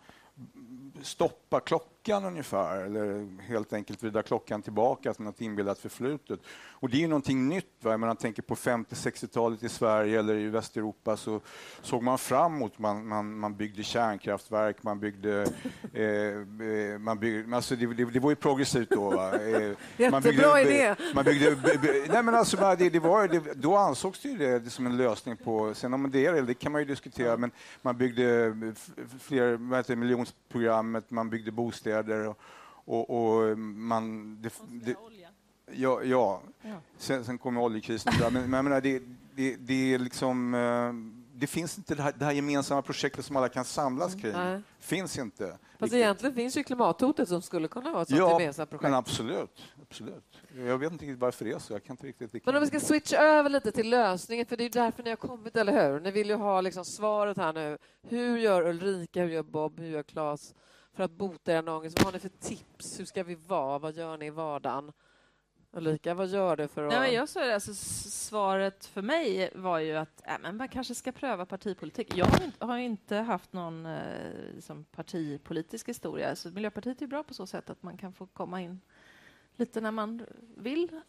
stoppa 1.03 1.61
klockan 1.61 1.94
ungefär, 2.13 2.85
eller 2.85 3.27
helt 3.43 3.73
enkelt 3.73 4.03
vrida 4.03 4.23
klockan 4.23 4.63
tillbaka 4.63 5.15
till 5.15 5.25
något 5.25 5.41
inbildat 5.41 5.79
förflutet. 5.79 6.41
Och 6.71 6.91
det 6.91 6.97
är 6.97 7.01
ju 7.01 7.09
någonting 7.09 7.49
nytt. 7.49 7.67
Va? 7.81 7.97
Man 7.97 8.17
tänker 8.17 8.43
på 8.43 8.55
50-60-talet 8.55 9.63
i 9.63 9.69
Sverige 9.69 10.19
eller 10.19 10.37
i 10.37 10.49
Västeuropa 10.49 11.17
så 11.17 11.41
såg 11.83 12.03
man 12.03 12.19
framåt. 12.19 12.79
Man, 12.79 13.09
man, 13.09 13.39
man 13.39 13.57
byggde 13.57 13.83
kärnkraftverk, 13.83 14.83
man 14.83 15.01
byggde... 15.01 15.47
Eh, 15.95 16.03
eh, 16.69 16.99
man 16.99 17.19
byggde 17.19 17.57
alltså 17.57 17.77
det, 17.77 17.87
det, 17.87 18.05
det 18.05 18.21
var 18.21 18.31
ju 18.31 18.37
progressivt 18.37 18.91
då. 18.91 19.11
Va? 19.11 19.33
Eh, 19.41 19.73
Jättebra 19.97 20.61
idé. 20.61 20.95
Man 21.15 21.25
byggde, 21.25 21.57
b- 21.57 22.05
nej 22.09 22.23
men 22.23 22.35
alltså, 22.35 22.57
det, 22.79 22.91
det 22.91 22.99
var, 22.99 23.29
det, 23.29 23.41
då 23.55 23.77
ansågs 23.77 24.21
det 24.21 24.29
ju 24.29 24.59
det 24.59 24.71
som 24.71 24.87
en 24.87 24.97
lösning 24.97 25.37
på... 25.37 25.75
Sen 25.75 25.95
om 25.95 26.11
det 26.11 26.27
är 26.27 26.33
det, 26.33 26.43
det 26.43 26.55
kan 26.55 26.73
man 26.73 26.81
ju 26.81 26.85
diskutera, 26.85 27.37
men 27.37 27.51
man 27.83 27.97
byggde 27.97 28.57
fler, 29.21 29.97
miljonprogrammet, 29.97 31.11
man 31.11 31.31
byggde 31.31 31.53
bostäder 31.53 31.94
och, 32.03 32.37
och, 32.85 33.11
och 33.11 33.59
man... 33.59 34.37
Det, 34.43 34.53
det, 34.69 34.97
ja, 35.73 36.01
ja. 36.03 36.43
Sen, 36.99 37.25
sen 37.25 37.39
kom 37.39 37.55
ju 37.57 37.61
oljekrisen. 37.63 38.13
där, 38.19 38.31
Men, 38.31 38.43
men 38.43 38.53
jag 38.53 38.65
menar, 38.65 38.81
det, 38.81 39.03
det, 39.35 39.57
det 39.57 39.95
är 39.95 39.99
liksom... 39.99 40.55
eh, 40.55 40.93
Det 41.37 41.47
finns 41.47 41.79
inte 41.79 41.95
det 41.95 42.03
här, 42.03 42.13
det 42.19 42.25
här 42.25 42.33
gemensamma 42.33 42.83
projektet 42.83 43.25
som 43.25 43.37
alla 43.37 43.49
kan 43.49 43.65
samlas 43.65 44.15
kring. 44.15 44.33
Nej. 44.33 44.61
finns 44.79 45.19
inte. 45.19 45.47
Fast 45.49 45.59
Riktigt. 45.83 45.93
egentligen 45.99 46.35
finns 46.35 46.57
ju 46.57 46.63
klimathotet 46.65 47.29
som 47.29 47.43
skulle 47.43 47.69
kunna 47.69 47.91
vara 47.93 48.03
ett 48.03 48.09
sånt 48.09 48.19
Ja, 48.19 48.41
gemensamt 48.41 48.71
projekt. 48.71 48.83
men 48.83 48.95
absolut, 48.95 49.63
absolut. 49.83 50.25
Jag 50.57 50.79
vet 50.79 50.93
inte 50.93 51.05
riktigt 51.05 51.19
varför 51.21 51.45
det 51.45 51.53
är 51.53 51.59
så. 51.59 51.73
Jag 51.73 51.85
kan 51.85 51.95
inte 51.95 52.07
riktigt... 52.07 52.47
Men 52.47 52.55
om 52.57 52.61
vi 52.61 52.67
ska 52.67 52.81
switcha 52.81 53.17
över 53.17 53.51
lite 53.51 53.73
till 53.73 53.91
lösningen, 53.91 54.47
för 54.47 54.57
det 54.57 54.65
är 54.65 54.71
därför 54.71 55.03
ni 55.03 55.11
har 55.11 55.17
kommit, 55.17 55.57
eller 55.57 55.91
hur? 55.93 56.01
Ni 56.01 56.11
vill 56.11 56.29
ju 56.29 56.35
ha 56.35 56.61
liksom 56.61 56.85
svaret 56.85 57.37
här 57.37 57.53
nu. 57.53 57.79
Hur 58.09 58.39
gör 58.39 58.67
Ulrika, 58.69 59.23
hur 59.23 59.31
gör 59.31 59.43
Bob, 59.43 59.81
hur 59.81 59.89
gör 59.89 60.03
Claes 60.03 60.55
för 60.95 61.05
att 61.05 61.11
bota 61.11 61.53
er 61.53 61.69
ångest? 61.69 61.99
Vad 61.99 62.05
har 62.07 62.13
ni 62.13 62.19
för 62.19 62.29
tips? 62.29 63.01
Hur 63.01 63.05
ska 63.05 63.23
vi 63.23 63.35
vara? 63.35 63.79
Vad 63.79 63.97
gör 63.97 64.17
ni 64.17 64.27
i 64.27 64.31
vardagen? 64.31 64.93
Ulrika, 65.77 66.15
vad 66.15 66.29
gör 66.29 66.57
du 66.57 66.69
för 66.69 66.85
att... 66.85 66.93
Nej, 66.93 67.01
men 67.01 67.13
jag 67.13 67.29
sa 67.29 67.41
det, 67.41 67.55
alltså, 67.55 67.75
svaret 67.75 68.87
för 68.87 69.03
mig 69.03 69.51
var 69.55 69.79
ju 69.79 69.97
att 69.97 70.23
äh, 70.27 70.35
men 70.43 70.57
man 70.57 70.69
kanske 70.69 70.95
ska 70.95 71.13
pröva 71.13 71.47
partipolitik. 71.47 72.17
Jag 72.17 72.27
har 72.27 72.45
inte, 72.45 72.65
har 72.65 72.79
inte 72.79 73.17
haft 73.17 73.53
någon 73.53 73.87
eh, 73.87 74.01
liksom 74.55 74.85
partipolitisk 74.85 75.89
historia, 75.89 76.37
så 76.37 76.51
Miljöpartiet 76.51 77.03
är 77.03 77.07
bra 77.07 77.23
på 77.23 77.35
så 77.35 77.47
sätt 77.47 77.71
att 77.71 77.83
man 77.83 77.97
kan 77.99 78.13
få 78.13 78.27
komma 78.27 78.61
in 78.61 78.81
lite 79.57 79.81
när 79.81 79.91
man 79.91 80.27
vill 80.57 81.01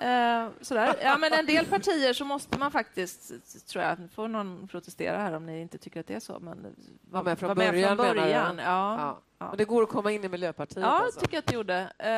eh, 0.00 0.48
sådär. 0.60 0.96
Ja, 1.02 1.18
men 1.18 1.32
en 1.32 1.46
del 1.46 1.66
partier 1.66 2.12
så 2.12 2.24
måste 2.24 2.58
man 2.58 2.70
faktiskt, 2.70 3.32
tror 3.66 3.84
jag, 3.84 3.98
får 4.14 4.28
någon 4.28 4.68
protestera 4.68 5.18
här 5.18 5.32
om 5.32 5.46
ni 5.46 5.60
inte 5.60 5.78
tycker 5.78 6.00
att 6.00 6.06
det 6.06 6.14
är 6.14 6.20
så, 6.20 6.38
men 6.40 6.76
var 7.10 7.22
med 7.22 7.38
från 7.38 7.48
var 7.48 7.54
början. 7.54 7.96
Med 7.96 8.06
från 8.06 8.16
början. 8.16 8.58
Ja. 8.58 8.96
Ja. 8.98 9.20
Ja. 9.38 9.48
Men 9.48 9.58
det 9.58 9.64
går 9.64 9.82
att 9.82 9.88
komma 9.88 10.12
in 10.12 10.24
i 10.24 10.28
Miljöpartiet? 10.28 10.82
Ja, 10.82 11.04
alltså. 11.04 11.20
tycker 11.20 11.36
jag 11.36 11.40
att 11.40 11.46
det 11.46 11.54
gjorde. 11.54 11.92
Eh, 11.98 12.10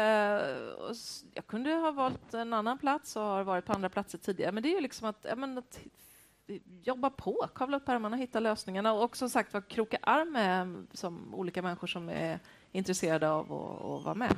jag 1.34 1.46
kunde 1.46 1.70
ha 1.74 1.90
valt 1.90 2.34
en 2.34 2.52
annan 2.52 2.78
plats 2.78 3.16
och 3.16 3.22
har 3.22 3.44
varit 3.44 3.64
på 3.64 3.72
andra 3.72 3.88
platser 3.88 4.18
tidigare, 4.18 4.52
men 4.52 4.62
det 4.62 4.68
är 4.68 4.74
ju 4.74 4.80
liksom 4.80 5.08
att, 5.08 5.26
ja, 5.28 5.36
men 5.36 5.58
att 5.58 5.80
jobba 6.82 7.10
på, 7.10 7.48
kavla 7.54 7.76
upp 7.76 7.88
ärmarna, 7.88 8.16
hitta 8.16 8.40
lösningarna 8.40 8.92
och 8.92 9.16
som 9.16 9.30
sagt 9.30 9.52
var 9.52 9.60
kroka 9.60 9.98
arm 10.02 10.32
med 10.32 10.86
som 10.92 11.34
olika 11.34 11.62
människor 11.62 11.86
som 11.86 12.08
är 12.08 12.38
intresserade 12.72 13.30
av 13.30 13.44
att 13.44 14.04
vara 14.04 14.14
med. 14.14 14.34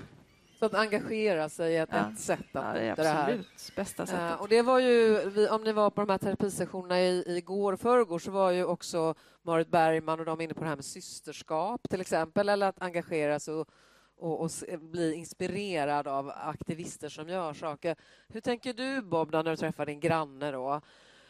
Så 0.58 0.66
att 0.66 0.74
engagera 0.74 1.48
sig 1.48 1.76
är 1.76 1.82
ett, 1.82 1.88
Ja. 1.92 2.10
ett 2.12 2.18
sätt 2.18 2.40
att 2.56 2.64
Ja, 2.64 2.72
det 2.72 2.80
är 2.80 2.96
det 2.96 3.02
här. 3.02 3.22
absolut 3.22 3.72
bästa 3.76 4.06
sättet. 4.06 4.20
Eh, 4.32 4.40
och 4.42 4.48
det 4.48 4.62
var 4.62 4.78
ju, 4.78 5.28
vi, 5.30 5.48
om 5.48 5.64
ni 5.64 5.72
var 5.72 5.90
på 5.90 6.00
de 6.00 6.10
här 6.10 6.18
terapisessionerna 6.18 7.00
i, 7.00 7.24
igår 7.26 7.72
och 7.72 7.80
förrgår 7.80 8.18
så 8.18 8.30
var 8.30 8.50
ju 8.50 8.64
också 8.64 9.14
Marit 9.42 9.68
Bergman 9.68 10.20
och 10.20 10.26
de 10.26 10.40
inne 10.40 10.54
på 10.54 10.60
det 10.60 10.68
här 10.68 10.76
med 10.76 10.84
systerskap 10.84 11.88
till 11.90 12.00
exempel, 12.00 12.48
eller 12.48 12.66
att 12.68 12.82
engagera 12.82 13.40
sig 13.40 13.54
och, 13.54 13.68
och, 14.16 14.40
och 14.40 14.50
bli 14.80 15.14
inspirerad 15.14 16.08
av 16.08 16.32
aktivister 16.36 17.08
som 17.08 17.28
gör 17.28 17.54
saker. 17.54 17.96
Hur 18.28 18.40
tänker 18.40 18.72
du 18.74 19.02
Bob 19.02 19.32
när 19.32 19.42
du 19.42 19.56
träffar 19.56 19.86
din 19.86 20.00
granne 20.00 20.50
då? 20.50 20.80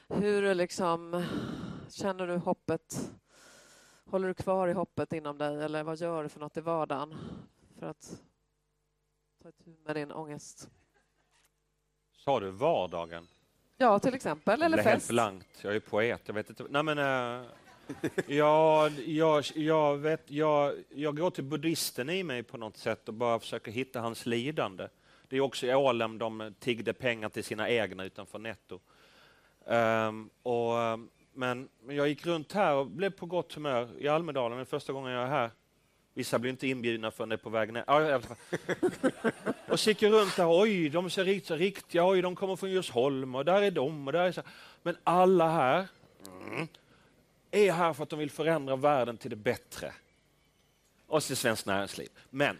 Hur 0.08 0.54
liksom, 0.54 1.24
känner 1.90 2.26
du 2.26 2.36
hoppet? 2.36 3.10
Håller 4.10 4.28
du 4.28 4.34
kvar 4.34 4.68
i 4.68 4.72
hoppet 4.72 5.12
inom 5.12 5.38
dig 5.38 5.62
eller 5.64 5.82
vad 5.82 5.96
gör 5.98 6.22
du 6.22 6.28
för 6.28 6.40
något 6.40 6.56
i 6.56 6.60
vardagen 6.60 7.14
för 7.78 7.86
att 7.86 8.20
ta 9.42 9.48
itu 9.48 9.76
med 9.84 9.96
din 9.96 10.12
ångest? 10.12 10.68
Sa 12.12 12.40
du 12.40 12.50
vardagen? 12.50 13.28
Ja, 13.76 13.98
till 13.98 14.14
exempel, 14.14 14.62
eller 14.62 14.76
det 14.76 14.82
är 14.82 14.84
helt 14.84 15.00
fest. 15.00 15.10
blankt. 15.10 15.64
Jag 15.64 15.76
är 15.76 15.80
poet. 15.80 16.22
Jag 16.24 16.34
vet 16.34 16.50
inte. 16.50 16.64
Nej, 16.70 16.82
men, 16.82 16.98
äh, 16.98 17.46
jag, 18.26 18.92
jag, 18.92 19.44
jag, 19.54 19.96
vet, 19.96 20.30
jag, 20.30 20.74
jag 20.90 21.16
går 21.16 21.30
till 21.30 21.44
buddhisten 21.44 22.10
i 22.10 22.22
mig 22.22 22.42
på 22.42 22.56
något 22.56 22.76
sätt 22.76 23.08
och 23.08 23.14
bara 23.14 23.38
försöker 23.38 23.72
hitta 23.72 24.00
hans 24.00 24.26
lidande. 24.26 24.88
Det 25.28 25.36
är 25.36 25.40
också 25.40 25.66
i 25.66 25.74
Ålem 25.74 26.18
de 26.18 26.54
tiggde 26.58 26.92
pengar 26.92 27.28
till 27.28 27.44
sina 27.44 27.70
egna 27.70 28.04
utanför 28.04 28.38
netto. 28.38 28.80
Ehm, 29.66 30.30
och, 30.42 30.72
men 31.32 31.68
men 31.80 31.96
jag 31.96 32.08
gick 32.08 32.26
runt 32.26 32.52
här 32.52 32.74
och 32.74 32.86
blev 32.86 33.10
på 33.10 33.26
gott 33.26 33.54
humör 33.54 33.88
i 33.98 34.08
Almedalen. 34.08 34.58
Det 34.58 34.62
är 34.62 34.64
första 34.64 34.92
gången 34.92 35.12
jag 35.12 35.22
är 35.22 35.28
här. 35.30 35.50
Vissa 36.18 36.38
blir 36.38 36.50
inte 36.50 36.66
inbjudna 36.66 37.10
förrän 37.10 37.28
det 37.28 37.34
är 37.34 37.36
på 37.36 37.50
väg 37.50 37.72
ner. 37.72 37.84
Ja. 37.86 38.20
Och 39.68 39.80
så 39.80 39.90
gick 39.90 40.02
jag 40.02 40.12
runt 40.12 40.36
där, 40.36 40.60
oj, 40.60 40.88
de 40.88 41.10
ser 41.10 41.24
riktigt, 41.24 41.50
riktiga, 41.50 42.06
oj, 42.06 42.22
de 42.22 42.36
kommer 42.36 42.56
från 42.56 42.70
Djursholm 42.70 43.34
och 43.34 43.44
där 43.44 43.62
är 43.62 43.70
de 43.70 44.06
och 44.06 44.12
där 44.12 44.20
är 44.20 44.32
så. 44.32 44.42
Men 44.82 44.96
alla 45.04 45.50
här 45.50 45.86
mm, 46.26 46.68
är 47.50 47.72
här 47.72 47.92
för 47.92 48.02
att 48.02 48.10
de 48.10 48.18
vill 48.18 48.30
förändra 48.30 48.76
världen 48.76 49.16
till 49.16 49.30
det 49.30 49.36
bättre. 49.36 49.92
Och 51.06 51.22
så 51.22 51.36
Svenskt 51.36 51.66
Näringsliv. 51.66 52.08
Men 52.30 52.58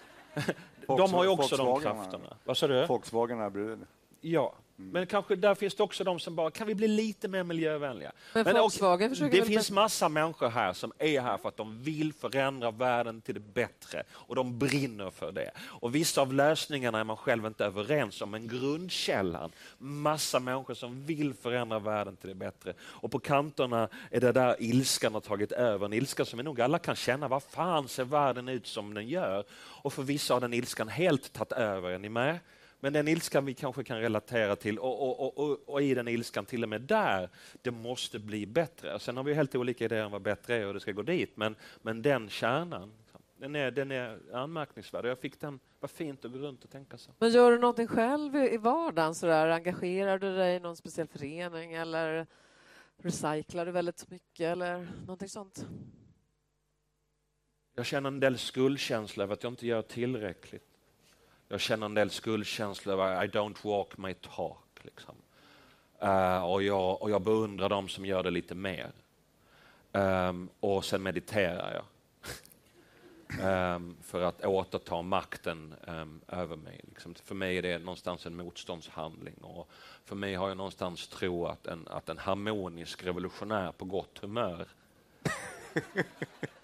de 0.86 1.14
har 1.14 1.24
ju 1.24 1.30
också 1.30 1.56
de 1.56 1.80
krafterna. 1.80 2.36
Vad 2.44 2.56
sa 2.56 2.66
du? 2.66 2.86
Volkswagen 2.86 3.40
är 3.40 3.50
bredvid. 3.50 3.86
Ja, 4.20 4.54
men 4.80 5.06
kanske 5.06 5.36
där 5.36 5.54
finns 5.54 5.74
det 5.74 5.82
också 5.82 6.04
de 6.04 6.20
som 6.20 6.36
bara, 6.36 6.50
kan 6.50 6.66
vi 6.66 6.74
bli 6.74 6.88
lite 6.88 7.28
mer 7.28 7.42
miljövänliga? 7.42 8.12
Men 8.32 8.44
Men 8.44 8.54
Volkswagen 8.54 9.10
försöker 9.10 9.30
Det 9.30 9.40
väl 9.40 9.48
finns 9.48 9.70
massa 9.70 10.08
människor 10.08 10.48
här 10.48 10.72
som 10.72 10.92
är 10.98 11.20
här 11.20 11.38
för 11.38 11.48
att 11.48 11.56
de 11.56 11.82
vill 11.82 12.12
förändra 12.12 12.70
världen 12.70 13.20
till 13.20 13.34
det 13.34 13.40
bättre 13.40 14.02
och 14.12 14.34
de 14.34 14.58
brinner 14.58 15.10
för 15.10 15.32
det. 15.32 15.50
Och 15.60 15.94
vissa 15.94 16.20
av 16.20 16.32
lösningarna 16.32 17.00
är 17.00 17.04
man 17.04 17.16
själv 17.16 17.46
inte 17.46 17.64
överens 17.64 18.22
om, 18.22 18.30
men 18.30 18.48
grundkällan, 18.48 19.50
massa 19.78 20.40
människor 20.40 20.74
som 20.74 21.06
vill 21.06 21.34
förändra 21.34 21.78
världen 21.78 22.16
till 22.16 22.28
det 22.28 22.34
bättre. 22.34 22.74
Och 22.80 23.10
på 23.10 23.18
kanterna 23.18 23.88
är 24.10 24.20
det 24.20 24.32
där 24.32 24.56
ilskan 24.58 25.14
har 25.14 25.20
tagit 25.20 25.52
över, 25.52 25.86
en 25.86 25.92
ilska 25.92 26.24
som 26.24 26.36
vi 26.36 26.42
nog 26.42 26.60
alla 26.60 26.78
kan 26.78 26.96
känna, 26.96 27.28
vad 27.28 27.42
fan 27.42 27.88
ser 27.88 28.04
världen 28.04 28.48
ut 28.48 28.66
som 28.66 28.94
den 28.94 29.08
gör? 29.08 29.44
Och 29.82 29.92
för 29.92 30.02
vissa 30.02 30.34
har 30.34 30.40
den 30.40 30.54
ilskan 30.54 30.88
helt 30.88 31.32
tagit 31.32 31.52
över, 31.52 31.90
är 31.90 31.98
ni 31.98 32.08
med? 32.08 32.38
Men 32.80 32.92
den 32.92 33.08
ilskan 33.08 33.44
vi 33.44 33.54
kanske 33.54 33.84
kan 33.84 34.00
relatera 34.00 34.56
till 34.56 34.78
och, 34.78 35.20
och, 35.20 35.38
och, 35.38 35.68
och, 35.68 35.82
i 35.82 35.94
den 35.94 36.08
ilskan 36.08 36.46
till 36.46 36.62
och 36.62 36.68
med 36.68 36.80
där, 36.80 37.28
det 37.62 37.70
måste 37.70 38.18
bli 38.18 38.46
bättre. 38.46 38.98
Sen 38.98 39.16
har 39.16 39.24
vi 39.24 39.34
helt 39.34 39.54
olika 39.54 39.84
idéer 39.84 40.04
om 40.04 40.12
vad 40.12 40.22
bättre 40.22 40.56
är 40.56 40.66
och 40.66 40.74
det 40.74 40.80
ska 40.80 40.92
gå 40.92 41.02
dit, 41.02 41.36
men, 41.36 41.56
men 41.82 42.02
den 42.02 42.28
kärnan, 42.28 42.92
den 43.36 43.56
är, 43.56 43.70
den 43.70 43.90
är 43.90 44.18
anmärkningsvärd. 44.32 45.04
Jag 45.04 45.18
fick 45.18 45.40
den, 45.40 45.60
vad 45.80 45.90
fint 45.90 46.24
att 46.24 46.32
gå 46.32 46.38
runt 46.38 46.64
och 46.64 46.70
tänka 46.70 46.98
så. 46.98 47.10
Men 47.18 47.30
gör 47.30 47.52
du 47.52 47.58
någonting 47.58 47.86
själv 47.86 48.36
i 48.36 48.54
i 48.54 48.56
vardagen? 48.56 49.14
Sådär? 49.14 49.48
Engagerar 49.48 50.18
du 50.18 50.36
dig 50.36 50.56
i 50.56 50.60
någon 50.60 50.76
speciell 50.76 51.08
förening 51.08 51.72
eller 51.72 52.26
recyclar 53.02 53.66
du 53.66 53.72
väldigt 53.72 54.10
mycket 54.10 54.44
eller 54.44 54.88
någonting 55.00 55.28
sånt? 55.28 55.66
Jag 57.74 57.86
känner 57.86 58.08
en 58.08 58.20
del 58.20 58.38
skuldkänsla 58.38 59.24
över 59.24 59.32
att 59.34 59.42
jag 59.42 59.52
inte 59.52 59.66
gör 59.66 59.82
tillräckligt. 59.82 60.67
Jag 61.48 61.60
känner 61.60 61.86
en 61.86 61.94
del 61.94 62.10
skuldkänslor. 62.10 63.24
I 63.24 63.28
don't 63.28 63.56
walk 63.62 63.98
my 63.98 64.14
talk. 64.14 64.80
Liksom. 64.82 65.14
Uh, 66.02 66.44
och, 66.44 66.62
jag, 66.62 67.02
och 67.02 67.10
jag 67.10 67.22
beundrar 67.22 67.68
dem 67.68 67.88
som 67.88 68.06
gör 68.06 68.22
det 68.22 68.30
lite 68.30 68.54
mer. 68.54 68.90
Um, 69.92 70.48
och 70.60 70.84
sen 70.84 71.02
mediterar 71.02 71.74
jag. 71.74 71.84
um, 73.76 73.96
för 74.02 74.22
att 74.22 74.44
återta 74.44 75.02
makten 75.02 75.74
um, 75.86 76.20
över 76.28 76.56
mig. 76.56 76.80
Liksom. 76.88 77.14
För 77.14 77.34
mig 77.34 77.58
är 77.58 77.62
det 77.62 77.78
någonstans 77.78 78.26
en 78.26 78.36
motståndshandling. 78.36 79.36
Och 79.40 79.70
för 80.04 80.16
mig 80.16 80.34
har 80.34 80.48
jag 80.48 80.56
någonstans 80.56 81.08
tro 81.08 81.46
att 81.46 81.66
en, 81.66 81.88
att 81.88 82.08
en 82.08 82.18
harmonisk 82.18 83.04
revolutionär 83.04 83.72
på 83.72 83.84
gott 83.84 84.18
humör 84.18 84.68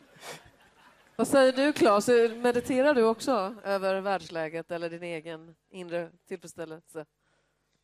Vad 1.16 1.28
säger 1.28 1.52
du 1.52 1.72
Claes? 1.72 2.08
Mediterar 2.42 2.94
du 2.94 3.04
också 3.04 3.54
över 3.64 4.00
världsläget 4.00 4.70
eller 4.70 4.90
din 4.90 5.02
egen 5.02 5.54
inre 5.70 6.10
tillfredsställelse? 6.28 7.06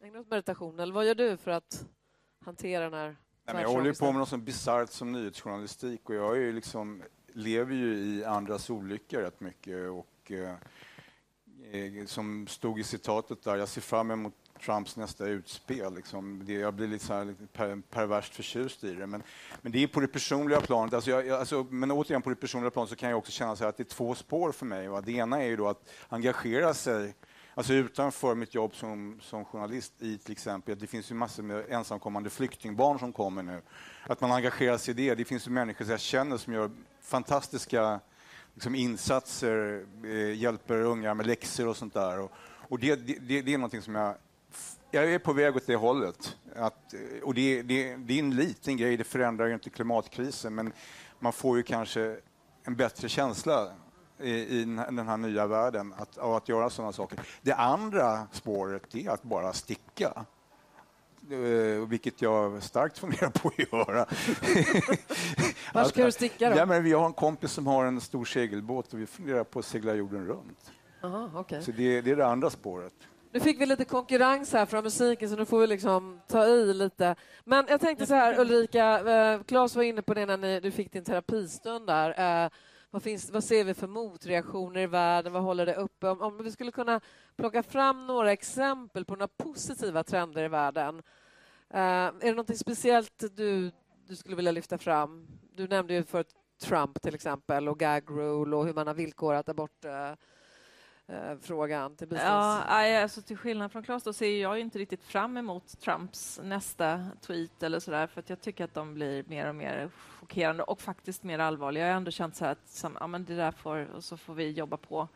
Ägnar 0.02 0.14
du 0.14 0.20
åt 0.20 0.30
meditation 0.30 0.80
eller 0.80 0.94
vad 0.94 1.06
gör 1.06 1.14
du 1.14 1.36
för 1.36 1.50
att 1.50 1.86
hantera 2.44 2.84
den 2.84 2.94
här 2.94 3.16
Nej, 3.44 3.62
jag 3.62 3.68
håller 3.68 3.92
på 3.92 4.04
med 4.04 4.14
något 4.14 4.28
så 4.28 4.36
bisarrt 4.36 4.90
som 4.90 5.12
nyhetsjournalistik 5.12 6.08
och 6.08 6.14
jag 6.14 6.36
är 6.36 6.40
ju 6.40 6.52
liksom, 6.52 7.02
lever 7.26 7.74
ju 7.74 7.98
i 7.98 8.24
andras 8.24 8.70
olyckor 8.70 9.20
rätt 9.20 9.40
mycket 9.40 9.90
och 9.90 10.32
eh, 10.32 10.54
eh, 11.72 12.06
som 12.06 12.46
stod 12.46 12.80
i 12.80 12.84
citatet 12.84 13.42
där, 13.42 13.56
jag 13.56 13.68
ser 13.68 13.80
fram 13.80 14.10
emot 14.10 14.34
Trumps 14.64 14.96
nästa 14.96 15.26
utspel. 15.26 15.94
Liksom. 15.94 16.42
Det, 16.44 16.52
jag 16.52 16.74
blir 16.74 16.88
lite, 16.88 17.04
så 17.04 17.14
här, 17.14 17.24
lite 17.24 17.46
per, 17.46 17.82
perverst 17.90 18.34
förtjust 18.34 18.84
i 18.84 18.94
det. 18.94 19.06
Men, 19.06 19.22
men 19.62 19.72
det 19.72 19.82
är 19.82 19.86
på 19.86 20.00
det 20.00 20.08
personliga 20.08 20.60
planet. 20.60 20.94
Alltså 20.94 21.10
jag, 21.10 21.26
jag, 21.26 21.38
alltså, 21.40 21.66
men 21.70 21.90
återigen 21.90 22.22
på 22.22 22.30
det 22.30 22.36
personliga 22.36 22.70
planet 22.70 22.90
så 22.90 22.96
kan 22.96 23.10
jag 23.10 23.18
också 23.18 23.32
känna 23.32 23.56
så 23.56 23.64
här 23.64 23.68
att 23.68 23.76
det 23.76 23.82
är 23.82 23.94
två 23.94 24.14
spår 24.14 24.52
för 24.52 24.66
mig. 24.66 24.88
Va? 24.88 25.00
Det 25.00 25.12
ena 25.12 25.42
är 25.42 25.46
ju 25.46 25.56
då 25.56 25.68
att 25.68 25.90
engagera 26.08 26.74
sig 26.74 27.14
Alltså 27.54 27.72
utanför 27.72 28.34
mitt 28.34 28.54
jobb 28.54 28.74
som, 28.74 29.18
som 29.22 29.44
journalist 29.44 29.92
i 29.98 30.18
till 30.18 30.32
exempel, 30.32 30.78
det 30.78 30.86
finns 30.86 31.10
ju 31.10 31.14
massor 31.14 31.42
med 31.42 31.64
ensamkommande 31.68 32.30
flyktingbarn 32.30 32.98
som 32.98 33.12
kommer 33.12 33.42
nu. 33.42 33.62
Att 34.06 34.20
man 34.20 34.32
engagerar 34.32 34.78
sig 34.78 34.92
i 34.92 34.94
det. 34.94 35.14
Det 35.14 35.24
finns 35.24 35.46
ju 35.46 35.50
människor 35.50 35.84
som 35.84 35.90
jag 35.90 36.00
känner 36.00 36.36
som 36.36 36.52
gör 36.52 36.70
fantastiska 37.02 38.00
liksom, 38.54 38.74
insatser, 38.74 39.86
eh, 40.04 40.38
hjälper 40.38 40.82
unga 40.82 41.14
med 41.14 41.26
läxor 41.26 41.68
och 41.68 41.76
sånt 41.76 41.94
där. 41.94 42.20
Och, 42.20 42.32
och 42.68 42.78
det, 42.78 42.96
det, 42.96 43.42
det 43.42 43.54
är 43.54 43.58
någonting 43.58 43.82
som 43.82 43.94
jag 43.94 44.14
jag 44.90 45.12
är 45.14 45.18
på 45.18 45.32
väg 45.32 45.56
åt 45.56 45.66
det 45.66 45.76
hållet. 45.76 46.36
Att, 46.56 46.94
eh, 46.94 47.22
och 47.22 47.34
det, 47.34 47.62
det, 47.62 47.96
det 47.96 48.14
är 48.14 48.18
en 48.18 48.36
liten 48.36 48.76
grej, 48.76 48.96
det 48.96 49.04
förändrar 49.04 49.46
ju 49.46 49.54
inte 49.54 49.70
klimatkrisen, 49.70 50.54
men 50.54 50.72
man 51.18 51.32
får 51.32 51.56
ju 51.56 51.62
kanske 51.62 52.16
en 52.64 52.76
bättre 52.76 53.08
känsla 53.08 53.72
i, 54.20 54.30
i 54.30 54.64
den 54.64 55.08
här- 55.08 55.16
nya 55.16 55.46
världen 55.46 55.94
att, 55.98 56.18
av 56.18 56.34
att 56.34 56.48
göra 56.48 56.70
sådana 56.70 56.92
saker. 56.92 57.20
Det 57.42 57.52
andra 57.52 58.26
spåret 58.32 58.94
är 58.94 59.10
att 59.10 59.22
bara 59.22 59.52
sticka. 59.52 60.24
Eh, 61.30 61.88
vilket 61.88 62.22
jag 62.22 62.62
starkt 62.62 62.98
funderar 62.98 63.30
på 63.30 63.48
att 63.48 63.58
göra. 63.58 64.06
Var 65.74 65.84
ska 65.84 66.04
du 66.04 66.12
sticka 66.12 66.50
då? 66.50 66.56
Ja, 66.56 66.66
men 66.66 66.84
vi 66.84 66.92
har 66.92 67.06
en 67.06 67.12
kompis 67.12 67.52
som 67.52 67.66
har 67.66 67.84
en 67.84 68.00
stor 68.00 68.24
segelbåt 68.24 68.92
och 68.92 69.00
vi 69.00 69.06
funderar 69.06 69.44
på 69.44 69.58
att 69.58 69.64
segla 69.64 69.94
jorden 69.94 70.26
runt. 70.26 70.72
Aha, 71.02 71.30
okej. 71.34 71.62
Så 71.62 71.70
det, 71.70 72.00
det 72.00 72.10
är 72.10 72.16
det 72.16 72.26
andra 72.26 72.50
spåret. 72.50 72.92
Nu 73.32 73.40
fick 73.40 73.60
vi 73.60 73.66
lite 73.66 73.84
konkurrens 73.84 74.52
här 74.52 74.66
från 74.66 74.84
musiken 74.84 75.30
så 75.30 75.36
nu 75.36 75.44
får 75.44 75.60
vi 75.60 75.66
liksom 75.66 76.20
ta 76.26 76.46
i 76.46 76.74
lite. 76.74 77.16
Men 77.44 77.66
jag 77.68 77.80
tänkte 77.80 78.06
så 78.06 78.14
här 78.14 78.40
Ulrika, 78.40 79.10
eh, 79.10 79.42
Claes 79.42 79.76
var 79.76 79.82
inne 79.82 80.02
på 80.02 80.14
det 80.14 80.26
när 80.26 80.36
ni, 80.36 80.60
du 80.60 80.70
fick 80.70 80.92
din 80.92 81.04
terapistund 81.04 81.86
där. 81.86 82.44
Eh, 82.44 82.50
vad, 82.90 83.02
finns, 83.02 83.30
vad 83.30 83.44
ser 83.44 83.64
vi 83.64 83.74
för 83.74 83.86
motreaktioner 83.86 84.80
i 84.80 84.86
världen? 84.86 85.32
Vad 85.32 85.42
håller 85.42 85.66
det 85.66 85.74
uppe? 85.74 86.08
Om, 86.08 86.20
om 86.20 86.44
vi 86.44 86.50
skulle 86.50 86.72
kunna 86.72 87.00
plocka 87.36 87.62
fram 87.62 88.06
några 88.06 88.32
exempel 88.32 89.04
på 89.04 89.16
några 89.16 89.28
positiva 89.28 90.04
trender 90.04 90.44
i 90.44 90.48
världen. 90.48 91.02
Eh, 91.70 91.80
är 91.80 92.24
det 92.24 92.34
något 92.34 92.58
speciellt 92.58 93.24
du, 93.36 93.70
du 94.06 94.16
skulle 94.16 94.36
vilja 94.36 94.52
lyfta 94.52 94.78
fram? 94.78 95.26
Du 95.54 95.68
nämnde 95.68 95.94
ju 95.94 96.02
för 96.02 96.24
Trump 96.62 97.02
till 97.02 97.14
exempel 97.14 97.68
och 97.68 97.78
gag 97.78 98.04
rule 98.10 98.56
och 98.56 98.66
hur 98.66 98.74
man 98.74 98.86
har 98.86 98.94
villkorat 98.94 99.48
abort 99.48 99.84
eh, 101.12 101.38
frågan 101.40 101.96
till 101.96 102.08
bistånds... 102.08 102.30
Ja, 102.68 103.02
alltså 103.02 103.22
till 103.22 103.36
skillnad 103.36 103.72
från 103.72 103.82
Claes 103.82 104.02
så 104.02 104.12
ser 104.12 104.42
jag 104.42 104.60
inte 104.60 104.78
riktigt 104.78 105.04
fram 105.04 105.36
emot 105.36 105.80
Trumps 105.80 106.40
nästa 106.42 107.06
tweet 107.20 107.62
eller 107.62 107.80
sådär 107.80 108.06
för 108.06 108.20
att 108.20 108.30
jag 108.30 108.40
tycker 108.40 108.64
att 108.64 108.74
de 108.74 108.94
blir 108.94 109.24
mer 109.28 109.48
och 109.48 109.54
mer 109.54 109.90
chockerande 110.20 110.62
och 110.62 110.80
faktiskt 110.80 111.22
mer 111.22 111.38
allvarliga. 111.38 111.84
Jag 111.84 111.92
har 111.92 111.96
ändå 111.96 112.10
känt 112.10 112.36
så 112.36 112.44
här 112.44 112.52
att 112.52 112.68
som, 112.68 112.96
ja, 113.00 113.06
men 113.06 113.24
det 113.24 113.36
där 113.36 113.52
får, 113.52 113.90
och 113.94 114.04
så 114.04 114.16
får 114.16 114.34
vi 114.34 114.50
jobba 114.50 114.76
på. 114.76 115.08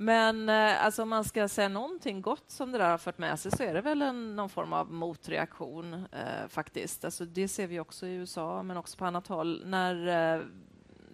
Men 0.00 0.48
eh, 0.48 0.84
alltså, 0.84 1.02
om 1.02 1.08
man 1.08 1.24
ska 1.24 1.48
säga 1.48 1.68
någonting 1.68 2.22
gott 2.22 2.50
som 2.50 2.72
det 2.72 2.78
där 2.78 2.90
har 2.90 2.98
fört 2.98 3.18
med 3.18 3.40
sig 3.40 3.52
så 3.52 3.62
är 3.62 3.74
det 3.74 3.80
väl 3.80 4.02
en, 4.02 4.36
någon 4.36 4.48
form 4.48 4.72
av 4.72 4.92
motreaktion 4.92 5.94
eh, 5.94 6.48
faktiskt. 6.48 7.04
Alltså, 7.04 7.24
det 7.24 7.48
ser 7.48 7.66
vi 7.66 7.80
också 7.80 8.06
i 8.06 8.14
USA 8.14 8.62
men 8.62 8.76
också 8.76 8.98
på 8.98 9.04
annat 9.04 9.26
håll. 9.26 9.62
När 9.66 10.06
eh, 10.36 10.42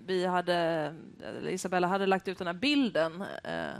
vi 0.06 0.26
hade, 0.26 0.94
Isabella 1.48 1.86
hade 1.86 2.06
lagt 2.06 2.28
ut 2.28 2.38
den 2.38 2.46
här 2.46 2.54
bilden 2.54 3.24
eh, 3.44 3.74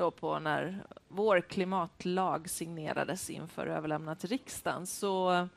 då 0.00 0.10
på 0.10 0.38
när 0.38 0.84
vår 1.08 1.40
klimatlag 1.40 2.50
signerades 2.50 3.30
inför 3.30 3.66
överlämnandet 3.66 4.20
till 4.20 4.28
riksdagen 4.28 4.86
så 4.86 5.48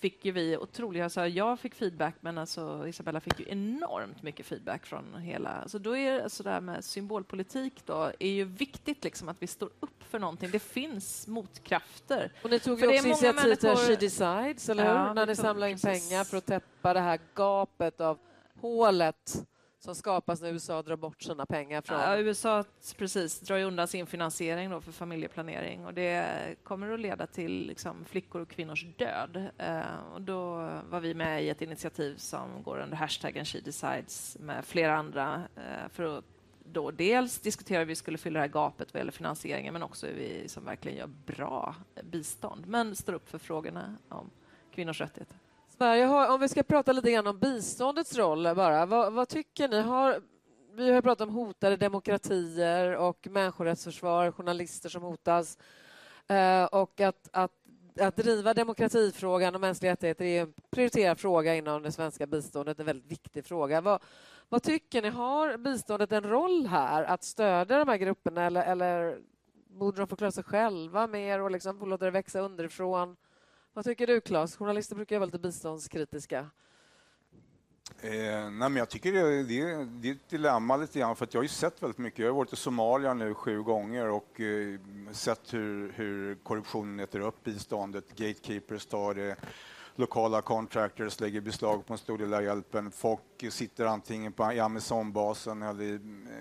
fick 0.00 0.24
ju 0.24 0.32
vi 0.32 0.56
otroligt, 0.56 1.02
alltså 1.02 1.26
jag 1.26 1.60
fick 1.60 1.74
feedback 1.74 2.14
men 2.20 2.38
alltså 2.38 2.88
Isabella 2.88 3.20
fick 3.20 3.40
ju 3.40 3.46
enormt 3.48 4.22
mycket 4.22 4.46
feedback 4.46 4.86
från 4.86 5.14
hela, 5.14 5.50
alltså 5.50 5.78
då 5.78 5.96
är 5.96 6.22
det 6.22 6.30
så 6.30 6.60
med 6.60 6.84
symbolpolitik 6.84 7.86
då 7.86 8.12
är 8.18 8.30
ju 8.30 8.44
viktigt 8.44 9.04
liksom 9.04 9.28
att 9.28 9.42
vi 9.42 9.46
står 9.46 9.70
upp 9.80 10.02
för 10.10 10.18
någonting. 10.18 10.50
Det 10.50 10.58
finns 10.58 11.26
motkrafter. 11.26 12.32
Och 12.42 12.50
ni 12.50 12.58
tog 12.58 12.80
ju 12.80 12.86
också 12.86 13.06
initiativ 13.06 13.54
till 13.54 13.76
She 13.76 13.96
Decides, 13.96 14.68
eller 14.68 14.84
hur? 14.84 14.94
Ja, 14.94 15.12
När 15.12 15.26
ni 15.26 15.36
samlade 15.36 15.72
in 15.72 15.78
pengar 15.78 16.24
för 16.24 16.36
att 16.36 16.46
täppa 16.46 16.94
det 16.94 17.00
här 17.00 17.20
gapet 17.34 18.00
av 18.00 18.18
hålet 18.60 19.46
som 19.86 19.94
skapas 19.94 20.42
när 20.42 20.52
USA 20.52 20.82
drar 20.82 20.96
bort 20.96 21.22
sina 21.22 21.46
pengar 21.46 21.80
från... 21.82 22.00
Ja, 22.00 22.18
USA 22.18 22.64
precis, 22.96 23.40
drar 23.40 23.60
undan 23.60 23.88
sin 23.88 24.06
finansiering 24.06 24.70
då 24.70 24.80
för 24.80 24.92
familjeplanering 24.92 25.86
och 25.86 25.94
det 25.94 26.26
kommer 26.64 26.90
att 26.90 27.00
leda 27.00 27.26
till 27.26 27.66
liksom, 27.66 28.04
flickor 28.04 28.40
och 28.40 28.48
kvinnors 28.48 28.86
död. 28.98 29.36
Uh, 29.60 30.12
och 30.14 30.22
då 30.22 30.70
var 30.90 31.00
vi 31.00 31.14
med 31.14 31.44
i 31.44 31.48
ett 31.48 31.62
initiativ 31.62 32.16
som 32.16 32.62
går 32.62 32.78
under 32.78 32.96
hashtaggen 32.96 33.44
She 33.44 33.60
Decides 33.60 34.36
med 34.40 34.64
flera 34.64 34.96
andra 34.96 35.42
eh, 35.56 35.88
för 35.92 36.18
att 36.18 36.24
då 36.64 36.90
dels 36.90 37.38
diskutera 37.38 37.78
hur 37.78 37.86
vi 37.86 37.94
skulle 37.94 38.18
fylla 38.18 38.38
det 38.38 38.46
här 38.46 38.52
gapet 38.52 38.94
vad 38.94 39.00
gäller 39.00 39.12
finansieringen 39.12 39.72
men 39.72 39.82
också 39.82 40.06
hur 40.06 40.14
vi 40.14 40.48
som 40.48 40.64
verkligen 40.64 40.98
gör 40.98 41.10
bra 41.26 41.74
bistånd 42.02 42.66
men 42.66 42.96
står 42.96 43.12
upp 43.12 43.28
för 43.28 43.38
frågorna 43.38 43.96
om 44.08 44.30
kvinnors 44.74 45.00
rättigheter. 45.00 45.36
Sverige 45.78 46.04
har, 46.04 46.28
om 46.34 46.40
vi 46.40 46.48
ska 46.48 46.62
prata 46.62 46.92
lite 46.92 47.10
grann 47.10 47.26
om 47.26 47.38
biståndets 47.38 48.16
roll 48.16 48.54
bara, 48.56 48.86
vad, 48.86 49.12
vad 49.12 49.28
tycker 49.28 49.68
ni? 49.68 49.80
Har, 49.80 50.20
vi 50.72 50.92
har 50.92 51.02
pratat 51.02 51.28
om 51.28 51.34
hotade 51.34 51.76
demokratier 51.76 52.96
och 52.96 53.28
människorättsförsvar, 53.30 54.32
journalister 54.32 54.88
som 54.88 55.02
hotas 55.02 55.58
eh, 56.28 56.64
och 56.64 57.00
att, 57.00 57.28
att, 57.32 57.52
att 58.00 58.16
driva 58.16 58.54
demokratifrågan 58.54 59.54
och 59.54 59.60
mänskliga 59.60 59.92
rättigheter 59.92 60.24
är 60.24 60.42
en 60.42 60.52
prioriterad 60.70 61.20
fråga 61.20 61.54
inom 61.54 61.82
det 61.82 61.92
svenska 61.92 62.26
biståndet, 62.26 62.80
en 62.80 62.86
väldigt 62.86 63.10
viktig 63.10 63.44
fråga. 63.44 63.80
Vad, 63.80 64.02
vad 64.48 64.62
tycker 64.62 65.02
ni? 65.02 65.08
Har 65.08 65.56
biståndet 65.56 66.12
en 66.12 66.24
roll 66.24 66.66
här 66.66 67.04
att 67.04 67.24
stödja 67.24 67.78
de 67.78 67.88
här 67.88 67.96
grupperna 67.96 68.44
eller, 68.44 68.62
eller 68.62 69.18
borde 69.68 69.98
de 69.98 70.06
få 70.06 70.16
klara 70.16 70.32
sig 70.32 70.44
själva 70.44 71.06
mer 71.06 71.40
och 71.40 71.50
liksom 71.50 71.88
låta 71.88 72.04
det 72.04 72.10
växa 72.10 72.40
underifrån? 72.40 73.16
Vad 73.76 73.84
tycker 73.84 74.06
du, 74.06 74.20
Claes? 74.20 74.56
Journalister 74.56 74.96
brukar 74.96 75.18
vara 75.18 75.26
lite 75.26 75.38
biståndskritiska. 75.38 76.38
Eh, 78.00 78.10
nej, 78.10 78.50
men 78.50 78.76
jag 78.76 78.88
tycker 78.88 79.12
det, 79.12 79.42
det, 79.42 79.84
det 79.84 80.08
är 80.08 80.12
ett 80.12 80.28
dilemma 80.28 80.76
lite 80.76 80.98
grann, 80.98 81.16
för 81.16 81.24
att 81.24 81.34
jag 81.34 81.38
har 81.38 81.42
ju 81.44 81.48
sett 81.48 81.82
väldigt 81.82 81.98
mycket. 81.98 82.18
Jag 82.18 82.26
har 82.26 82.36
varit 82.36 82.52
i 82.52 82.56
Somalia 82.56 83.14
nu 83.14 83.34
sju 83.34 83.62
gånger 83.62 84.06
och 84.08 84.40
eh, 84.40 84.80
sett 85.12 85.54
hur, 85.54 85.92
hur 85.92 86.34
korruptionen 86.34 87.00
äter 87.00 87.20
upp 87.20 87.44
biståndet. 87.44 88.08
Gatekeepers 88.08 88.86
tar 88.86 89.14
det, 89.14 89.36
lokala 89.98 90.42
contractors 90.42 91.20
lägger 91.20 91.40
beslag 91.40 91.86
på 91.86 91.92
en 91.92 91.98
stor 91.98 92.18
del 92.18 92.34
av 92.34 92.44
hjälpen. 92.44 92.90
Folk 92.90 93.20
sitter 93.50 93.86
antingen 93.86 94.32
på, 94.32 94.52
i 94.52 94.60
Amazonbasen 94.60 95.62
eller 95.62 95.82
i, 95.82 95.94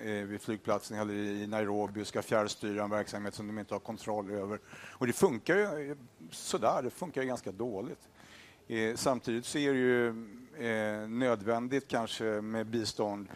eh, 0.04 0.28
vid 0.28 0.42
flygplatsen 0.42 1.00
eller 1.00 1.14
i 1.14 1.48
Nairobi 1.48 2.02
och 2.02 2.08
ska 2.08 2.22
fjärrstyra 2.22 2.84
en 2.84 2.90
verksamhet 2.90 3.34
som 3.34 3.48
de 3.48 3.60
inte 3.60 3.74
har 3.74 3.80
kontroll 3.80 4.32
över. 4.32 4.60
Och 4.92 5.08
det 5.08 5.14
funkar 5.14 5.56
ju 5.56 5.92
eh, 5.92 5.98
sådär, 6.32 6.82
det 6.84 6.90
funkar 6.90 7.22
ju 7.22 7.28
ganska 7.28 7.52
dåligt. 7.52 8.10
Eh, 8.68 8.96
samtidigt 8.96 9.46
så 9.46 9.58
är 9.58 9.74
det 9.74 9.80
ju 9.80 10.08
eh, 10.68 11.08
nödvändigt 11.08 11.88
kanske 11.88 12.24
med 12.26 12.66
bistånd 12.66 13.28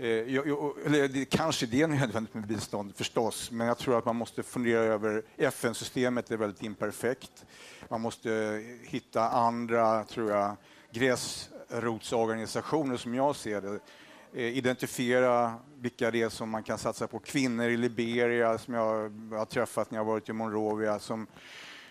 Eh, 0.00 0.08
jag, 0.08 0.72
eller 0.86 1.08
det, 1.08 1.24
kanske 1.24 1.66
det 1.66 1.82
är 1.82 1.86
nödvändigt 1.86 2.34
med 2.34 2.46
bistånd 2.46 2.96
förstås, 2.96 3.50
men 3.50 3.66
jag 3.66 3.78
tror 3.78 3.98
att 3.98 4.04
man 4.04 4.16
måste 4.16 4.42
fundera 4.42 4.80
över 4.80 5.22
FN-systemet 5.36 6.30
är 6.30 6.36
väldigt 6.36 6.62
imperfekt. 6.62 7.46
Man 7.88 8.00
måste 8.00 8.62
hitta 8.82 9.30
andra, 9.30 10.04
tror 10.04 10.30
jag, 10.30 10.56
gräsrotsorganisationer 10.92 12.96
som 12.96 13.14
jag 13.14 13.36
ser 13.36 13.60
det. 13.60 13.78
Eh, 14.34 14.56
identifiera 14.56 15.54
vilka 15.78 16.10
det 16.10 16.22
är 16.22 16.28
som 16.28 16.50
man 16.50 16.62
kan 16.62 16.78
satsa 16.78 17.06
på. 17.06 17.18
Kvinnor 17.18 17.68
i 17.68 17.76
Liberia 17.76 18.58
som 18.58 18.74
jag 18.74 18.84
har 19.30 19.44
träffat 19.44 19.90
när 19.90 19.98
jag 19.98 20.04
varit 20.04 20.28
i 20.28 20.32
Monrovia 20.32 20.98
som 20.98 21.26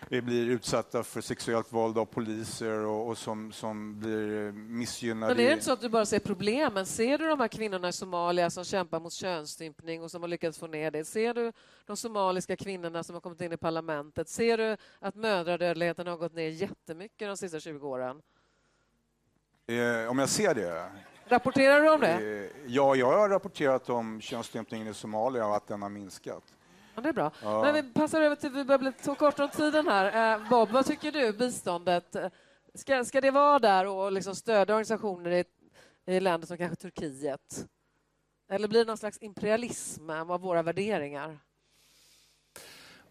blir 0.10 0.49
utsatta 0.49 1.03
för 1.03 1.22
sexuellt 1.22 1.74
våld 1.74 1.97
av 1.97 2.05
poliser 2.05 2.86
och, 2.86 3.08
och 3.08 3.18
som, 3.18 3.51
som 3.51 3.99
blir 3.99 4.51
missgynnade. 4.51 5.36
Men 5.36 5.43
är 5.43 5.47
det 5.47 5.53
inte 5.53 5.66
så 5.66 5.74
att 5.74 5.82
du 5.82 5.89
bara 5.89 6.05
ser 6.05 6.20
problemen? 6.20 6.86
Ser 6.86 7.18
du 7.18 7.28
de 7.28 7.39
här 7.39 7.47
kvinnorna 7.47 7.89
i 7.89 7.93
Somalia 7.93 8.49
som 8.49 8.64
kämpar 8.64 8.99
mot 8.99 9.14
könsstympning 9.14 10.03
och 10.03 10.12
som 10.12 10.22
har 10.22 10.28
lyckats 10.28 10.60
få 10.60 10.68
ner 10.68 10.91
det? 10.91 11.05
Ser 11.05 11.34
du 11.34 11.51
de 11.86 11.97
somaliska 11.97 12.55
kvinnorna 12.55 13.03
som 13.03 13.14
har 13.14 13.22
kommit 13.22 13.41
in 13.41 13.53
i 13.53 13.58
parlamentet? 13.58 14.30
Ser 14.30 14.58
du 14.58 14.78
att 14.99 15.16
mödradödligheten 15.16 16.08
har 16.08 16.18
gått 16.18 16.34
ner 16.34 16.49
jättemycket 16.49 17.28
de 17.28 17.38
sista 17.38 17.60
20 17.60 17.88
åren? 17.88 18.22
Eh, 19.68 20.12
om 20.12 20.20
jag 20.20 20.30
ser 20.30 20.55
det? 20.55 20.91
Rapporterar 21.30 21.82
du 21.82 21.89
om 21.89 22.01
det? 22.01 22.14
Eh, 22.14 22.51
ja, 22.68 22.95
jag 22.95 23.20
har 23.20 23.30
rapporterat 23.30 23.89
om 23.89 24.22
könsstympningen 24.22 24.88
i 24.88 24.93
Somalia 24.93 25.47
och 25.47 25.55
att 25.55 25.68
den 25.68 25.82
har 25.82 25.89
minskat. 25.89 26.43
Ja, 26.97 27.01
det 27.01 27.09
är 27.09 27.13
bra. 27.13 27.31
Ja. 27.41 27.61
Men 27.61 27.73
vi 27.73 27.83
passar 27.93 28.21
över 28.21 28.35
till, 28.35 28.49
vi 28.49 28.63
börjar 28.63 28.79
bli 28.79 28.91
så 29.01 29.15
kort 29.15 29.39
om 29.39 29.49
tiden 29.49 29.87
här. 29.87 30.35
Eh, 30.35 30.49
Bob, 30.49 30.69
vad 30.69 30.85
tycker 30.85 31.11
du, 31.11 31.33
biståndet? 31.33 32.15
Ska, 32.73 33.05
ska 33.05 33.21
det 33.21 33.31
vara 33.31 33.59
där 33.59 33.87
och 33.87 34.11
liksom 34.11 34.35
stödja 34.35 34.75
organisationer 34.75 35.31
i, 35.31 35.43
i 36.05 36.19
länder 36.19 36.47
som 36.47 36.57
kanske 36.57 36.75
Turkiet? 36.75 37.67
Eller 38.49 38.67
blir 38.67 38.79
det 38.79 38.87
någon 38.87 38.97
slags 38.97 39.17
imperialism 39.21 40.09
av 40.09 40.41
våra 40.41 40.61
värderingar? 40.61 41.39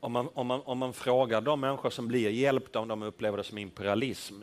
Om 0.07 0.13
man, 0.13 0.29
om, 0.35 0.47
man, 0.47 0.61
om 0.65 0.79
man 0.79 0.93
frågar 0.93 1.41
de 1.41 1.61
människor 1.61 1.91
som 1.91 2.09
blir 2.09 2.31
hjälpta 2.31 2.81
om 2.81 2.89
de 2.89 3.03
upplever 3.03 3.37
det 3.37 3.45
som 3.45 3.59
imperialism, 3.59 4.35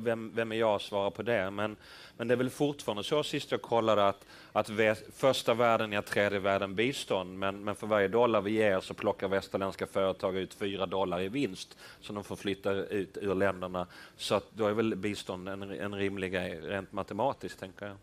vem, 0.00 0.32
vem 0.34 0.52
är 0.52 0.56
jag 0.56 0.74
att 0.74 0.82
svara 0.82 1.10
på 1.10 1.22
det? 1.22 1.50
Men, 1.50 1.76
men 2.16 2.28
det 2.28 2.34
är 2.34 2.36
väl 2.36 2.50
fortfarande 2.50 3.04
så, 3.04 3.22
sist 3.22 3.50
jag 3.50 3.62
kollade, 3.62 4.08
att, 4.08 4.26
att 4.52 4.68
väst, 4.68 5.02
första 5.12 5.54
världen 5.54 5.92
är 5.92 6.02
tredje 6.02 6.38
världen 6.38 6.74
bistånd, 6.74 7.38
men, 7.38 7.64
men 7.64 7.74
för 7.74 7.86
varje 7.86 8.08
dollar 8.08 8.40
vi 8.40 8.50
ger 8.50 8.80
så 8.80 8.94
plockar 8.94 9.28
västerländska 9.28 9.86
företag 9.86 10.36
ut 10.36 10.54
fyra 10.54 10.86
dollar 10.86 11.20
i 11.20 11.28
vinst 11.28 11.78
som 12.00 12.14
de 12.14 12.24
får 12.24 12.36
flytta 12.36 12.72
ut 12.72 13.18
ur 13.20 13.34
länderna. 13.34 13.86
Så 14.16 14.34
att 14.34 14.46
då 14.52 14.66
är 14.66 14.72
väl 14.72 14.96
bistånd 14.96 15.48
en, 15.48 15.62
en 15.62 15.94
rimlig 15.94 16.32
grej, 16.32 16.60
rent 16.60 16.92
matematiskt, 16.92 17.60
tänker 17.60 17.86
jag. 17.86 17.96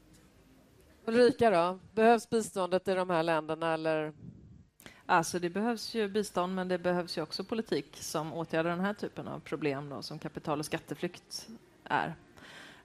Ulrika 1.06 1.50
då? 1.50 1.80
Behövs 1.94 2.30
biståndet 2.30 2.88
i 2.88 2.94
de 2.94 3.10
här 3.10 3.24
länderna 3.24 3.74
eller 3.74 4.14
Alltså 5.12 5.40
det 5.40 5.50
behövs 5.50 5.96
ju 5.96 6.08
bistånd, 6.08 6.56
men 6.56 6.68
det 6.68 6.78
behövs 6.78 7.18
ju 7.18 7.22
också 7.22 7.44
politik 7.44 7.98
som 8.00 8.34
åtgärdar 8.34 8.70
den 8.70 8.80
här 8.80 8.94
typen 8.94 9.28
av 9.28 9.40
problem 9.40 9.90
då, 9.90 10.02
som 10.02 10.20
kapital 10.20 10.60
och 10.60 10.66
skatteflykt 10.66 11.48
är. 11.84 12.16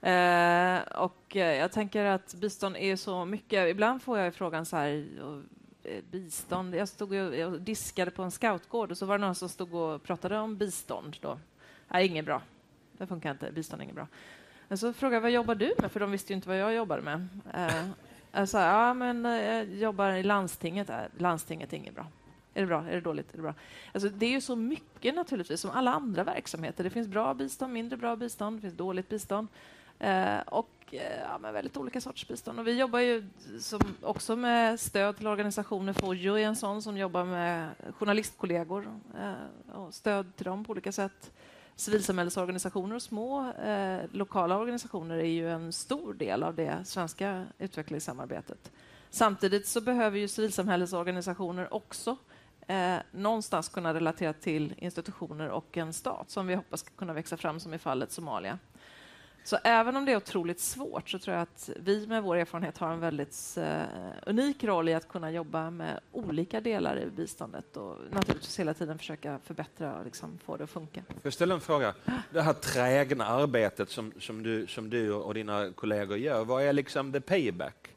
Eh, 0.00 0.82
och 0.82 1.36
eh, 1.36 1.56
jag 1.56 1.72
tänker 1.72 2.04
att 2.04 2.34
bistånd 2.34 2.76
är 2.76 2.96
så 2.96 3.24
mycket. 3.24 3.68
Ibland 3.68 4.02
får 4.02 4.18
jag 4.18 4.34
frågan 4.34 4.66
så 4.66 4.76
här, 4.76 5.06
och, 5.22 5.42
eh, 5.90 6.02
bistånd. 6.10 6.74
Jag 6.74 6.88
stod 6.88 7.12
och 7.12 7.60
diskade 7.60 8.10
på 8.10 8.22
en 8.22 8.30
scoutgård 8.30 8.90
och 8.90 8.98
så 8.98 9.06
var 9.06 9.18
det 9.18 9.24
någon 9.24 9.34
som 9.34 9.48
stod 9.48 9.74
och 9.74 10.02
pratade 10.02 10.38
om 10.38 10.56
bistånd. 10.56 11.16
Då. 11.20 11.38
Nej, 11.88 12.06
inget 12.06 12.24
bra. 12.24 12.42
Det 12.98 13.06
funkar 13.06 13.30
inte. 13.30 13.52
Bistånd 13.52 13.80
är 13.80 13.84
inget 13.84 13.96
bra. 13.96 14.06
Men 14.68 14.78
så 14.78 14.92
frågade 14.92 15.16
jag 15.16 15.22
vad 15.22 15.30
jobbar 15.30 15.54
du 15.54 15.74
med? 15.78 15.92
För 15.92 16.00
de 16.00 16.10
visste 16.10 16.32
ju 16.32 16.36
inte 16.36 16.48
vad 16.48 16.58
jag 16.58 16.74
jobbade 16.74 17.02
med. 17.02 17.28
Eh, 17.54 17.88
Alltså, 18.34 18.58
ja 18.58 18.94
men 18.94 19.26
eh, 19.26 19.32
jag 19.32 19.74
jobbar 19.74 20.12
i 20.12 20.22
landstinget. 20.22 20.90
Äh, 20.90 20.96
landstinget 21.18 21.72
är 21.72 21.76
inget 21.76 21.94
bra. 21.94 22.06
Är 22.54 22.60
det 22.60 22.66
bra? 22.66 22.84
Är 22.88 22.94
det 22.94 23.00
dåligt? 23.00 23.32
Är 23.32 23.36
det 23.36 23.42
bra? 23.42 23.54
Alltså, 23.92 24.08
det 24.08 24.26
är 24.26 24.30
ju 24.30 24.40
så 24.40 24.56
mycket 24.56 25.14
naturligtvis, 25.14 25.60
som 25.60 25.70
alla 25.70 25.92
andra 25.92 26.24
verksamheter. 26.24 26.84
Det 26.84 26.90
finns 26.90 27.08
bra 27.08 27.34
bistånd, 27.34 27.72
mindre 27.72 27.96
bra 27.96 28.16
bistånd, 28.16 28.56
det 28.56 28.60
finns 28.60 28.74
dåligt 28.74 29.08
bistånd. 29.08 29.48
Eh, 29.98 30.38
och 30.46 30.70
eh, 30.90 31.20
ja, 31.20 31.38
men 31.38 31.54
väldigt 31.54 31.76
olika 31.76 32.00
sorters 32.00 32.28
bistånd. 32.28 32.60
Och 32.60 32.66
vi 32.66 32.78
jobbar 32.78 32.98
ju 32.98 33.26
som, 33.60 33.80
också 34.02 34.36
med 34.36 34.80
stöd 34.80 35.16
till 35.16 35.26
organisationer. 35.26 35.92
Fojo 35.92 36.38
är 36.38 36.46
en 36.46 36.56
sån 36.56 36.82
som 36.82 36.96
jobbar 36.96 37.24
med 37.24 37.68
journalistkollegor 37.98 39.00
eh, 39.18 39.76
och 39.76 39.94
stöd 39.94 40.36
till 40.36 40.44
dem 40.44 40.64
på 40.64 40.72
olika 40.72 40.92
sätt. 40.92 41.32
Civilsamhällesorganisationer 41.76 42.96
och 42.96 43.02
små 43.02 43.50
eh, 43.50 44.00
lokala 44.12 44.58
organisationer 44.58 45.18
är 45.18 45.24
ju 45.24 45.50
en 45.50 45.72
stor 45.72 46.14
del 46.14 46.42
av 46.42 46.54
det 46.54 46.78
svenska 46.84 47.46
utvecklingssamarbetet. 47.58 48.70
Samtidigt 49.10 49.66
så 49.66 49.80
behöver 49.80 50.18
ju 50.18 50.28
civilsamhällesorganisationer 50.28 51.74
också 51.74 52.16
eh, 52.66 52.96
någonstans 53.10 53.68
kunna 53.68 53.94
relatera 53.94 54.32
till 54.32 54.74
institutioner 54.78 55.48
och 55.48 55.76
en 55.76 55.92
stat 55.92 56.30
som 56.30 56.46
vi 56.46 56.54
hoppas 56.54 56.80
ska 56.80 56.90
kunna 56.90 57.12
växa 57.12 57.36
fram 57.36 57.60
som 57.60 57.74
i 57.74 57.78
fallet 57.78 58.12
Somalia. 58.12 58.58
Så 59.44 59.58
även 59.64 59.96
om 59.96 60.04
det 60.04 60.12
är 60.12 60.16
otroligt 60.16 60.60
svårt 60.60 61.10
så 61.10 61.18
tror 61.18 61.34
jag 61.34 61.42
att 61.42 61.70
vi 61.76 62.06
med 62.06 62.22
vår 62.22 62.36
erfarenhet 62.36 62.78
har 62.78 62.92
en 62.92 63.00
väldigt 63.00 63.56
eh, 63.56 63.82
unik 64.26 64.64
roll 64.64 64.88
i 64.88 64.94
att 64.94 65.08
kunna 65.08 65.30
jobba 65.30 65.70
med 65.70 66.00
olika 66.12 66.60
delar 66.60 66.98
i 66.98 67.06
biståndet 67.10 67.76
och 67.76 67.96
naturligtvis 68.10 68.58
hela 68.60 68.74
tiden 68.74 68.98
försöka 68.98 69.38
förbättra 69.44 69.98
och 69.98 70.04
liksom 70.04 70.38
få 70.44 70.56
det 70.56 70.64
att 70.64 70.70
funka. 70.70 71.02
Jag 71.22 71.32
ställer 71.32 71.54
en 71.54 71.60
fråga. 71.60 71.94
Det 72.30 72.42
här 72.42 72.52
trägna 72.52 73.26
arbetet 73.26 73.90
som, 73.90 74.12
som, 74.20 74.42
du, 74.42 74.66
som 74.66 74.90
du 74.90 75.12
och 75.12 75.34
dina 75.34 75.72
kollegor 75.72 76.16
gör, 76.16 76.44
vad 76.44 76.62
är 76.62 76.72
liksom 76.72 77.12
the 77.12 77.20
payback? 77.20 77.93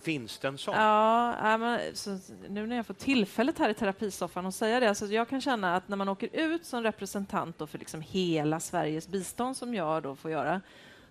Finns 0.00 0.38
det 0.38 0.48
en 0.48 0.58
sån? 0.58 0.74
Ja, 0.74 1.58
men, 1.58 1.80
så, 1.94 2.18
nu 2.48 2.66
när 2.66 2.76
jag 2.76 2.86
får 2.86 2.94
tillfället 2.94 3.58
här 3.58 3.68
i 3.70 3.74
terapisoffan 3.74 4.46
att 4.46 4.54
säga 4.54 4.80
det, 4.80 4.94
så 4.94 5.06
jag 5.06 5.28
kan 5.28 5.40
känna 5.40 5.76
att 5.76 5.88
när 5.88 5.96
man 5.96 6.08
åker 6.08 6.28
ut 6.32 6.64
som 6.64 6.82
representant 6.82 7.58
då 7.58 7.66
för 7.66 7.78
liksom 7.78 8.00
hela 8.00 8.60
Sveriges 8.60 9.08
bistånd, 9.08 9.56
som 9.56 9.74
jag 9.74 10.02
då 10.02 10.16
får 10.16 10.30
göra, 10.30 10.60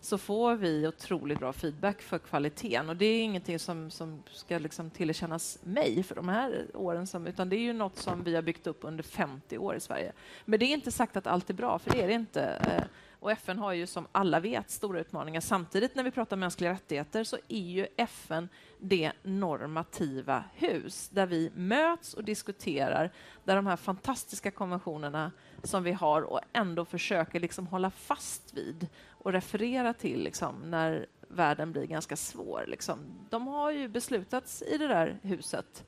så 0.01 0.17
får 0.17 0.55
vi 0.55 0.87
otroligt 0.87 1.39
bra 1.39 1.53
feedback 1.53 2.01
för 2.01 2.19
kvaliteten. 2.19 2.89
Och 2.89 2.95
det 2.95 3.05
är 3.05 3.23
ingenting 3.23 3.59
som, 3.59 3.91
som 3.91 4.23
ska 4.31 4.57
liksom 4.57 4.89
tillerkännas 4.89 5.59
mig 5.63 6.03
för 6.03 6.15
de 6.15 6.29
här 6.29 6.65
åren, 6.73 7.07
som, 7.07 7.27
utan 7.27 7.49
det 7.49 7.55
är 7.55 7.61
ju 7.61 7.73
något 7.73 7.97
som 7.97 8.23
vi 8.23 8.35
har 8.35 8.41
byggt 8.41 8.67
upp 8.67 8.79
under 8.81 9.03
50 9.03 9.57
år 9.57 9.75
i 9.75 9.79
Sverige. 9.79 10.11
Men 10.45 10.59
det 10.59 10.65
är 10.65 10.73
inte 10.73 10.91
sagt 10.91 11.17
att 11.17 11.27
allt 11.27 11.49
är 11.49 11.53
bra, 11.53 11.79
för 11.79 11.91
det 11.91 12.01
är 12.01 12.07
det 12.07 12.13
inte. 12.13 12.43
Eh, 12.43 12.83
och 13.27 13.31
FN 13.31 13.59
har 13.59 13.73
ju 13.73 13.87
som 13.87 14.07
alla 14.11 14.39
vet 14.39 14.69
stora 14.69 14.99
utmaningar. 14.99 15.41
Samtidigt 15.41 15.95
när 15.95 16.03
vi 16.03 16.11
pratar 16.11 16.37
mänskliga 16.37 16.71
rättigheter 16.71 17.23
så 17.23 17.37
är 17.47 17.61
ju 17.61 17.87
FN 17.97 18.49
det 18.79 19.11
normativa 19.23 20.43
hus 20.53 21.09
där 21.09 21.25
vi 21.25 21.51
möts 21.55 22.13
och 22.13 22.23
diskuterar, 22.23 23.11
där 23.43 23.55
de 23.55 23.67
här 23.67 23.75
fantastiska 23.75 24.51
konventionerna 24.51 25.31
som 25.63 25.83
vi 25.83 25.91
har 25.91 26.21
och 26.21 26.39
ändå 26.53 26.85
försöker 26.85 27.39
liksom 27.39 27.67
hålla 27.67 27.91
fast 27.91 28.53
vid 28.53 28.87
och 29.09 29.31
referera 29.31 29.93
till 29.93 30.23
liksom, 30.23 30.55
när 30.71 31.05
världen 31.27 31.71
blir 31.71 31.85
ganska 31.85 32.15
svår. 32.15 32.65
Liksom. 32.67 32.99
De 33.29 33.47
har 33.47 33.71
ju 33.71 33.87
beslutats 33.87 34.61
i 34.61 34.77
det 34.77 34.87
där 34.87 35.19
huset 35.21 35.85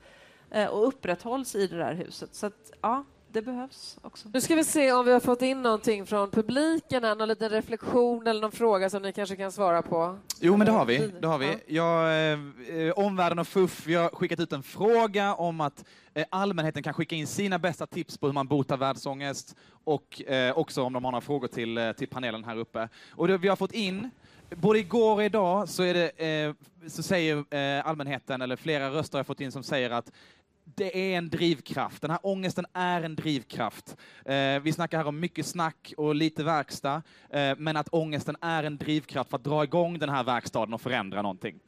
eh, 0.50 0.66
och 0.66 0.88
upprätthålls 0.88 1.54
i 1.54 1.66
det 1.66 1.76
där 1.76 1.94
huset. 1.94 2.34
Så 2.34 2.46
att, 2.46 2.72
ja, 2.80 3.04
det 3.32 3.42
behövs 3.42 3.98
också. 4.02 4.28
Nu 4.32 4.40
ska 4.40 4.54
vi 4.54 4.64
se 4.64 4.92
om 4.92 5.06
vi 5.06 5.12
har 5.12 5.20
fått 5.20 5.42
in 5.42 5.62
någonting 5.62 6.06
från 6.06 6.30
publiken, 6.30 7.02
någon 7.02 7.28
liten 7.28 7.48
reflektion 7.48 8.26
eller 8.26 8.40
någon 8.40 8.52
fråga 8.52 8.90
som 8.90 9.02
ni 9.02 9.12
kanske 9.12 9.36
kan 9.36 9.52
svara 9.52 9.82
på. 9.82 10.18
Jo, 10.40 10.56
men 10.56 10.66
det 10.66 10.72
har 10.72 10.84
vi. 10.84 11.12
Det 11.20 11.26
har 11.26 11.38
vi. 11.38 11.56
Jag, 11.66 12.32
eh, 12.88 12.92
omvärlden 12.92 13.38
och 13.38 13.48
FUF, 13.48 13.86
vi 13.86 13.94
har 13.94 14.08
skickat 14.08 14.40
ut 14.40 14.52
en 14.52 14.62
fråga 14.62 15.34
om 15.34 15.60
att 15.60 15.84
eh, 16.14 16.24
allmänheten 16.30 16.82
kan 16.82 16.94
skicka 16.94 17.16
in 17.16 17.26
sina 17.26 17.58
bästa 17.58 17.86
tips 17.86 18.18
på 18.18 18.26
hur 18.26 18.32
man 18.34 18.46
botar 18.46 18.76
världsångest 18.76 19.56
och 19.84 20.22
eh, 20.22 20.58
också 20.58 20.82
om 20.82 20.92
de 20.92 21.04
har 21.04 21.12
några 21.12 21.20
frågor 21.20 21.48
till, 21.48 21.78
eh, 21.78 21.92
till 21.92 22.08
panelen 22.08 22.44
här 22.44 22.56
uppe. 22.56 22.88
Och 23.10 23.28
det, 23.28 23.38
vi 23.38 23.48
har 23.48 23.56
fått 23.56 23.72
in 23.72 24.10
Både 24.56 24.78
igår 24.78 25.14
och 25.14 25.24
idag 25.24 25.68
så, 25.68 25.82
är 25.82 25.94
det, 25.94 26.26
eh, 26.26 26.54
så 26.88 27.02
säger 27.02 27.54
eh, 27.54 27.86
allmänheten, 27.86 28.42
eller 28.42 28.56
flera 28.56 28.90
röster 28.90 29.18
har 29.18 29.18
jag 29.18 29.26
fått 29.26 29.40
in 29.40 29.52
som 29.52 29.62
säger 29.62 29.90
att 29.90 30.12
det 30.74 31.12
är 31.14 31.18
en 31.18 31.30
drivkraft. 31.30 32.02
Den 32.02 32.10
här 32.10 32.20
ångesten 32.22 32.66
är 32.72 33.02
en 33.02 33.14
drivkraft. 33.14 33.96
Eh, 34.24 34.60
vi 34.62 34.72
snackar 34.72 34.98
här 34.98 35.06
om 35.06 35.20
mycket 35.20 35.46
snack 35.46 35.92
och 35.96 36.14
lite 36.14 36.44
verkstad, 36.44 37.02
eh, 37.30 37.54
men 37.58 37.76
att 37.76 37.88
ångesten 37.92 38.36
är 38.40 38.64
en 38.64 38.76
drivkraft 38.76 39.30
för 39.30 39.36
att 39.36 39.44
dra 39.44 39.64
igång 39.64 39.98
den 39.98 40.08
här 40.08 40.24
verkstaden 40.24 40.74
och 40.74 40.80
förändra 40.80 41.22
någonting. 41.22 41.60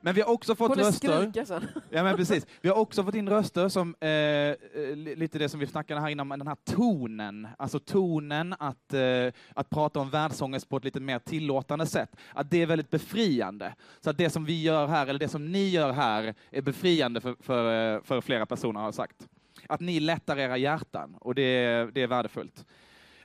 Men 0.00 0.14
vi 0.14 0.20
har 0.20 0.30
också 0.30 0.54
fått 0.54 0.78
röster... 0.78 1.44
Sen. 1.44 1.68
Ja, 1.90 2.02
men 2.02 2.16
precis. 2.16 2.46
Vi 2.60 2.68
har 2.68 2.76
också 2.76 3.04
fått 3.04 3.14
in 3.14 3.28
röster 3.28 3.68
som, 3.68 3.94
eh, 4.00 4.10
eh 4.10 4.56
lite 5.16 5.38
det 5.38 5.48
som 5.48 5.60
vi 5.60 5.66
snackade 5.66 6.00
här 6.00 6.08
innan, 6.08 6.28
den 6.28 6.46
här 6.46 6.56
tonen, 6.64 7.48
alltså 7.58 7.78
tonen 7.78 8.54
att, 8.58 8.94
eh, 8.94 9.32
att 9.54 9.70
prata 9.70 10.00
om 10.00 10.10
världsångest 10.10 10.68
på 10.68 10.76
ett 10.76 10.84
lite 10.84 11.00
mer 11.00 11.18
tillåtande 11.18 11.86
sätt, 11.86 12.16
att 12.32 12.50
det 12.50 12.62
är 12.62 12.66
väldigt 12.66 12.90
befriande. 12.90 13.74
Så 14.00 14.10
att 14.10 14.18
det 14.18 14.30
som 14.30 14.44
vi 14.44 14.62
gör 14.62 14.86
här, 14.86 15.06
eller 15.06 15.18
det 15.18 15.28
som 15.28 15.52
ni 15.52 15.68
gör 15.68 15.92
här, 15.92 16.34
är 16.50 16.62
befriande 16.62 17.20
för, 17.20 17.36
för, 17.40 17.94
eh, 17.94 18.02
för 18.02 18.20
flera 18.20 18.46
personer 18.46 18.80
har 18.80 18.92
sagt. 18.92 19.28
Att 19.68 19.80
ni 19.80 20.00
lättar 20.00 20.38
era 20.38 20.56
hjärtan, 20.56 21.16
och 21.20 21.34
det, 21.34 21.88
det 21.94 22.02
är 22.02 22.06
värdefullt. 22.06 22.64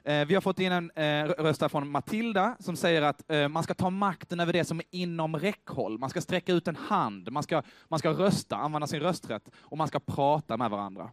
Eh, 0.03 0.25
vi 0.25 0.33
har 0.33 0.41
fått 0.41 0.59
in 0.59 0.71
en 0.71 0.91
eh, 0.91 1.25
röst 1.25 1.71
från 1.71 1.89
Matilda 1.89 2.55
som 2.59 2.75
säger 2.75 3.01
att 3.01 3.31
eh, 3.31 3.47
man 3.47 3.63
ska 3.63 3.73
ta 3.73 3.89
makten 3.89 4.39
över 4.39 4.53
det 4.53 4.65
som 4.65 4.79
är 4.79 4.85
inom 4.91 5.35
räckhåll. 5.35 5.97
Man 5.97 6.09
ska 6.09 6.21
sträcka 6.21 6.53
ut 6.53 6.67
en 6.67 6.75
hand, 6.75 7.31
man 7.31 7.43
ska, 7.43 7.61
man 7.87 7.99
ska 7.99 8.09
rösta, 8.09 8.55
använda 8.55 8.87
sin 8.87 8.99
rösträtt 8.99 9.49
och 9.59 9.77
man 9.77 9.87
ska 9.87 9.99
prata 9.99 10.57
med 10.57 10.69
varandra. 10.69 11.09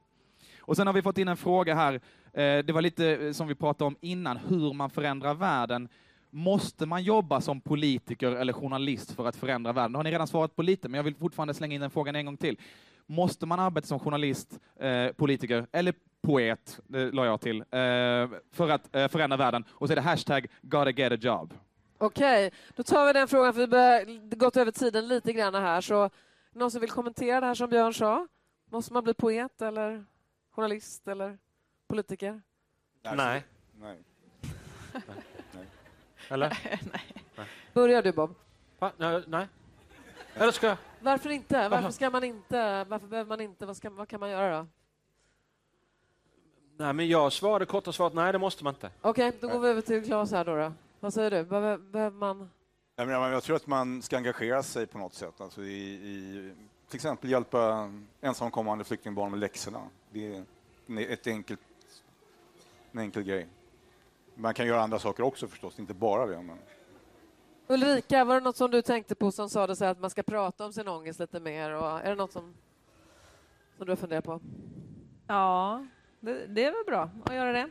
Och 0.60 0.76
sen 0.76 0.86
har 0.86 0.94
vi 0.94 1.02
fått 1.02 1.18
in 1.18 1.28
en 1.28 1.36
fråga 1.36 1.74
här, 1.74 2.00
det 2.62 2.72
var 2.72 2.82
lite 2.82 3.34
som 3.34 3.48
vi 3.48 3.54
pratade 3.54 3.86
om 3.86 3.96
innan, 4.00 4.36
hur 4.36 4.72
man 4.72 4.90
förändrar 4.90 5.34
världen. 5.34 5.88
Måste 6.30 6.86
man 6.86 7.02
jobba 7.02 7.40
som 7.40 7.60
politiker 7.60 8.32
eller 8.32 8.52
journalist 8.52 9.12
för 9.12 9.26
att 9.26 9.36
förändra 9.36 9.72
världen? 9.72 9.92
Det 9.92 9.98
har 9.98 10.04
ni 10.04 10.10
redan 10.10 10.26
svarat 10.26 10.56
på 10.56 10.62
lite, 10.62 10.88
men 10.88 10.98
jag 10.98 11.04
vill 11.04 11.14
fortfarande 11.14 11.54
slänga 11.54 11.74
in 11.74 11.80
den 11.80 11.90
frågan 11.90 12.16
en 12.16 12.26
gång 12.26 12.36
till. 12.36 12.56
Måste 13.10 13.46
man 13.46 13.60
arbeta 13.60 13.86
som 13.86 13.98
journalist, 13.98 14.58
politiker 15.16 15.66
eller 15.72 15.94
poet, 16.22 16.80
det 16.86 17.12
la 17.12 17.26
jag 17.26 17.40
till, 17.40 17.60
eh, 17.60 17.66
för 18.52 18.68
att 18.68 18.96
eh, 18.96 19.08
förändra 19.08 19.36
världen. 19.36 19.64
Och 19.70 19.86
så 19.86 19.92
är 19.92 19.96
det 19.96 20.02
hashtag 20.02 20.46
gotta 20.62 20.90
get 20.90 21.12
a 21.12 21.16
job. 21.20 21.54
Okej, 21.98 22.46
okay. 22.46 22.58
då 22.76 22.82
tar 22.82 23.06
vi 23.06 23.12
den 23.12 23.28
frågan, 23.28 23.54
för 23.54 23.66
vi 23.66 23.76
har 23.76 24.36
gått 24.36 24.56
över 24.56 24.72
tiden 24.72 25.08
lite 25.08 25.32
grann 25.32 25.54
här. 25.54 25.80
Så 25.80 26.10
någon 26.52 26.70
som 26.70 26.80
vill 26.80 26.90
kommentera 26.90 27.40
det 27.40 27.46
här 27.46 27.54
som 27.54 27.70
Björn 27.70 27.94
sa? 27.94 28.26
Måste 28.70 28.92
man 28.92 29.04
bli 29.04 29.14
poet 29.14 29.62
eller 29.62 30.04
journalist 30.50 31.08
eller 31.08 31.38
politiker? 31.86 32.42
Nej. 33.02 33.16
Nej. 33.16 33.42
Nej. 33.80 33.98
Eller? 36.28 36.58
Nej. 36.92 37.46
Börjar 37.72 38.02
du, 38.02 38.12
Bob? 38.12 38.34
Va? 38.78 38.92
Nej. 38.96 39.22
nej. 39.26 39.46
Eller 40.34 40.52
ska 40.52 40.66
jag? 40.66 40.76
Varför 41.00 41.30
inte? 41.30 41.68
Varför 41.68 41.90
ska 41.90 42.10
man 42.10 42.24
inte? 42.24 42.84
Varför 42.84 43.06
behöver 43.06 43.28
man 43.28 43.40
inte? 43.40 43.66
Vad, 43.66 43.76
ska, 43.76 43.90
vad 43.90 44.08
kan 44.08 44.20
man 44.20 44.30
göra 44.30 44.58
då? 44.58 44.66
Nej, 46.76 46.92
men 46.92 47.08
jag 47.08 47.32
svarade 47.32 47.66
korta 47.66 47.92
svaret 47.92 48.14
nej, 48.14 48.32
det 48.32 48.38
måste 48.38 48.64
man 48.64 48.74
inte. 48.74 48.90
Okej, 49.00 49.28
okay, 49.28 49.40
då 49.40 49.48
går 49.48 49.60
vi 49.60 49.68
över 49.68 49.80
till 49.80 50.04
Claes 50.04 50.30
här 50.30 50.44
då. 50.44 50.56
då. 50.56 50.72
Vad 51.00 51.14
säger 51.14 51.30
du? 51.30 51.44
Behöver, 51.44 51.78
behöver 51.78 52.16
man... 52.16 52.50
Jag, 52.96 53.06
menar, 53.06 53.30
jag 53.30 53.42
tror 53.42 53.56
att 53.56 53.66
man 53.66 54.02
ska 54.02 54.16
engagera 54.16 54.62
sig 54.62 54.86
på 54.86 54.98
något 54.98 55.14
sätt. 55.14 55.40
Alltså 55.40 55.62
i, 55.62 55.92
i, 55.92 56.52
till 56.88 56.96
exempel 56.96 57.30
hjälpa 57.30 57.92
ensamkommande 58.20 58.84
flyktingbarn 58.84 59.30
med 59.30 59.40
läxorna. 59.40 59.80
Det 60.10 60.36
är 60.36 60.44
ett 61.12 61.26
enkelt, 61.26 61.60
en 62.92 62.98
enkel 62.98 63.22
grej. 63.22 63.46
Man 64.34 64.54
kan 64.54 64.66
göra 64.66 64.82
andra 64.82 64.98
saker 64.98 65.22
också 65.22 65.48
förstås, 65.48 65.78
inte 65.78 65.94
bara 65.94 66.26
det. 66.26 66.42
Men... 66.42 66.58
Ulrika, 67.70 68.24
var 68.24 68.34
det 68.34 68.40
något 68.40 68.56
som 68.56 68.70
du 68.70 68.82
tänkte 68.82 69.14
på 69.14 69.32
som 69.32 69.48
sa 69.48 69.66
det 69.66 69.90
att 69.90 70.00
man 70.00 70.10
ska 70.10 70.22
prata 70.22 70.64
om 70.64 70.72
sin 70.72 70.88
ångest 70.88 71.20
lite 71.20 71.40
mer? 71.40 71.70
Och 71.70 72.00
är 72.00 72.08
det 72.10 72.14
något 72.14 72.32
som, 72.32 72.54
som 73.76 73.86
du 73.86 73.92
har 73.92 73.96
funderat 73.96 74.24
på? 74.24 74.40
Ja, 75.26 75.86
det, 76.20 76.46
det, 76.46 76.64
är 76.64 76.72
väl 76.72 76.84
bra 76.86 77.10
att 77.24 77.34
göra 77.34 77.52
det. 77.52 77.70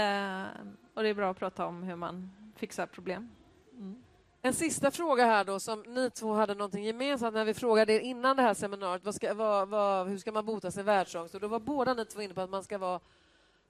Eh, 0.00 0.66
och 0.94 1.02
det 1.02 1.08
är 1.08 1.14
bra 1.14 1.30
att 1.30 1.38
prata 1.38 1.66
om 1.66 1.82
hur 1.82 1.96
man 1.96 2.30
fixar 2.56 2.86
problem. 2.86 3.30
Mm. 3.72 4.02
En 4.42 4.54
sista 4.54 4.90
fråga 4.90 5.24
här 5.24 5.44
då, 5.44 5.60
som 5.60 5.82
ni 5.82 6.10
två 6.10 6.34
hade 6.34 6.54
någonting 6.54 6.84
gemensamt 6.84 7.34
när 7.34 7.44
vi 7.44 7.54
frågade 7.54 7.92
er 7.92 8.00
innan 8.00 8.36
det 8.36 8.42
här 8.42 8.54
seminariet, 8.54 9.04
vad 9.04 9.14
ska, 9.14 9.34
vad, 9.34 9.68
vad, 9.68 10.08
hur 10.08 10.18
ska 10.18 10.32
man 10.32 10.46
bota 10.46 10.70
sin 10.70 10.84
världsångest? 10.84 11.34
Och 11.34 11.40
då 11.40 11.48
var 11.48 11.60
båda 11.60 11.94
ni 11.94 12.04
två 12.04 12.20
inne 12.20 12.34
på 12.34 12.40
att 12.40 12.50
man 12.50 12.64
ska 12.64 12.78
vara 12.78 13.00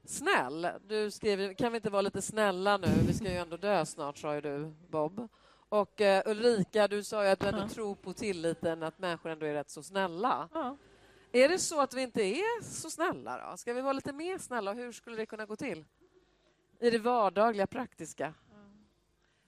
snäll. 0.04 0.68
Du 0.88 1.10
skrev, 1.10 1.54
kan 1.54 1.72
vi 1.72 1.76
inte 1.76 1.90
vara 1.90 2.02
lite 2.02 2.22
snälla 2.22 2.76
nu? 2.76 2.88
Vi 3.06 3.14
ska 3.14 3.24
ju 3.24 3.36
ändå 3.36 3.56
dö 3.56 3.86
snart, 3.86 4.18
sa 4.18 4.34
ju 4.34 4.40
du, 4.40 4.72
Bob. 4.90 5.28
Och 5.72 6.00
uh, 6.00 6.30
Ulrika, 6.30 6.88
du 6.88 7.04
sa 7.04 7.24
ju 7.24 7.30
att 7.30 7.40
du 7.40 7.46
ändå 7.46 7.68
tror 7.68 7.94
på 7.94 8.12
tilliten, 8.12 8.82
att 8.82 8.98
människor 8.98 9.30
ändå 9.30 9.46
är 9.46 9.54
rätt 9.54 9.70
så 9.70 9.82
snälla. 9.82 10.48
Är 11.32 11.48
det 11.48 11.58
så 11.58 11.80
att 11.80 11.94
vi 11.94 12.02
inte 12.02 12.22
är 12.22 12.62
så 12.62 12.90
snälla 12.90 13.50
då? 13.50 13.56
Ska 13.56 13.72
vi 13.72 13.80
vara 13.80 13.92
lite 13.92 14.12
mer 14.12 14.38
snälla? 14.38 14.72
Hur 14.72 14.92
skulle 14.92 15.16
det 15.16 15.26
kunna 15.26 15.46
gå 15.46 15.56
till? 15.56 15.84
I 16.80 16.90
det 16.90 16.98
vardagliga, 16.98 17.66
praktiska? 17.66 18.34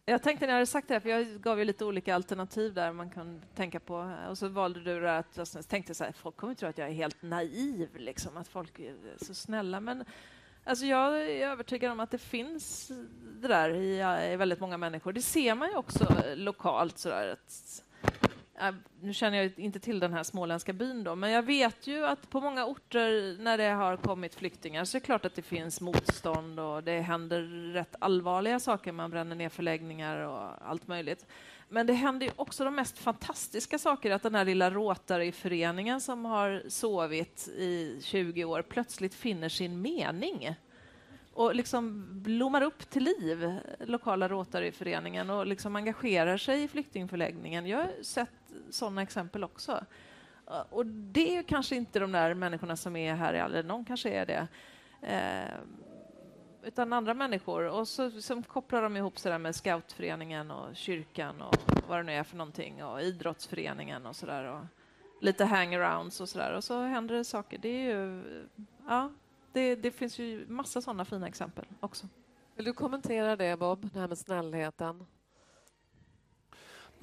Jag 0.04 0.22
tänkte 0.22 0.46
när 0.46 0.52
jag 0.52 0.56
hade 0.56 0.66
sagt 0.66 0.88
det, 0.88 1.00
för 1.00 1.08
jag 1.08 1.26
gav 1.26 1.58
ju 1.58 1.64
lite 1.64 1.84
olika 1.84 2.14
alternativ 2.14 2.74
där 2.74 2.92
man 2.92 3.10
kan 3.10 3.42
tänka 3.54 3.80
på. 3.80 4.14
Och 4.28 4.38
så 4.38 4.48
valde 4.48 4.80
du 4.80 5.08
att 5.08 5.36
jag 5.36 5.68
tänkte 5.68 5.94
så 5.94 6.04
här, 6.04 6.12
folk 6.12 6.36
kommer 6.36 6.54
tro 6.54 6.68
att 6.68 6.78
jag 6.78 6.88
är 6.88 6.92
helt 6.92 7.22
naiv, 7.22 7.88
liksom, 7.96 8.36
att 8.36 8.48
folk 8.48 8.78
är 8.78 8.96
så 9.16 9.34
snälla. 9.34 9.80
Men 9.80 10.04
Alltså 10.66 10.86
jag 10.86 11.22
är 11.22 11.46
övertygad 11.46 11.92
om 11.92 12.00
att 12.00 12.10
det 12.10 12.18
finns 12.18 12.92
det 13.40 13.48
där 13.48 13.70
i, 13.70 14.00
eh, 14.00 14.32
i 14.32 14.36
väldigt 14.36 14.60
många 14.60 14.76
människor. 14.76 15.12
Det 15.12 15.22
ser 15.22 15.54
man 15.54 15.70
ju 15.70 15.76
också 15.76 16.04
eh, 16.04 16.36
lokalt. 16.36 16.98
Sådär, 16.98 17.28
att, 17.32 17.82
eh, 18.60 18.74
nu 19.00 19.14
känner 19.14 19.38
jag 19.38 19.58
inte 19.58 19.80
till 19.80 20.00
den 20.00 20.12
här 20.12 20.22
småländska 20.22 20.72
byn 20.72 21.04
då, 21.04 21.14
men 21.14 21.30
jag 21.30 21.42
vet 21.42 21.86
ju 21.86 22.06
att 22.06 22.30
på 22.30 22.40
många 22.40 22.66
orter 22.66 23.36
när 23.42 23.58
det 23.58 23.68
har 23.68 23.96
kommit 23.96 24.34
flyktingar 24.34 24.84
så 24.84 24.96
är 24.96 25.00
det 25.00 25.06
klart 25.06 25.24
att 25.24 25.34
det 25.34 25.42
finns 25.42 25.80
motstånd 25.80 26.60
och 26.60 26.82
det 26.82 27.00
händer 27.00 27.42
rätt 27.72 27.96
allvarliga 27.98 28.60
saker. 28.60 28.92
Man 28.92 29.10
bränner 29.10 29.36
ner 29.36 29.48
förläggningar 29.48 30.16
och 30.16 30.68
allt 30.70 30.86
möjligt. 30.86 31.26
Men 31.74 31.86
det 31.86 31.92
händer 31.92 32.26
ju 32.26 32.32
också 32.36 32.64
de 32.64 32.74
mest 32.74 32.98
fantastiska 32.98 33.78
saker, 33.78 34.10
att 34.10 34.22
den 34.22 34.34
här 34.34 34.44
lilla 34.44 34.70
Rotary-föreningen 34.70 36.00
som 36.00 36.24
har 36.24 36.62
sovit 36.68 37.48
i 37.48 38.00
20 38.02 38.44
år 38.44 38.62
plötsligt 38.62 39.14
finner 39.14 39.48
sin 39.48 39.82
mening 39.82 40.56
och 41.32 41.54
liksom 41.54 42.06
blommar 42.22 42.62
upp 42.62 42.90
till 42.90 43.04
liv, 43.04 43.58
lokala 43.80 44.28
Rotaryföreningen, 44.28 45.30
och 45.30 45.46
liksom 45.46 45.76
engagerar 45.76 46.36
sig 46.36 46.62
i 46.62 46.68
flyktingförläggningen. 46.68 47.66
Jag 47.66 47.78
har 47.78 48.02
sett 48.02 48.52
sådana 48.70 49.02
exempel 49.02 49.44
också. 49.44 49.84
Och 50.70 50.86
det 50.86 51.36
är 51.36 51.42
kanske 51.42 51.76
inte 51.76 51.98
de 51.98 52.12
där 52.12 52.34
människorna 52.34 52.76
som 52.76 52.96
är 52.96 53.14
här, 53.14 53.34
eller 53.34 53.62
någon 53.62 53.84
kanske 53.84 54.10
är 54.10 54.26
det. 54.26 54.48
Eh, 55.02 55.58
utan 56.66 56.92
andra 56.92 57.14
människor. 57.14 57.64
Och 57.64 57.88
så 57.88 58.10
som 58.10 58.42
kopplar 58.42 58.82
de 58.82 58.96
ihop 58.96 59.18
sig 59.18 59.38
med 59.38 59.54
scoutföreningen 59.54 60.50
och 60.50 60.76
kyrkan 60.76 61.42
och 61.42 61.56
vad 61.88 61.98
det 61.98 62.02
nu 62.02 62.12
är 62.12 62.24
för 62.24 62.36
någonting 62.36 62.84
och 62.84 63.02
idrottsföreningen 63.02 64.06
och 64.06 64.16
sådär. 64.16 64.68
Lite 65.20 65.44
hangarounds 65.44 66.20
och 66.20 66.28
sådär 66.28 66.52
och 66.52 66.64
så 66.64 66.80
händer 66.80 67.14
det 67.14 67.24
saker. 67.24 67.58
Det 67.58 67.68
är 67.68 67.96
ju, 67.96 68.22
ja, 68.88 69.12
det, 69.52 69.76
det 69.76 69.90
finns 69.90 70.18
ju 70.18 70.46
massa 70.48 70.82
sådana 70.82 71.04
fina 71.04 71.28
exempel 71.28 71.64
också. 71.80 72.06
Vill 72.56 72.64
du 72.64 72.72
kommentera 72.72 73.36
det 73.36 73.58
Bob, 73.58 73.90
det 73.92 74.00
här 74.00 74.08
med 74.08 74.18
snällheten? 74.18 75.06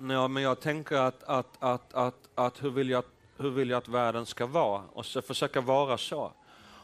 Ja, 0.09 0.27
men 0.27 0.43
jag 0.43 0.59
tänker 0.59 0.95
att, 0.95 1.23
att, 1.23 1.63
att, 1.63 1.93
att, 1.93 2.29
att 2.35 2.63
hur, 2.63 2.69
vill 2.69 2.89
jag, 2.89 3.03
hur 3.37 3.49
vill 3.49 3.69
jag 3.69 3.77
att 3.77 3.87
världen 3.87 4.25
ska 4.25 4.45
vara 4.45 4.83
och 4.93 5.05
så 5.05 5.21
försöka 5.21 5.61
vara 5.61 5.97
så 5.97 6.31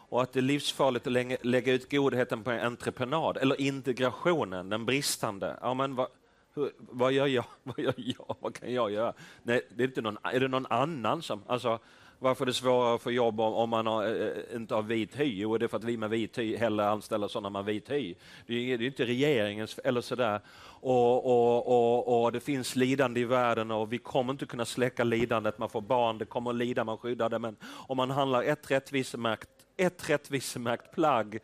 och 0.09 0.21
att 0.21 0.33
det 0.33 0.39
är 0.39 0.41
livsfarligt 0.41 1.07
att 1.07 1.45
lägga 1.45 1.73
ut 1.73 1.91
godheten 1.91 2.43
på 2.43 2.51
entreprenad, 2.51 3.37
eller 3.37 3.61
integrationen, 3.61 4.69
den 4.69 4.85
bristande. 4.85 5.57
Ja, 5.61 5.73
men 5.73 5.95
vad, 5.95 6.07
hur, 6.55 6.71
vad 6.77 7.11
gör 7.11 7.27
jag? 7.27 7.45
Vad 7.63 7.79
gör 7.79 7.93
jag? 7.97 8.35
Vad 8.39 8.53
kan 8.55 8.73
jag 8.73 8.91
göra? 8.91 9.13
Nej, 9.43 9.61
det 9.75 9.83
är, 9.83 9.87
inte 9.87 10.01
någon, 10.01 10.17
är 10.23 10.39
det 10.39 10.47
någon 10.47 10.65
annan 10.65 11.21
som... 11.21 11.43
Alltså, 11.47 11.79
varför 12.19 12.43
är 12.43 12.45
det 12.45 12.53
svårare 12.53 12.95
att 12.95 13.01
få 13.01 13.11
jobb 13.11 13.39
om, 13.39 13.53
om 13.53 13.69
man 13.69 13.87
har, 13.87 14.05
äh, 14.05 14.55
inte 14.55 14.75
har 14.75 14.81
vit 14.81 15.19
hy? 15.19 15.25
Jo, 15.25 15.57
det 15.57 15.65
är 15.65 15.67
för 15.67 15.77
att 15.77 15.83
vi 15.83 15.97
med 15.97 16.09
vit 16.09 16.37
hy 16.37 16.57
hellre 16.57 16.89
anställer 16.89 17.27
sådana 17.27 17.49
med 17.49 17.65
vit 17.65 17.91
hy. 17.91 18.15
Det 18.47 18.73
är, 18.73 18.77
det 18.77 18.83
är 18.83 18.87
inte 18.87 19.05
regeringens 19.05 19.79
eller 19.83 20.01
sådär. 20.01 20.41
Och, 20.79 21.25
och, 21.25 21.67
och, 21.67 22.23
och, 22.23 22.31
det 22.31 22.39
finns 22.39 22.75
lidande 22.75 23.19
i 23.19 23.25
världen 23.25 23.71
och 23.71 23.93
vi 23.93 23.97
kommer 23.97 24.33
inte 24.33 24.45
kunna 24.45 24.65
släcka 24.65 25.03
lidandet. 25.03 25.57
Man 25.57 25.69
får 25.69 25.81
barn, 25.81 26.17
det 26.17 26.25
kommer 26.25 26.49
att 26.49 26.55
lida, 26.55 26.83
man 26.83 26.97
skyddar 26.97 27.29
det. 27.29 27.39
Men 27.39 27.55
om 27.63 27.97
man 27.97 28.11
handlar 28.11 28.43
ett 28.43 28.71
rättvisemärkt 28.71 29.49
ett 29.77 30.09
rättvisemärkt 30.09 30.91
plagg, 30.91 31.39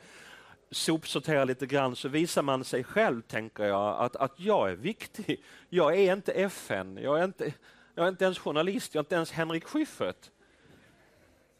sopsortera 0.71 1.45
lite 1.45 1.65
grann 1.65 1.95
så 1.95 2.09
visar 2.09 2.41
man 2.41 2.63
sig 2.63 2.83
själv, 2.83 3.21
tänker 3.21 3.63
jag, 3.63 3.99
att, 3.99 4.15
att 4.15 4.39
jag 4.39 4.69
är 4.69 4.75
viktig. 4.75 5.43
Jag 5.69 5.99
är 5.99 6.13
inte 6.13 6.31
FN, 6.31 6.97
jag 6.97 7.19
är 7.19 7.23
inte, 7.23 7.53
jag 7.95 8.05
är 8.05 8.09
inte 8.09 8.23
ens 8.23 8.39
journalist, 8.39 8.95
jag 8.95 8.99
är 8.99 9.05
inte 9.05 9.15
ens 9.15 9.31
Henrik 9.31 9.63
Schyffert. 9.63 10.29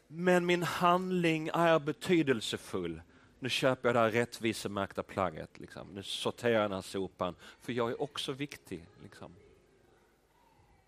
Men 0.06 0.46
min 0.46 0.62
handling 0.62 1.50
är 1.54 1.78
betydelsefull. 1.78 3.02
Nu 3.38 3.48
köper 3.48 3.88
jag 3.88 3.96
det 3.96 4.00
här 4.00 4.10
rättvisemärkta 4.10 5.02
plagget. 5.02 5.60
Liksom. 5.60 5.88
Nu 5.94 6.02
sorterar 6.02 6.52
jag 6.52 6.62
den 6.62 6.72
här 6.72 6.80
sopan, 6.80 7.34
för 7.60 7.72
jag 7.72 7.90
är 7.90 8.02
också 8.02 8.32
viktig. 8.32 8.86
Liksom. 9.02 9.34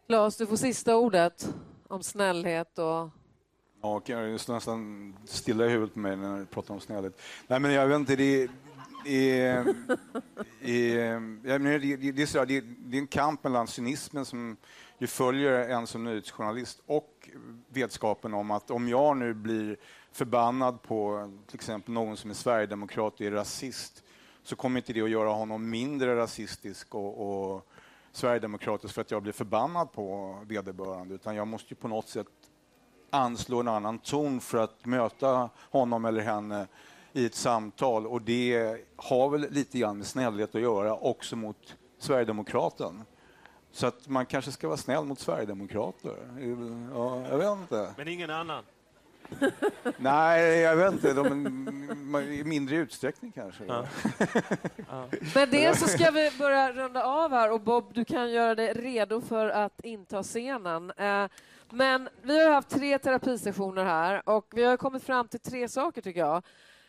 Lars, 0.09 0.37
du 0.37 0.47
får 0.47 0.57
sista 0.57 0.97
ordet 0.97 1.55
om 1.89 2.03
snällhet 2.03 2.78
och 2.78 3.09
Ja, 3.81 4.03
jag 4.05 4.20
är 4.20 4.53
nästan 4.53 5.16
stilla 5.24 5.66
i 5.66 5.68
huvudet 5.68 5.95
på 5.95 6.01
mig 6.01 6.16
när 6.16 6.39
du 6.39 6.47
pratar 6.47 6.74
om 6.74 6.81
snällhet. 6.81 7.20
Nej, 7.47 7.61
men 7.61 7.72
jag 7.72 7.87
vet 7.87 7.99
inte, 7.99 8.16
det 8.16 8.43
är, 8.43 8.49
det, 12.47 12.97
är 12.97 13.01
en 13.01 13.07
kamp 13.07 13.45
mellan 13.45 13.66
cynismen 13.66 14.24
som 14.24 14.57
ju 14.99 15.07
följer 15.07 15.68
en 15.68 15.87
som 15.87 16.05
nyhetsjournalist 16.05 16.83
och 16.87 17.29
vetskapen 17.68 18.35
om 18.35 18.51
att 18.51 18.70
om 18.70 18.89
jag 18.89 19.16
nu 19.16 19.35
blir 19.35 19.77
förbannad 20.12 20.83
på 20.83 21.31
till 21.47 21.57
exempel 21.57 21.95
någon 21.95 22.16
som 22.16 22.31
är 22.31 22.35
sverigedemokrat 22.35 23.14
och 23.14 23.20
är 23.20 23.31
rasist 23.31 24.03
så 24.43 24.57
kommer 24.57 24.81
inte 24.81 24.93
det 24.93 25.03
att 25.03 25.11
göra 25.11 25.31
honom 25.31 25.70
mindre 25.70 26.16
rasistisk 26.16 26.95
och, 26.95 27.53
och 27.53 27.68
sverigedemokratisk 28.12 28.95
för 28.95 29.01
att 29.01 29.11
jag 29.11 29.22
blir 29.22 29.33
förbannad 29.33 29.93
på 29.93 30.37
vederbörande 30.47 31.14
utan 31.14 31.35
jag 31.35 31.47
måste 31.47 31.74
ju 31.74 31.77
på 31.77 31.89
något 31.89 32.09
sätt 32.09 32.27
anslå 33.17 33.61
en 33.61 33.69
annan 33.69 33.99
ton 33.99 34.41
för 34.41 34.59
att 34.59 34.87
möta 34.87 35.51
honom 35.71 36.05
eller 36.05 36.23
henne 36.23 36.67
i 37.12 37.27
ett 37.27 37.35
samtal 37.35 38.07
och 38.07 38.23
det 38.23 38.77
har 38.97 39.31
väl 39.31 39.47
lite 39.51 39.79
grann 39.79 39.97
med 39.99 40.07
snällhet 40.07 40.55
att 40.55 40.61
göra 40.61 40.95
också 40.95 41.37
mot 41.37 41.77
Sverigedemokraten. 41.99 43.03
Så 43.73 43.87
att 43.87 44.09
man 44.09 44.27
kanske 44.27 44.53
ska 44.53 44.69
vara 44.69 44.77
snäll 44.77 45.05
mot 45.05 45.21
Sverigedemokrater. 45.21 46.17
Ja, 46.95 47.27
jag 47.31 47.39
vet 47.39 47.59
inte. 47.59 47.95
Men 47.97 48.09
ingen 48.09 48.31
annan? 48.31 48.64
Nej, 49.97 50.61
jag 50.61 50.77
vet 50.77 50.93
inte. 50.93 51.12
De, 51.12 51.47
I 52.31 52.45
mindre 52.45 52.77
utsträckning 52.77 53.33
kanske. 53.33 53.64
Ja. 53.64 53.87
Med 55.35 55.49
det 55.49 55.79
så 55.79 55.89
ska 55.89 56.11
vi 56.11 56.31
börja 56.39 56.73
runda 56.73 57.05
av 57.05 57.31
här 57.31 57.53
och 57.53 57.61
Bob, 57.61 57.95
du 57.95 58.05
kan 58.05 58.31
göra 58.31 58.55
dig 58.55 58.73
redo 58.73 59.21
för 59.21 59.49
att 59.49 59.81
inta 59.85 60.23
scenen. 60.23 60.93
Men 61.71 62.09
vi 62.23 62.45
har 62.45 62.51
haft 62.51 62.69
tre 62.69 62.99
terapisessioner 62.99 63.85
här 63.85 64.29
och 64.29 64.47
vi 64.55 64.64
har 64.64 64.77
kommit 64.77 65.03
fram 65.03 65.29
till 65.29 65.41
tre 65.41 65.69
saker 65.69 66.03
tycker 66.03 66.21
jag. 66.21 66.43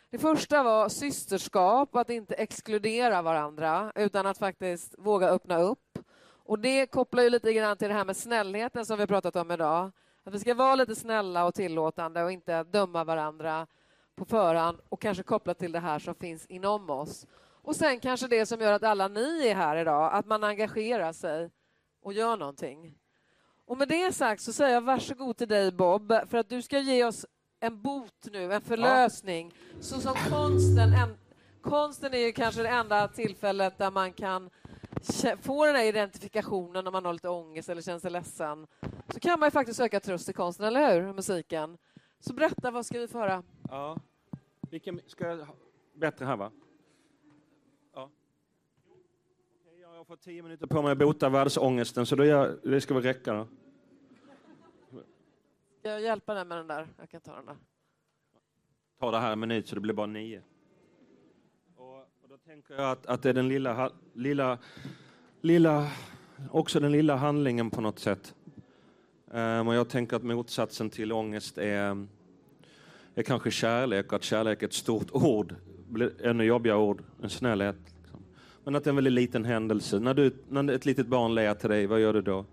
Det 0.10 0.18
första 0.18 0.64
var 0.64 0.90
systerskap, 0.90 1.96
att 1.96 2.10
inte 2.10 2.36
exkludera 2.36 3.22
varandra 3.22 3.92
utan 3.96 4.26
att 4.26 4.38
faktiskt 4.38 4.96
våga 4.98 5.30
öppna 5.30 5.60
upp. 5.60 6.00
Och 6.24 6.60
det 6.60 6.86
kopplar 6.86 7.24
ju 7.24 7.30
lite 7.30 7.54
grann 7.54 7.78
till 7.78 7.88
det 7.88 7.94
här 7.94 8.06
med 8.06 8.18
snällheten 8.18 8.86
som 8.86 8.98
vi 8.98 9.02
har 9.02 9.08
pratat 9.08 9.36
om 9.36 9.52
idag. 9.52 9.92
Att 10.24 10.34
vi 10.34 10.40
ska 10.40 10.54
vara 10.54 10.76
lite 10.76 10.96
snälla 10.96 11.46
och 11.46 11.54
tillåtande 11.54 12.24
och 12.24 12.32
inte 12.32 12.64
döma 12.64 13.04
varandra 13.04 13.68
på 14.16 14.26
förhand 14.26 14.80
och 14.90 15.02
kanske 15.02 15.24
koppla 15.24 15.54
till 15.54 15.72
det 15.72 15.80
här 15.80 16.00
som 16.00 16.16
finns 16.16 16.46
inom 16.46 16.90
oss. 16.90 17.28
Och 17.62 17.76
sen 17.76 18.00
kanske 18.00 18.28
det 18.28 18.46
som 18.46 18.62
gör 18.62 18.74
att 18.74 18.84
alla 18.84 19.08
ni 19.08 19.48
är 19.48 19.56
här 19.56 19.78
idag, 19.78 20.14
att 20.14 20.26
man 20.26 20.44
engagerar 20.44 21.14
sig 21.14 21.52
och 22.02 22.14
gör 22.14 22.38
någonting. 22.38 22.96
Och 23.68 23.78
med 23.78 23.88
det 23.88 24.14
sagt 24.16 24.42
så 24.42 24.54
säger 24.54 24.74
jag 24.74 24.82
varsågod 24.82 25.38
till 25.38 25.48
dig 25.48 25.72
Bob, 25.72 26.14
för 26.28 26.38
att 26.38 26.50
du 26.50 26.62
ska 26.62 26.80
ge 26.80 27.06
oss 27.06 27.26
en 27.60 27.82
bot 27.82 28.28
nu, 28.32 28.54
en 28.54 28.62
förlösning. 28.62 29.54
Ja. 29.56 29.78
Så 29.82 30.00
som 30.00 30.14
konsten, 30.14 30.94
en, 30.94 31.18
konsten 31.62 32.14
är 32.14 32.18
ju 32.18 32.32
kanske 32.32 32.64
det 32.64 32.70
enda 32.70 33.08
tillfället 33.08 33.78
där 33.78 33.92
man 33.92 34.14
kan 34.14 34.50
få 35.42 35.66
den 35.66 35.76
här 35.76 35.84
identifikationen 35.84 36.88
om 36.88 36.94
man 36.94 37.06
har 37.06 37.14
lite 37.14 37.30
ångest 37.30 37.70
eller 37.70 37.82
känner 37.82 38.00
sig 38.00 38.12
ledsen. 38.12 38.68
Så 39.08 39.20
kan 39.20 39.40
man 39.40 39.48
ju 39.48 39.52
faktiskt 39.52 39.78
söka 39.78 40.00
tröst 40.00 40.30
i 40.30 40.34
konsten, 40.34 40.66
eller 40.66 41.02
hur? 41.02 41.14
Musiken. 41.14 41.78
Så 42.20 42.34
berätta, 42.34 42.72
vad 42.72 42.86
ska 42.86 43.00
vi 43.00 43.08
få 43.08 43.20
höra? 43.20 43.44
Ja, 43.70 43.98
vilken 44.70 45.02
ska 45.08 45.28
jag... 45.28 45.48
Bättre 45.96 46.26
här, 46.26 46.38
va? 46.38 46.52
Har 50.08 50.16
fått 50.16 50.24
tio 50.24 50.44
minuter 50.44 50.68
på 50.68 50.82
mig 50.82 50.92
att 50.92 50.98
bota 50.98 51.30
världsångesten, 51.30 52.06
så 52.06 52.16
då 52.16 52.26
gör, 52.26 52.60
det 52.64 52.82
ska 52.82 52.94
väl 52.94 53.04
räcka. 53.04 53.34
Då. 53.34 53.48
Ska 55.80 55.90
jag 55.90 56.02
hjälpa 56.02 56.34
dig 56.34 56.46
med 56.46 56.58
den 56.58 56.68
där? 56.68 56.88
Jag 57.00 57.10
kan 57.10 57.22
ta 57.22 57.36
den 57.36 57.46
där. 57.46 57.56
Ta 59.00 59.12
det 59.12 59.20
här 59.20 59.32
en 59.32 59.40
minut 59.40 59.68
så 59.68 59.76
det 59.76 59.82
blir 59.82 59.94
bara 59.94 60.08
nio. 60.08 60.42
Och, 61.76 61.98
och 61.98 62.30
då 62.30 62.38
tänker 62.38 62.74
jag 62.74 62.92
att, 62.92 63.06
att 63.06 63.22
det 63.22 63.30
är 63.30 63.34
den 63.34 63.48
lilla, 63.48 63.92
lilla, 64.14 64.58
lilla, 65.42 65.92
också 66.52 66.80
den 66.80 66.92
lilla 66.92 67.16
handlingen 67.16 67.70
på 67.70 67.82
något 67.82 68.00
sätt. 68.00 68.36
Um, 69.26 69.68
och 69.68 69.76
jag 69.76 69.90
tänker 69.90 70.16
att 70.16 70.24
motsatsen 70.24 70.90
till 70.90 71.12
ångest 71.12 71.58
är, 71.58 72.08
är 73.16 73.24
kanske 73.24 73.52
kärlek, 73.52 74.14
att 74.14 74.24
kärlek 74.24 74.62
är 74.62 74.68
ett 74.68 74.74
stort 74.74 75.12
ord, 75.12 75.56
ännu 76.24 76.44
jobbigare 76.44 76.78
ord 76.78 77.04
än 77.24 77.30
snällhet. 77.30 77.97
Men 78.68 78.76
att 78.76 78.84
det 78.84 78.88
är 78.88 78.92
en 78.92 78.96
väldigt 78.96 79.14
liten 79.14 79.46
händelse. 79.46 80.00
När, 80.00 80.14
du, 80.14 80.32
när 80.50 80.74
ett 80.74 80.86
litet 80.86 81.08
barn 81.08 81.36
ler 81.36 81.54
till 81.54 81.70
dig, 81.70 81.88
vad 81.88 82.00
gör 82.00 82.14
du 82.14 82.22
då? 82.22 82.46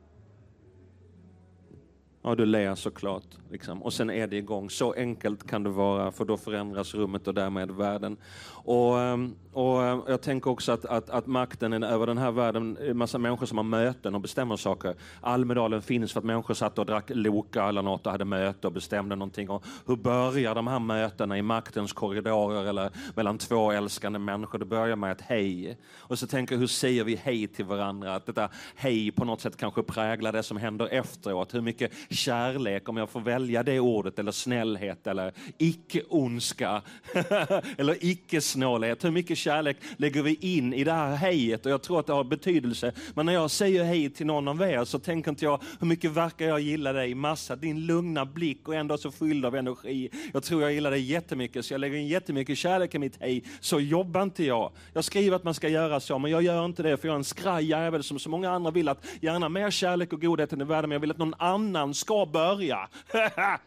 Ja, 2.27 2.35
du 2.35 2.47
ler 2.47 2.75
såklart. 2.75 3.25
Liksom. 3.51 3.83
Och 3.83 3.93
sen 3.93 4.11
är 4.11 4.27
det 4.27 4.37
igång. 4.37 4.71
Så 4.71 4.93
enkelt 4.93 5.51
kan 5.51 5.63
det 5.63 5.71
vara, 5.71 6.13
för 6.13 6.25
då 6.25 6.37
förändras 6.37 6.95
rummet 6.95 7.29
och 7.29 7.35
därmed 7.35 7.71
världen. 7.71 8.17
Och, 8.65 9.01
ehm, 9.01 9.35
och 9.53 9.85
ehm, 9.85 10.03
jag 10.09 10.23
tänker 10.23 10.51
också 10.51 10.73
att, 10.73 10.85
att, 10.85 11.11
att 11.11 11.27
makten 11.27 11.73
är 11.73 11.87
över 11.87 12.07
den 12.07 12.19
här 12.19 12.31
världen, 12.31 12.79
en 12.81 12.97
massa 12.97 13.19
människor 13.19 13.47
som 13.47 13.59
har 13.59 13.65
möten 13.65 14.15
och 14.15 14.21
bestämmer 14.21 14.57
saker. 14.57 14.95
Almedalen 15.21 15.83
finns 15.83 16.13
för 16.13 16.21
att 16.21 16.25
människor 16.25 16.55
satt 16.55 16.79
och 16.79 16.87
drack 16.87 17.05
Loka 17.09 17.65
eller 17.65 17.83
något 17.83 18.07
och 18.07 18.13
hade 18.13 18.25
möte 18.25 18.67
och 18.67 18.73
bestämde 18.73 19.17
någonting. 19.17 19.51
Och 19.51 19.65
hur 19.87 19.97
börjar 19.97 20.55
de 20.55 20.67
här 20.67 20.79
mötena 20.79 21.39
i 21.39 21.43
maktens 21.43 21.93
korridorer 21.93 22.65
eller 22.65 22.91
mellan 23.17 23.39
två 23.39 23.73
älskande 23.73 24.19
människor? 24.19 24.59
Det 24.59 24.65
börjar 24.65 24.97
med 24.97 25.13
ett 25.13 25.21
hej. 25.21 25.79
Och 25.97 26.19
så 26.19 26.27
tänker 26.27 26.55
jag, 26.55 26.61
hur 26.61 26.67
säger 26.67 27.05
vi 27.05 27.17
hej 27.17 27.47
till 27.47 27.65
varandra? 27.65 28.15
Att 28.15 28.27
detta 28.27 28.49
hej 28.75 29.11
på 29.11 29.25
något 29.25 29.41
sätt 29.41 29.57
kanske 29.57 29.83
präglar 29.83 30.33
det 30.33 30.43
som 30.43 30.57
händer 30.57 30.89
efteråt. 30.91 31.55
Hur 31.55 31.61
mycket 31.61 31.93
kärlek, 32.15 32.89
om 32.89 32.97
jag 32.97 33.11
får 33.11 33.21
välja 33.21 33.63
det 33.63 33.81
ordet, 33.81 34.19
eller 34.19 34.33
snällhet, 34.33 35.07
eller 35.07 35.33
icke-ondska, 35.59 36.83
eller 37.79 38.05
icke-snålhet. 38.05 39.05
Hur 39.05 39.11
mycket 39.11 39.39
kärlek 39.39 39.77
lägger 39.97 40.23
vi 40.23 40.35
in 40.41 40.75
i 40.75 40.85
det 40.85 40.93
här 40.93 41.17
hejet? 41.17 41.67
Och 41.67 41.73
jag 41.73 41.83
tror 41.83 42.01
att 42.01 42.07
det 42.07 42.13
har 42.13 42.25
betydelse. 42.25 42.93
Men 43.15 43.27
när 43.27 43.33
jag 43.33 43.51
säger 43.51 43.85
hej 43.85 44.11
till 44.11 44.27
någon 44.27 44.49
av 44.49 44.63
er 44.63 44.85
så 44.85 44.99
tänker 44.99 45.31
inte 45.31 45.45
jag, 45.45 45.63
hur 45.81 45.87
mycket 45.87 46.11
verkar 46.11 46.47
jag 46.47 46.61
gilla 46.61 46.93
dig? 46.93 47.15
Massa, 47.15 47.57
din 47.57 47.87
lugna 47.87 48.27
blick 48.27 48.69
och 48.69 48.75
ändå 48.75 48.99
så 48.99 49.11
fylld 49.11 49.47
av 49.47 49.57
energi. 49.57 50.11
Jag 50.33 50.43
tror 50.43 50.63
jag 50.63 50.73
gillar 50.73 50.91
dig 50.91 51.01
jättemycket, 51.01 51.65
så 51.65 51.75
jag 51.75 51.81
lägger 51.81 51.97
in 51.97 52.09
jättemycket 52.09 52.59
kärlek 52.59 52.95
i 52.95 52.99
mitt 52.99 53.17
hej. 53.21 53.45
Så 53.61 53.81
jobbar 53.81 54.23
inte 54.23 54.45
jag. 54.45 54.73
Jag 54.93 55.05
skriver 55.05 55.37
att 55.37 55.45
man 55.45 55.55
ska 55.55 55.69
göra 55.69 56.01
så, 56.01 56.19
men 56.19 56.31
jag 56.31 56.43
gör 56.43 56.65
inte 56.65 56.83
det, 56.83 56.97
för 56.97 57.09
jag 57.09 57.15
är 57.15 57.19
en 57.19 57.25
skraj 57.25 57.65
jävel 57.65 58.03
som 58.03 58.19
så 58.19 58.31
många 58.31 58.51
andra 58.51 58.71
vill 58.71 58.89
att 58.89 59.07
gärna 59.21 59.49
mer 59.49 59.71
kärlek 59.71 60.13
och 60.13 60.21
godhet 60.21 60.53
i 60.53 60.57
världen, 60.57 60.89
men 60.89 60.91
jag 60.91 61.01
vill 61.01 61.11
att 61.11 61.19
någon 61.19 61.35
annan 61.39 61.95
ska 62.05 62.27
börja. 62.27 62.89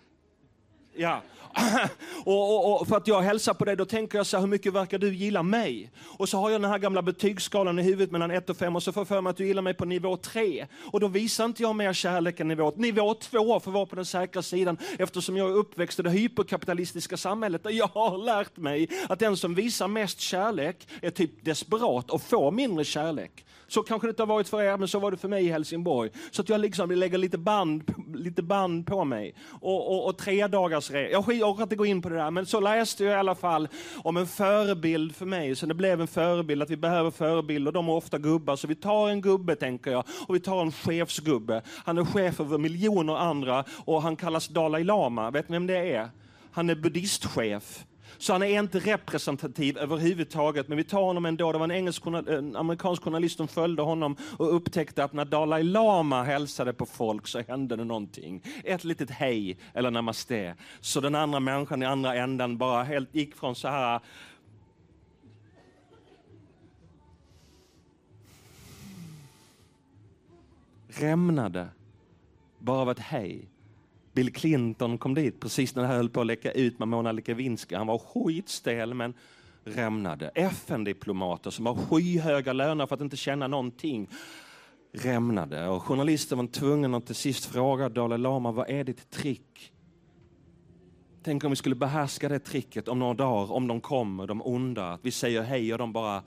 ja. 0.95 1.21
och, 2.25 2.55
och, 2.55 2.81
och, 2.81 2.87
för 2.87 2.97
att 2.97 3.07
jag 3.07 3.21
hälsar 3.21 3.53
på 3.53 3.65
dig, 3.65 3.75
då 3.75 3.85
tänker 3.85 4.17
jag 4.17 4.25
så 4.25 4.37
här, 4.37 4.41
hur 4.41 4.47
mycket 4.47 4.73
verkar 4.73 4.97
du 4.97 5.15
gilla 5.15 5.43
mig? 5.43 5.91
Och 6.17 6.29
så 6.29 6.37
har 6.37 6.49
jag 6.49 6.61
den 6.61 6.71
här 6.71 6.77
gamla 6.77 7.01
betygsskalan 7.01 7.79
i 7.79 7.81
huvudet 7.81 8.11
mellan 8.11 8.31
1 8.31 8.49
och 8.49 8.57
5 8.57 8.75
och 8.75 8.83
så 8.83 8.91
får 8.91 9.01
jag 9.01 9.07
för 9.07 9.21
mig 9.21 9.29
att 9.29 9.37
du 9.37 9.47
gillar 9.47 9.61
mig 9.61 9.73
på 9.73 9.85
nivå 9.85 10.17
3. 10.17 10.67
Och 10.91 10.99
då 10.99 11.07
visar 11.07 11.45
inte 11.45 11.63
jag 11.63 11.75
mer 11.75 11.93
kärlek 11.93 12.39
än 12.39 12.47
nivå, 12.47 12.73
nivå 12.75 13.13
2 13.13 13.59
för 13.59 13.69
att 13.69 13.73
vara 13.73 13.85
på 13.85 13.95
den 13.95 14.05
säkra 14.05 14.41
sidan 14.41 14.77
eftersom 14.99 15.37
jag 15.37 15.49
är 15.49 15.53
uppväxt 15.53 15.99
i 15.99 16.03
det 16.03 16.09
hyperkapitalistiska 16.09 17.17
samhället 17.17 17.63
där 17.63 17.71
jag 17.71 17.87
har 17.87 18.17
lärt 18.17 18.57
mig 18.57 18.89
att 19.09 19.19
den 19.19 19.37
som 19.37 19.55
visar 19.55 19.87
mest 19.87 20.19
kärlek 20.19 20.87
är 21.01 21.09
typ 21.09 21.45
desperat 21.45 22.11
och 22.11 22.21
får 22.21 22.51
mindre 22.51 22.85
kärlek. 22.85 23.45
Så 23.67 23.83
kanske 23.83 24.07
det 24.07 24.09
inte 24.09 24.21
har 24.21 24.27
varit 24.27 24.47
för 24.47 24.61
er, 24.61 24.77
men 24.77 24.87
så 24.87 24.99
var 24.99 25.11
det 25.11 25.17
för 25.17 25.27
mig 25.27 25.45
i 25.45 25.49
Helsingborg. 25.51 26.09
Så 26.31 26.41
att 26.41 26.49
jag 26.49 26.61
liksom 26.61 26.91
lägger 26.91 27.17
lite 27.17 27.37
band, 27.37 27.93
lite 28.15 28.41
band 28.41 28.87
på 28.87 29.03
mig. 29.03 29.35
Och, 29.61 29.91
och, 29.91 30.09
och 30.09 30.17
tre 30.17 30.47
dagars 30.47 30.91
re- 30.91 31.09
Jag 31.11 31.29
orkar 31.29 31.63
inte 31.63 31.75
gå 31.75 31.85
in 31.85 32.01
på 32.01 32.09
det 32.09 32.15
där, 32.15 32.31
men 32.31 32.45
så 32.45 32.59
läste 32.59 33.03
jag 33.03 33.13
i 33.13 33.15
alla 33.15 33.35
fall 33.35 33.67
om 34.03 34.17
en 34.17 34.27
förebild 34.27 35.15
för 35.15 35.25
mig. 35.25 35.55
Så 35.55 35.65
det 35.65 35.73
blev 35.73 36.01
en 36.01 36.07
förebild, 36.07 36.63
att 36.63 36.69
vi 36.69 36.77
behöver 36.77 37.11
förebilder. 37.11 37.71
De 37.71 37.89
är 37.89 37.93
ofta 37.93 38.17
gubbar, 38.17 38.55
så 38.55 38.67
vi 38.67 38.75
tar 38.75 39.09
en 39.09 39.21
gubbe, 39.21 39.55
tänker 39.55 39.91
jag. 39.91 40.03
Och 40.27 40.35
vi 40.35 40.39
tar 40.39 40.61
en 40.61 40.71
chefsgubbe. 40.71 41.61
Han 41.85 41.97
är 41.97 42.05
chef 42.05 42.39
över 42.39 42.57
miljoner 42.57 43.15
andra 43.15 43.63
och 43.85 44.01
han 44.01 44.15
kallas 44.15 44.47
Dalai 44.47 44.83
Lama. 44.83 45.31
Vet 45.31 45.49
ni 45.49 45.55
vem 45.55 45.67
det 45.67 45.93
är? 45.93 46.09
Han 46.51 46.69
är 46.69 46.75
buddhistchef. 46.75 47.85
Så 48.17 48.33
han 48.33 48.43
är 48.43 48.59
inte 48.59 48.79
representativ 48.79 49.77
överhuvudtaget, 49.77 50.67
men 50.67 50.77
vi 50.77 50.83
tar 50.83 51.01
honom 51.01 51.25
ändå. 51.25 51.51
Det 51.51 51.57
var 51.57 51.65
en, 51.65 51.71
engelsk, 51.71 52.05
en 52.05 52.55
amerikansk 52.55 53.03
journalist 53.03 53.37
som 53.37 53.47
följde 53.47 53.81
honom 53.81 54.15
och 54.37 54.55
upptäckte 54.55 55.03
att 55.03 55.13
när 55.13 55.25
Dalai 55.25 55.63
Lama 55.63 56.23
hälsade 56.23 56.73
på 56.73 56.85
folk 56.85 57.27
så 57.27 57.41
hände 57.47 57.75
det 57.75 57.83
någonting. 57.83 58.43
Ett 58.63 58.83
litet 58.83 59.09
hej 59.09 59.57
eller 59.73 59.91
namaste. 59.91 60.55
Så 60.81 61.01
den 61.01 61.15
andra 61.15 61.39
människan 61.39 61.83
i 61.83 61.85
andra 61.85 62.15
änden 62.15 62.57
bara 62.57 62.83
helt 62.83 63.15
gick 63.15 63.35
från 63.35 63.55
så 63.55 63.67
här 63.67 64.01
rämnade 70.87 71.67
bara 72.59 72.79
av 72.79 72.91
ett 72.91 72.99
hej 72.99 73.49
Bill 74.17 74.33
Clinton 74.33 74.97
kom 74.97 75.13
dit 75.13 75.39
precis 75.39 75.75
när 75.75 75.83
det 75.83 75.87
här 75.87 75.95
höll 75.95 76.09
på 76.09 76.21
att 76.21 76.27
läcka 76.27 76.51
ut 76.51 76.79
med 76.79 76.87
Mona 76.87 77.11
Lewinsky. 77.11 77.75
Han 77.75 77.87
var 77.87 77.97
skitstel 77.97 78.93
men 78.93 79.13
rämnade. 79.63 80.31
FN-diplomater 80.35 81.49
som 81.49 81.65
har 81.65 81.75
skyhöga 81.75 82.53
löner 82.53 82.85
för 82.85 82.95
att 82.95 83.01
inte 83.01 83.17
känna 83.17 83.47
någonting 83.47 84.09
rämnade. 84.93 85.67
Och 85.67 85.83
journalisten 85.83 86.37
var 86.37 86.47
tvungen 86.47 86.95
att 86.95 87.05
till 87.05 87.15
sist 87.15 87.45
fråga 87.45 87.89
Dalai 87.89 88.17
Lama, 88.17 88.51
vad 88.51 88.69
är 88.69 88.83
ditt 88.83 89.09
trick? 89.09 89.73
Tänk 91.23 91.43
om 91.43 91.49
vi 91.49 91.55
skulle 91.55 91.75
behärska 91.75 92.29
det 92.29 92.39
tricket 92.39 92.87
om 92.87 92.99
några 92.99 93.13
dagar, 93.13 93.51
om 93.51 93.67
de 93.67 93.81
kommer, 93.81 94.27
de 94.27 94.41
onda, 94.41 94.93
att 94.93 95.05
vi 95.05 95.11
säger 95.11 95.41
hej 95.41 95.73
och 95.73 95.79
de 95.79 95.93
bara 95.93 96.23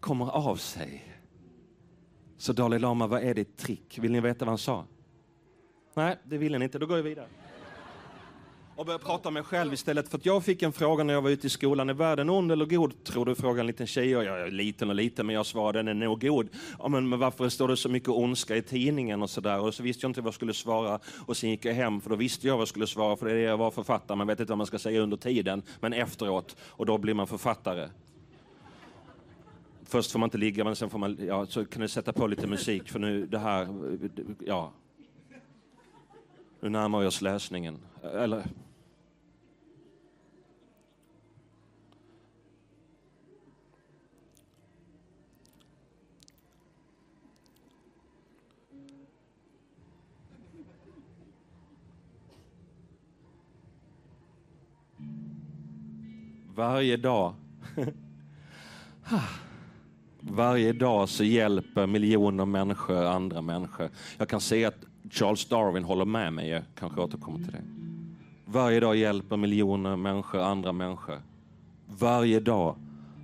kommer 0.00 0.30
av 0.30 0.56
sig. 0.56 1.04
Så 2.38 2.52
Dalai 2.52 2.78
Lama, 2.78 3.06
vad 3.06 3.22
är 3.22 3.34
ditt 3.34 3.56
trick? 3.56 3.98
Vill 3.98 4.12
ni 4.12 4.20
veta 4.20 4.44
vad 4.44 4.52
han 4.52 4.58
sa? 4.58 4.86
Nej, 5.98 6.16
det 6.24 6.38
vill 6.38 6.58
ni 6.58 6.64
inte. 6.64 6.78
Då 6.78 6.86
går 6.86 6.96
jag 6.96 7.04
vidare. 7.04 7.26
Och 8.76 8.86
börjar 8.86 8.98
prata 8.98 9.28
om 9.28 9.34
mig 9.34 9.42
själv 9.42 9.72
istället. 9.72 10.08
För 10.08 10.18
att 10.18 10.26
jag 10.26 10.44
fick 10.44 10.62
en 10.62 10.72
fråga 10.72 11.04
när 11.04 11.14
jag 11.14 11.22
var 11.22 11.30
ute 11.30 11.46
i 11.46 11.50
skolan. 11.50 11.88
Är 11.88 11.94
världen 11.94 12.30
ond 12.30 12.52
eller 12.52 12.66
god? 12.66 13.04
Tror 13.04 13.24
du? 13.24 13.34
Frågade 13.34 13.60
en 13.60 13.66
liten 13.66 13.86
tjej. 13.86 14.16
Och 14.16 14.24
jag 14.24 14.40
är 14.40 14.50
liten 14.50 14.88
och 14.88 14.94
liten, 14.94 15.26
men 15.26 15.34
jag 15.34 15.46
svarade 15.46 15.78
den 15.78 15.88
är 15.88 16.06
nog 16.06 16.20
god. 16.20 16.48
Ja, 16.78 16.88
men, 16.88 17.08
men 17.08 17.18
varför 17.18 17.48
står 17.48 17.68
det 17.68 17.76
så 17.76 17.88
mycket 17.88 18.08
ondska 18.08 18.56
i 18.56 18.62
tidningen 18.62 19.22
och 19.22 19.30
sådär? 19.30 19.60
Och 19.60 19.74
så 19.74 19.82
visste 19.82 20.04
jag 20.04 20.10
inte 20.10 20.20
vad 20.20 20.26
jag 20.26 20.34
skulle 20.34 20.54
svara. 20.54 20.98
Och 21.26 21.36
sen 21.36 21.50
gick 21.50 21.64
jag 21.64 21.74
hem, 21.74 22.00
för 22.00 22.10
då 22.10 22.16
visste 22.16 22.46
jag 22.46 22.54
vad 22.54 22.60
jag 22.60 22.68
skulle 22.68 22.86
svara. 22.86 23.16
För 23.16 23.26
det 23.26 23.32
är 23.32 23.36
det 23.36 23.42
jag 23.42 23.56
var 23.56 23.70
författare. 23.70 24.16
Man 24.16 24.26
vet 24.26 24.40
inte 24.40 24.50
vad 24.50 24.58
man 24.58 24.66
ska 24.66 24.78
säga 24.78 25.00
under 25.00 25.16
tiden, 25.16 25.62
men 25.80 25.92
efteråt. 25.92 26.56
Och 26.60 26.86
då 26.86 26.98
blir 26.98 27.14
man 27.14 27.26
författare. 27.26 27.88
Först 29.84 30.12
får 30.12 30.18
man 30.18 30.26
inte 30.26 30.38
ligga, 30.38 30.64
men 30.64 30.76
sen 30.76 30.90
får 30.90 30.98
man, 30.98 31.18
ja, 31.26 31.46
så 31.46 31.64
kan 31.64 31.82
du 31.82 31.88
sätta 31.88 32.12
på 32.12 32.26
lite 32.26 32.46
musik. 32.46 32.88
För 32.88 32.98
nu, 32.98 33.26
det 33.26 33.38
här, 33.38 33.68
ja, 34.46 34.72
nu 36.60 36.68
närmar 36.68 37.00
vi 37.00 37.06
oss 37.06 37.22
läsningen. 37.22 37.78
Eller... 38.02 38.44
Varje 56.54 56.96
dag 56.96 57.34
Varje 60.20 60.72
dag 60.72 61.08
så 61.08 61.24
hjälper 61.24 61.86
miljoner 61.86 62.44
människor 62.44 63.04
andra 63.04 63.42
människor. 63.42 63.90
Jag 64.18 64.28
kan 64.28 64.40
se 64.40 64.64
att 64.64 64.87
Charles 65.10 65.48
Darwin 65.48 65.84
håller 65.84 66.04
med 66.04 66.32
mig, 66.32 66.48
jag 66.48 66.62
kanske 66.74 67.00
återkommer 67.00 67.38
till 67.38 67.52
det. 67.52 67.64
Varje 68.46 68.80
dag 68.80 68.96
hjälper 68.96 69.36
miljoner 69.36 69.96
människor 69.96 70.40
andra 70.40 70.72
människor. 70.72 71.22
Varje 71.86 72.40
dag 72.40 72.76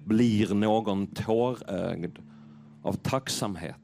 blir 0.04 0.54
någon 0.54 1.06
tårögd 1.06 2.18
av 2.82 2.92
tacksamhet. 2.92 3.76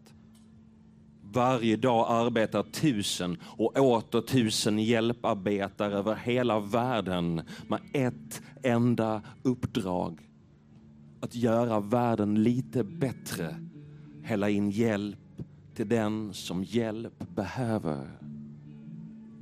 Varje 1.33 1.77
dag 1.77 2.07
arbetar 2.09 2.63
tusen 2.63 3.37
och 3.43 3.79
åter 3.79 4.21
tusen 4.21 4.79
hjälparbetare 4.79 5.95
över 5.95 6.15
hela 6.15 6.61
världen 6.61 7.43
med 7.69 7.81
ett 7.93 8.43
enda 8.63 9.23
uppdrag. 9.43 10.21
Att 11.21 11.35
göra 11.35 11.81
världen 11.81 12.43
lite 12.43 12.85
bättre. 12.85 13.57
Hälla 14.23 14.51
in 14.51 14.71
hjälp 14.71 15.19
till 15.75 15.89
den 15.89 16.35
som 16.35 16.65
hjälp 16.65 17.35
behöver. 17.35 18.11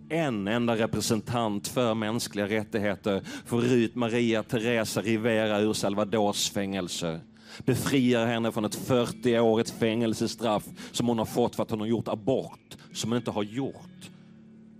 En 0.08 0.48
enda 0.48 0.76
representant 0.76 1.68
för 1.68 1.94
mänskliga 1.94 2.48
rättigheter 2.48 3.22
får 3.44 3.64
ut 3.64 3.94
Maria 3.94 4.42
Teresa 4.42 5.00
Rivera 5.00 5.60
ur 5.60 5.72
Salvadors 5.72 6.50
fängelse. 6.50 7.20
Befriar 7.64 8.26
henne 8.26 8.52
från 8.52 8.64
ett 8.64 8.88
40-årigt 8.88 9.78
fängelsestraff 9.78 10.64
som 10.92 11.08
hon 11.08 11.18
har 11.18 11.24
fått 11.24 11.56
för 11.56 11.62
att 11.62 11.70
hon 11.70 11.80
har 11.80 11.86
gjort 11.86 12.08
abort 12.08 12.76
som 12.92 13.10
hon 13.10 13.16
inte 13.16 13.30
har 13.30 13.42
gjort. 13.42 14.10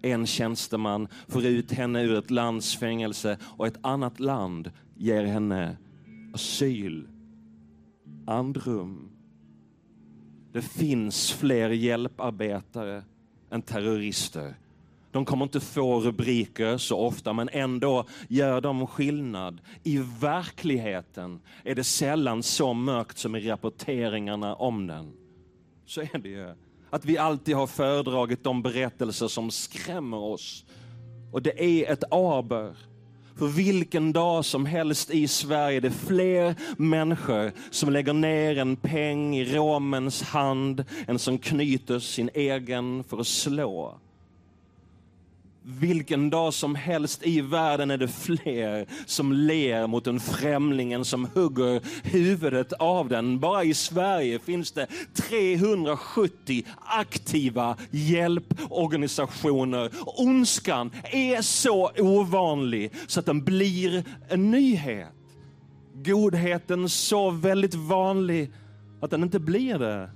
En 0.03 0.27
tjänsteman 0.27 1.09
får 1.29 1.45
ut 1.45 1.73
henne 1.73 2.03
ur 2.03 2.19
ett 2.19 2.31
lands 2.31 2.77
fängelse 2.77 3.39
och 3.43 3.67
ett 3.67 3.79
annat 3.81 4.21
land 4.21 4.71
ger 4.97 5.25
henne 5.25 5.77
asyl, 6.35 7.09
andrum 8.27 9.18
det 10.53 10.63
finns 10.63 11.33
fler 11.33 11.71
hjälparbetare 11.71 13.03
än 13.51 13.63
terrorister. 13.63 14.55
De 15.11 15.25
kommer 15.25 15.45
inte 15.45 15.61
få 15.61 16.01
rubriker 16.01 16.77
så 16.77 16.99
ofta, 16.99 17.33
men 17.33 17.49
ändå 17.53 18.07
gör 18.29 18.61
de 18.61 18.87
skillnad. 18.87 19.61
I 19.83 19.99
verkligheten 20.21 21.41
är 21.65 21.75
det 21.75 21.85
sällan 21.85 22.43
så 22.43 22.73
mörkt 22.73 23.19
som 23.19 23.37
i 23.37 23.51
rapporteringarna 23.51 24.55
om 24.55 24.87
den. 24.87 25.13
Så 25.87 26.01
är 26.01 26.19
det 26.19 26.29
ju. 26.29 26.55
Att 26.91 27.05
vi 27.05 27.19
alltid 27.19 27.57
har 27.57 27.67
föredragit 27.67 28.45
de 28.45 28.63
berättelser 28.63 29.29
som 29.29 29.51
skrämmer 29.51 30.17
oss. 30.17 30.65
Och 31.33 31.43
det 31.43 31.65
är 31.65 31.93
ett 31.93 32.05
aber. 32.11 32.77
För 33.39 33.47
vilken 33.47 34.13
dag 34.13 34.45
som 34.45 34.67
helst 34.67 35.11
i 35.11 35.29
Sverige 35.29 35.77
är 35.77 35.81
det 35.81 35.91
fler 35.91 36.55
människor 36.77 37.53
som 37.71 37.91
lägger 37.91 38.13
ner 38.13 38.59
en 38.59 38.77
peng 38.77 39.37
i 39.37 39.45
romens 39.57 40.23
hand 40.23 40.85
än 41.07 41.19
som 41.19 41.39
knyter 41.39 41.99
sin 41.99 42.31
egen 42.35 43.05
för 43.05 43.21
att 43.21 43.27
slå 43.27 43.99
vilken 45.71 46.31
dag 46.31 46.55
som 46.55 46.75
helst 46.75 47.27
i 47.27 47.41
världen 47.41 47.91
är 47.91 47.99
det 47.99 48.09
fler 48.09 48.87
som 49.07 49.33
ler 49.33 49.87
mot 49.87 50.07
en 50.07 50.21
främlingen 50.21 51.05
som 51.05 51.29
hugger 51.35 51.81
huvudet 52.03 52.73
av 52.73 53.09
den. 53.09 53.41
Bara 53.41 53.65
i 53.65 53.75
Sverige 53.75 54.39
finns 54.39 54.73
det 54.73 54.87
370 55.15 56.65
aktiva 56.87 57.77
hjälporganisationer. 57.91 59.91
Ondskan 60.07 60.91
är 61.13 61.43
så 61.43 61.91
ovanlig 61.99 62.93
så 63.07 63.21
att 63.21 63.27
den 63.27 63.45
blir 63.45 64.05
en 64.29 64.51
nyhet. 64.51 65.09
Godheten 65.95 66.89
så 66.89 67.31
väldigt 67.31 67.75
vanlig 67.75 68.53
att 69.01 69.11
den 69.11 69.23
inte 69.23 69.41
blir 69.41 69.79
det. 69.79 70.11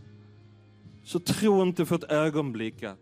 Så 1.05 1.18
tro 1.18 1.62
inte 1.62 1.86
för 1.86 1.96
ett 1.96 2.12
ögonblick 2.12 2.82
att 2.82 2.98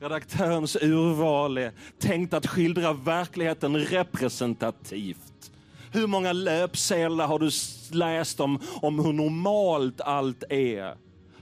Redaktörens 0.00 0.76
urval 0.76 1.58
är 1.58 1.72
tänkt 1.98 2.34
att 2.34 2.46
skildra 2.46 2.92
verkligheten 2.92 3.76
representativt. 3.76 5.50
Hur 5.92 6.06
många 6.06 6.32
löpsedlar 6.32 7.26
har 7.26 7.38
du 7.38 7.50
läst 7.96 8.40
om, 8.40 8.60
om 8.82 8.98
hur 9.04 9.12
normalt 9.12 10.00
allt 10.00 10.44
är? 10.50 10.94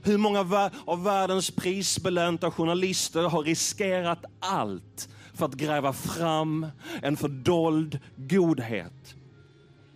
Hur 0.02 0.18
många 0.18 0.70
av 0.84 1.04
världens 1.04 1.50
prisbelönta 1.50 2.50
journalister 2.50 3.22
har 3.22 3.42
riskerat 3.42 4.24
allt 4.40 5.08
för 5.34 5.46
att 5.46 5.54
gräva 5.54 5.92
fram 5.92 6.66
en 7.02 7.16
fördold 7.16 7.98
godhet? 8.16 9.14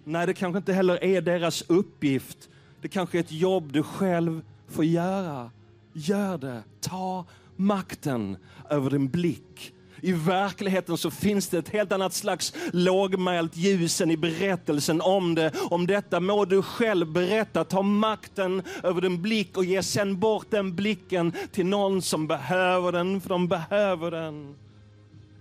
Nej, 0.05 0.27
det 0.27 0.35
kanske 0.35 0.59
inte 0.59 0.73
heller 0.73 1.05
är 1.05 1.21
deras 1.21 1.63
uppgift. 1.67 2.49
Det 2.83 2.89
kanske 2.89 3.19
är 3.19 3.21
ett 3.21 3.33
jobb 3.33 3.73
du 3.73 3.83
själv 3.83 4.43
får 4.69 4.85
göra. 4.85 5.51
Gör 5.93 6.39
det. 6.39 6.63
Ta 6.81 7.25
makten 7.61 8.37
över 8.71 8.91
din 8.91 9.09
blick. 9.09 9.73
I 10.03 10.13
verkligheten 10.13 10.97
så 10.97 11.11
finns 11.11 11.49
det 11.49 11.59
ett 11.59 11.69
helt 11.69 11.93
annat 11.93 12.15
slags 12.15 12.55
lågmält 12.73 13.57
ljus 13.57 14.01
än 14.01 14.11
i 14.11 14.17
berättelsen 14.17 15.01
om 15.01 15.35
det. 15.35 15.53
Om 15.71 15.87
detta 15.87 16.21
må 16.21 16.45
du 16.45 16.63
själv 16.63 17.13
berätta. 17.13 17.65
Ta 17.65 17.83
makten 17.83 18.63
över 18.83 19.01
din 19.01 19.23
blick 19.23 19.57
och 19.57 19.65
ge 19.65 19.83
sen 19.83 20.19
bort 20.19 20.47
den 20.51 20.75
blicken 20.75 21.33
till 21.53 21.67
någon 21.67 22.03
som 22.03 22.27
behöver 22.27 22.93
den, 22.93 23.21
för 23.21 23.29
de 23.29 23.49
behöver 23.49 24.11
den. 24.11 24.55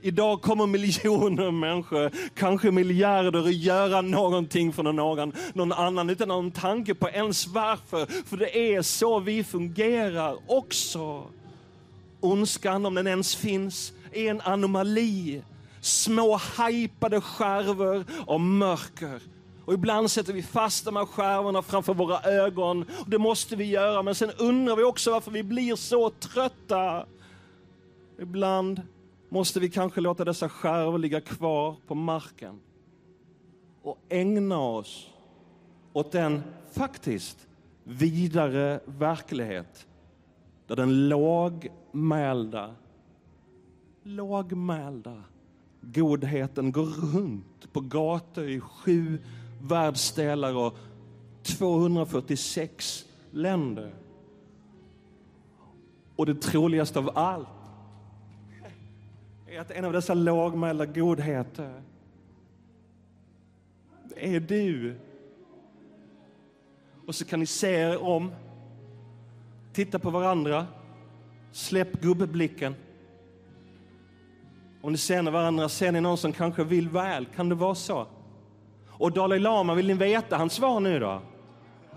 Idag 0.01 0.41
kommer 0.41 0.67
miljoner 0.67 1.51
människor, 1.51 2.11
kanske 2.36 2.72
miljarder, 2.72 3.39
att 3.39 3.55
göra 3.55 4.01
någonting 4.01 4.74
för 4.74 4.84
någon, 4.84 5.34
någon 5.53 5.72
annan 5.72 6.09
utan 6.09 6.28
någon 6.28 6.51
tanke 6.51 6.93
på 6.93 7.09
ens 7.09 7.47
varför. 7.47 8.26
För 8.26 8.38
det 8.38 8.76
är 8.76 8.82
så 8.82 9.20
vi 9.20 9.43
fungerar 9.43 10.38
också. 10.47 11.24
Ondskan, 12.20 12.86
om 12.86 12.95
den 12.95 13.07
ens 13.07 13.36
finns, 13.36 13.93
är 14.11 14.30
en 14.30 14.41
anomali. 14.41 15.43
Små 15.82 16.36
hajpade 16.36 17.22
skärvor 17.22 18.05
av 18.28 18.39
mörker. 18.39 19.22
Och 19.65 19.74
ibland 19.74 20.11
sätter 20.11 20.34
vi 20.34 20.43
fast 20.43 20.86
de 20.86 20.95
här 20.95 21.05
skärvorna 21.05 21.61
framför 21.61 21.93
våra 21.93 22.22
ögon. 22.22 22.86
Och 22.99 23.09
det 23.09 23.17
måste 23.17 23.55
vi 23.55 23.65
göra, 23.65 24.03
men 24.03 24.15
sen 24.15 24.32
undrar 24.38 24.76
vi 24.76 24.84
också 24.84 25.11
varför 25.11 25.32
vi 25.32 25.43
blir 25.43 25.76
så 25.76 26.09
trötta. 26.09 27.05
Ibland 28.20 28.82
måste 29.30 29.59
vi 29.59 29.70
kanske 29.70 30.01
låta 30.01 30.26
dessa 30.26 30.49
skärvor 30.49 30.97
ligga 30.97 31.22
kvar 31.22 31.76
på 31.88 31.95
marken 31.95 32.59
och 33.84 33.97
ägna 34.09 34.59
oss 34.59 35.09
åt 35.93 36.11
den 36.11 36.43
faktiskt 36.72 37.47
vidare 37.84 38.80
verklighet 38.86 39.88
där 40.67 40.76
den 40.76 41.09
lågmälda, 41.91 42.75
lågmälda 44.03 45.23
godheten 45.81 46.71
går 46.71 46.85
runt 46.85 47.73
på 47.73 47.81
gator 47.81 48.49
i 48.49 48.59
sju 48.59 49.19
världsdelar 49.61 50.55
och 50.55 50.77
246 51.43 53.05
länder. 53.31 53.93
Och 56.15 56.25
det 56.25 56.41
troligaste 56.41 56.99
av 56.99 57.11
allt 57.17 57.47
är 59.47 59.59
att 59.59 59.71
en 59.71 59.85
av 59.85 59.93
dessa 59.93 60.13
lågmälda 60.13 60.85
godheter 60.85 61.81
är 64.15 64.39
du. 64.39 64.95
Och 67.07 67.15
så 67.15 67.25
kan 67.25 67.39
ni 67.39 67.45
se 67.45 67.73
er 67.73 68.03
om 68.03 68.31
Titta 69.73 69.99
på 69.99 70.09
varandra. 70.09 70.67
Släpp 71.52 72.02
gubbeblicken. 72.02 72.76
Om 74.82 74.91
ni 74.91 74.97
ser 74.97 75.32
varandra, 75.32 75.70
ser 75.70 75.91
ni 75.91 76.02
någon 76.02 76.18
som 76.18 76.34
kanske 76.34 76.64
vill 76.64 76.89
väl? 76.89 77.26
Kan 77.26 77.50
det 77.50 77.56
vara 77.56 77.76
så? 77.76 78.08
Och 78.89 79.12
Dalai 79.12 79.39
Lama, 79.39 79.74
vill 79.74 79.88
ni 79.88 79.93
veta 79.93 80.38
hans 80.38 80.54
svar 80.54 80.80
nu 80.80 81.00
då? 81.00 81.22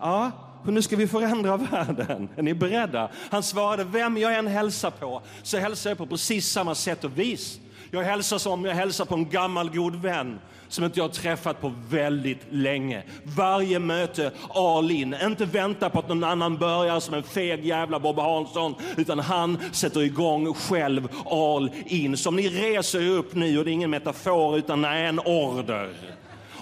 Ja, 0.01 0.31
hur 0.65 0.73
nu 0.73 0.83
ska 0.83 0.97
vi 0.97 1.07
förändra 1.07 1.57
världen. 1.57 2.29
Är 2.37 2.43
ni 2.43 2.55
beredda? 2.55 3.11
Han 3.31 3.43
svarade, 3.43 3.85
vem 3.85 4.17
jag 4.17 4.39
än 4.39 4.47
hälsar 4.47 4.91
på 4.91 5.23
så 5.43 5.59
hälsar 5.59 5.91
jag 5.91 5.99
på 5.99 6.07
precis 6.07 6.49
samma 6.49 6.75
sätt 6.75 7.05
och 7.05 7.19
vis. 7.19 7.61
Jag 7.95 8.03
hälsar 8.03 8.39
som 8.39 8.65
jag 8.65 8.75
hälsar 8.75 9.05
på 9.05 9.15
en 9.15 9.29
gammal 9.29 9.71
god 9.71 9.97
vän 9.97 10.41
som 10.69 10.85
inte 10.85 10.99
jag 10.99 11.05
har 11.05 11.13
träffat 11.13 11.61
på 11.61 11.73
väldigt 11.89 12.41
länge. 12.51 13.03
Varje 13.23 13.79
möte 13.79 14.31
all 14.55 14.91
in. 14.91 15.17
Inte 15.23 15.45
vänta 15.45 15.91
på 15.91 15.99
att 15.99 16.09
någon 16.09 16.25
annan 16.25 16.57
börjar 16.57 17.01
som 17.01 17.15
en 17.15 17.23
feg 17.23 17.65
jävla 17.65 18.01
Bob 18.01 18.19
Hansson, 18.19 18.75
utan 18.97 19.19
han 19.19 19.59
sätter 19.73 20.01
igång 20.01 20.55
själv 20.55 21.09
all 21.31 21.71
in. 21.87 22.17
Så 22.17 22.29
om 22.29 22.37
ni 22.37 22.49
reser 22.49 23.03
er 23.03 23.11
upp 23.11 23.35
nu, 23.35 23.59
och 23.59 23.65
det 23.65 23.71
är 23.71 23.73
ingen 23.73 23.91
metafor 23.91 24.59
utan 24.59 24.85
en 24.85 25.19
order. 25.19 25.89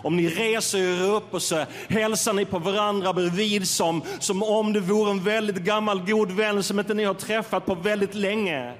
Om 0.02 0.16
ni 0.16 0.28
reser 0.28 0.78
er 0.78 1.14
upp 1.14 1.34
och 1.34 1.42
så 1.42 1.64
hälsar 1.88 2.32
ni 2.32 2.44
på 2.44 2.58
varandra 2.58 3.12
bredvid 3.12 3.68
som, 3.68 4.02
som 4.18 4.42
om 4.42 4.72
det 4.72 4.80
vore 4.80 5.10
en 5.10 5.24
väldigt 5.24 5.56
gammal 5.56 6.00
god 6.00 6.30
vän 6.30 6.62
som 6.62 6.78
inte 6.78 6.94
ni 6.94 7.04
har 7.04 7.14
träffat 7.14 7.66
på 7.66 7.74
väldigt 7.74 8.14
länge. 8.14 8.74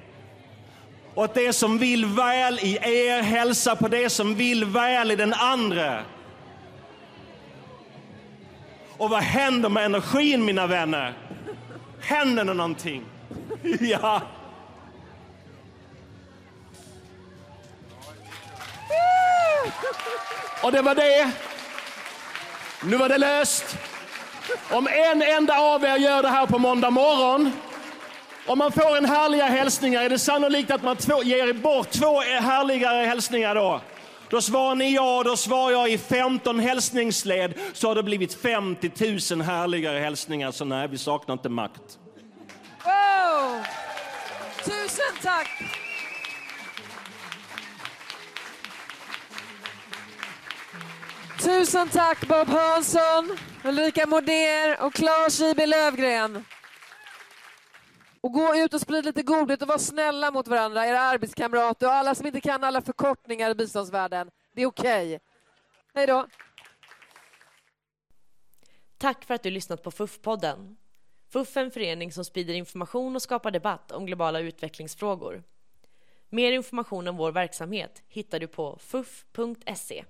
Och 1.13 1.25
att 1.25 1.33
det 1.33 1.53
som 1.53 1.77
vill 1.77 2.05
väl 2.05 2.59
i 2.59 2.79
er 2.81 3.21
hälsa 3.21 3.75
på 3.75 3.87
det 3.87 4.09
som 4.09 4.35
vill 4.35 4.65
väl 4.65 5.11
i 5.11 5.15
den 5.15 5.33
andra. 5.33 6.03
Och 8.97 9.09
vad 9.09 9.23
händer 9.23 9.69
med 9.69 9.85
energin, 9.85 10.45
mina 10.45 10.67
vänner? 10.67 11.13
Händer 12.01 12.45
det 12.45 12.53
någonting? 12.53 13.03
Ja. 13.79 14.21
Och 20.63 20.71
det 20.71 20.81
var 20.81 20.95
det. 20.95 21.31
Nu 22.83 22.97
var 22.97 23.09
det 23.09 23.17
löst. 23.17 23.77
Om 24.71 24.87
en 24.87 25.21
enda 25.21 25.59
av 25.59 25.83
er 25.83 25.97
gör 25.97 26.21
det 26.21 26.29
här 26.29 26.45
på 26.45 26.57
måndag 26.57 26.89
morgon 26.89 27.51
om 28.45 28.57
man 28.57 28.71
får 28.71 28.97
en 28.97 29.05
härliga 29.05 29.45
hälsningar, 29.45 30.01
är 30.01 30.09
det 30.09 30.19
sannolikt 30.19 30.71
att 30.71 30.83
man 30.83 30.95
två, 30.95 31.23
ger 31.23 31.53
bort 31.53 31.89
två 31.91 32.19
härligare 32.19 33.05
hälsningar 33.05 33.55
då? 33.55 33.81
Då 34.29 34.41
svarar 34.41 34.75
ni 34.75 34.93
ja, 34.93 35.23
då 35.25 35.37
svarar 35.37 35.71
jag 35.71 35.89
i 35.89 35.97
15 35.97 36.59
hälsningsled 36.59 37.53
så 37.73 37.87
har 37.87 37.95
det 37.95 38.03
blivit 38.03 38.41
50 38.41 39.35
000 39.35 39.41
härligare 39.41 39.99
hälsningar. 39.99 40.51
Så 40.51 40.65
nej, 40.65 40.87
vi 40.87 40.97
saknar 40.97 41.33
inte 41.33 41.49
makt. 41.49 41.81
Wow! 42.83 43.63
Tusen 44.63 45.15
tack! 45.21 45.47
Tusen 51.43 51.89
tack 51.89 52.27
Bob 52.27 52.47
Hansson, 52.47 53.37
Ulrika 53.63 54.05
Moder 54.05 54.85
och 54.85 54.93
Claes 54.93 55.39
J.B. 55.39 55.65
Lövgren. 55.65 56.45
Och 58.21 58.31
gå 58.31 58.55
ut 58.55 58.73
och 58.73 58.81
sprid 58.81 59.05
lite 59.05 59.23
godhet 59.23 59.61
och 59.61 59.67
var 59.67 59.77
snälla 59.77 60.31
mot 60.31 60.47
varandra, 60.47 60.87
era 60.87 60.99
arbetskamrater 60.99 61.87
och 61.87 61.93
alla 61.93 62.15
som 62.15 62.27
inte 62.27 62.41
kan 62.41 62.63
alla 62.63 62.81
förkortningar 62.81 63.49
i 63.49 63.55
biståndsvärlden. 63.55 64.31
Det 64.53 64.61
är 64.61 64.65
okej. 64.65 65.15
Okay. 65.15 65.19
Hej 65.93 66.07
då. 66.07 66.27
Tack 68.97 69.25
för 69.25 69.33
att 69.33 69.43
du 69.43 69.49
lyssnat 69.49 69.83
på 69.83 69.91
FUF-podden. 69.91 70.75
FUF 71.29 71.57
är 71.57 71.61
en 71.61 71.71
förening 71.71 72.11
som 72.11 72.25
sprider 72.25 72.53
information 72.53 73.15
och 73.15 73.21
skapar 73.21 73.51
debatt 73.51 73.91
om 73.91 74.05
globala 74.05 74.39
utvecklingsfrågor. 74.39 75.43
Mer 76.29 76.51
information 76.51 77.07
om 77.07 77.17
vår 77.17 77.31
verksamhet 77.31 78.03
hittar 78.07 78.39
du 78.39 78.47
på 78.47 78.77
fuf.se. 78.81 80.05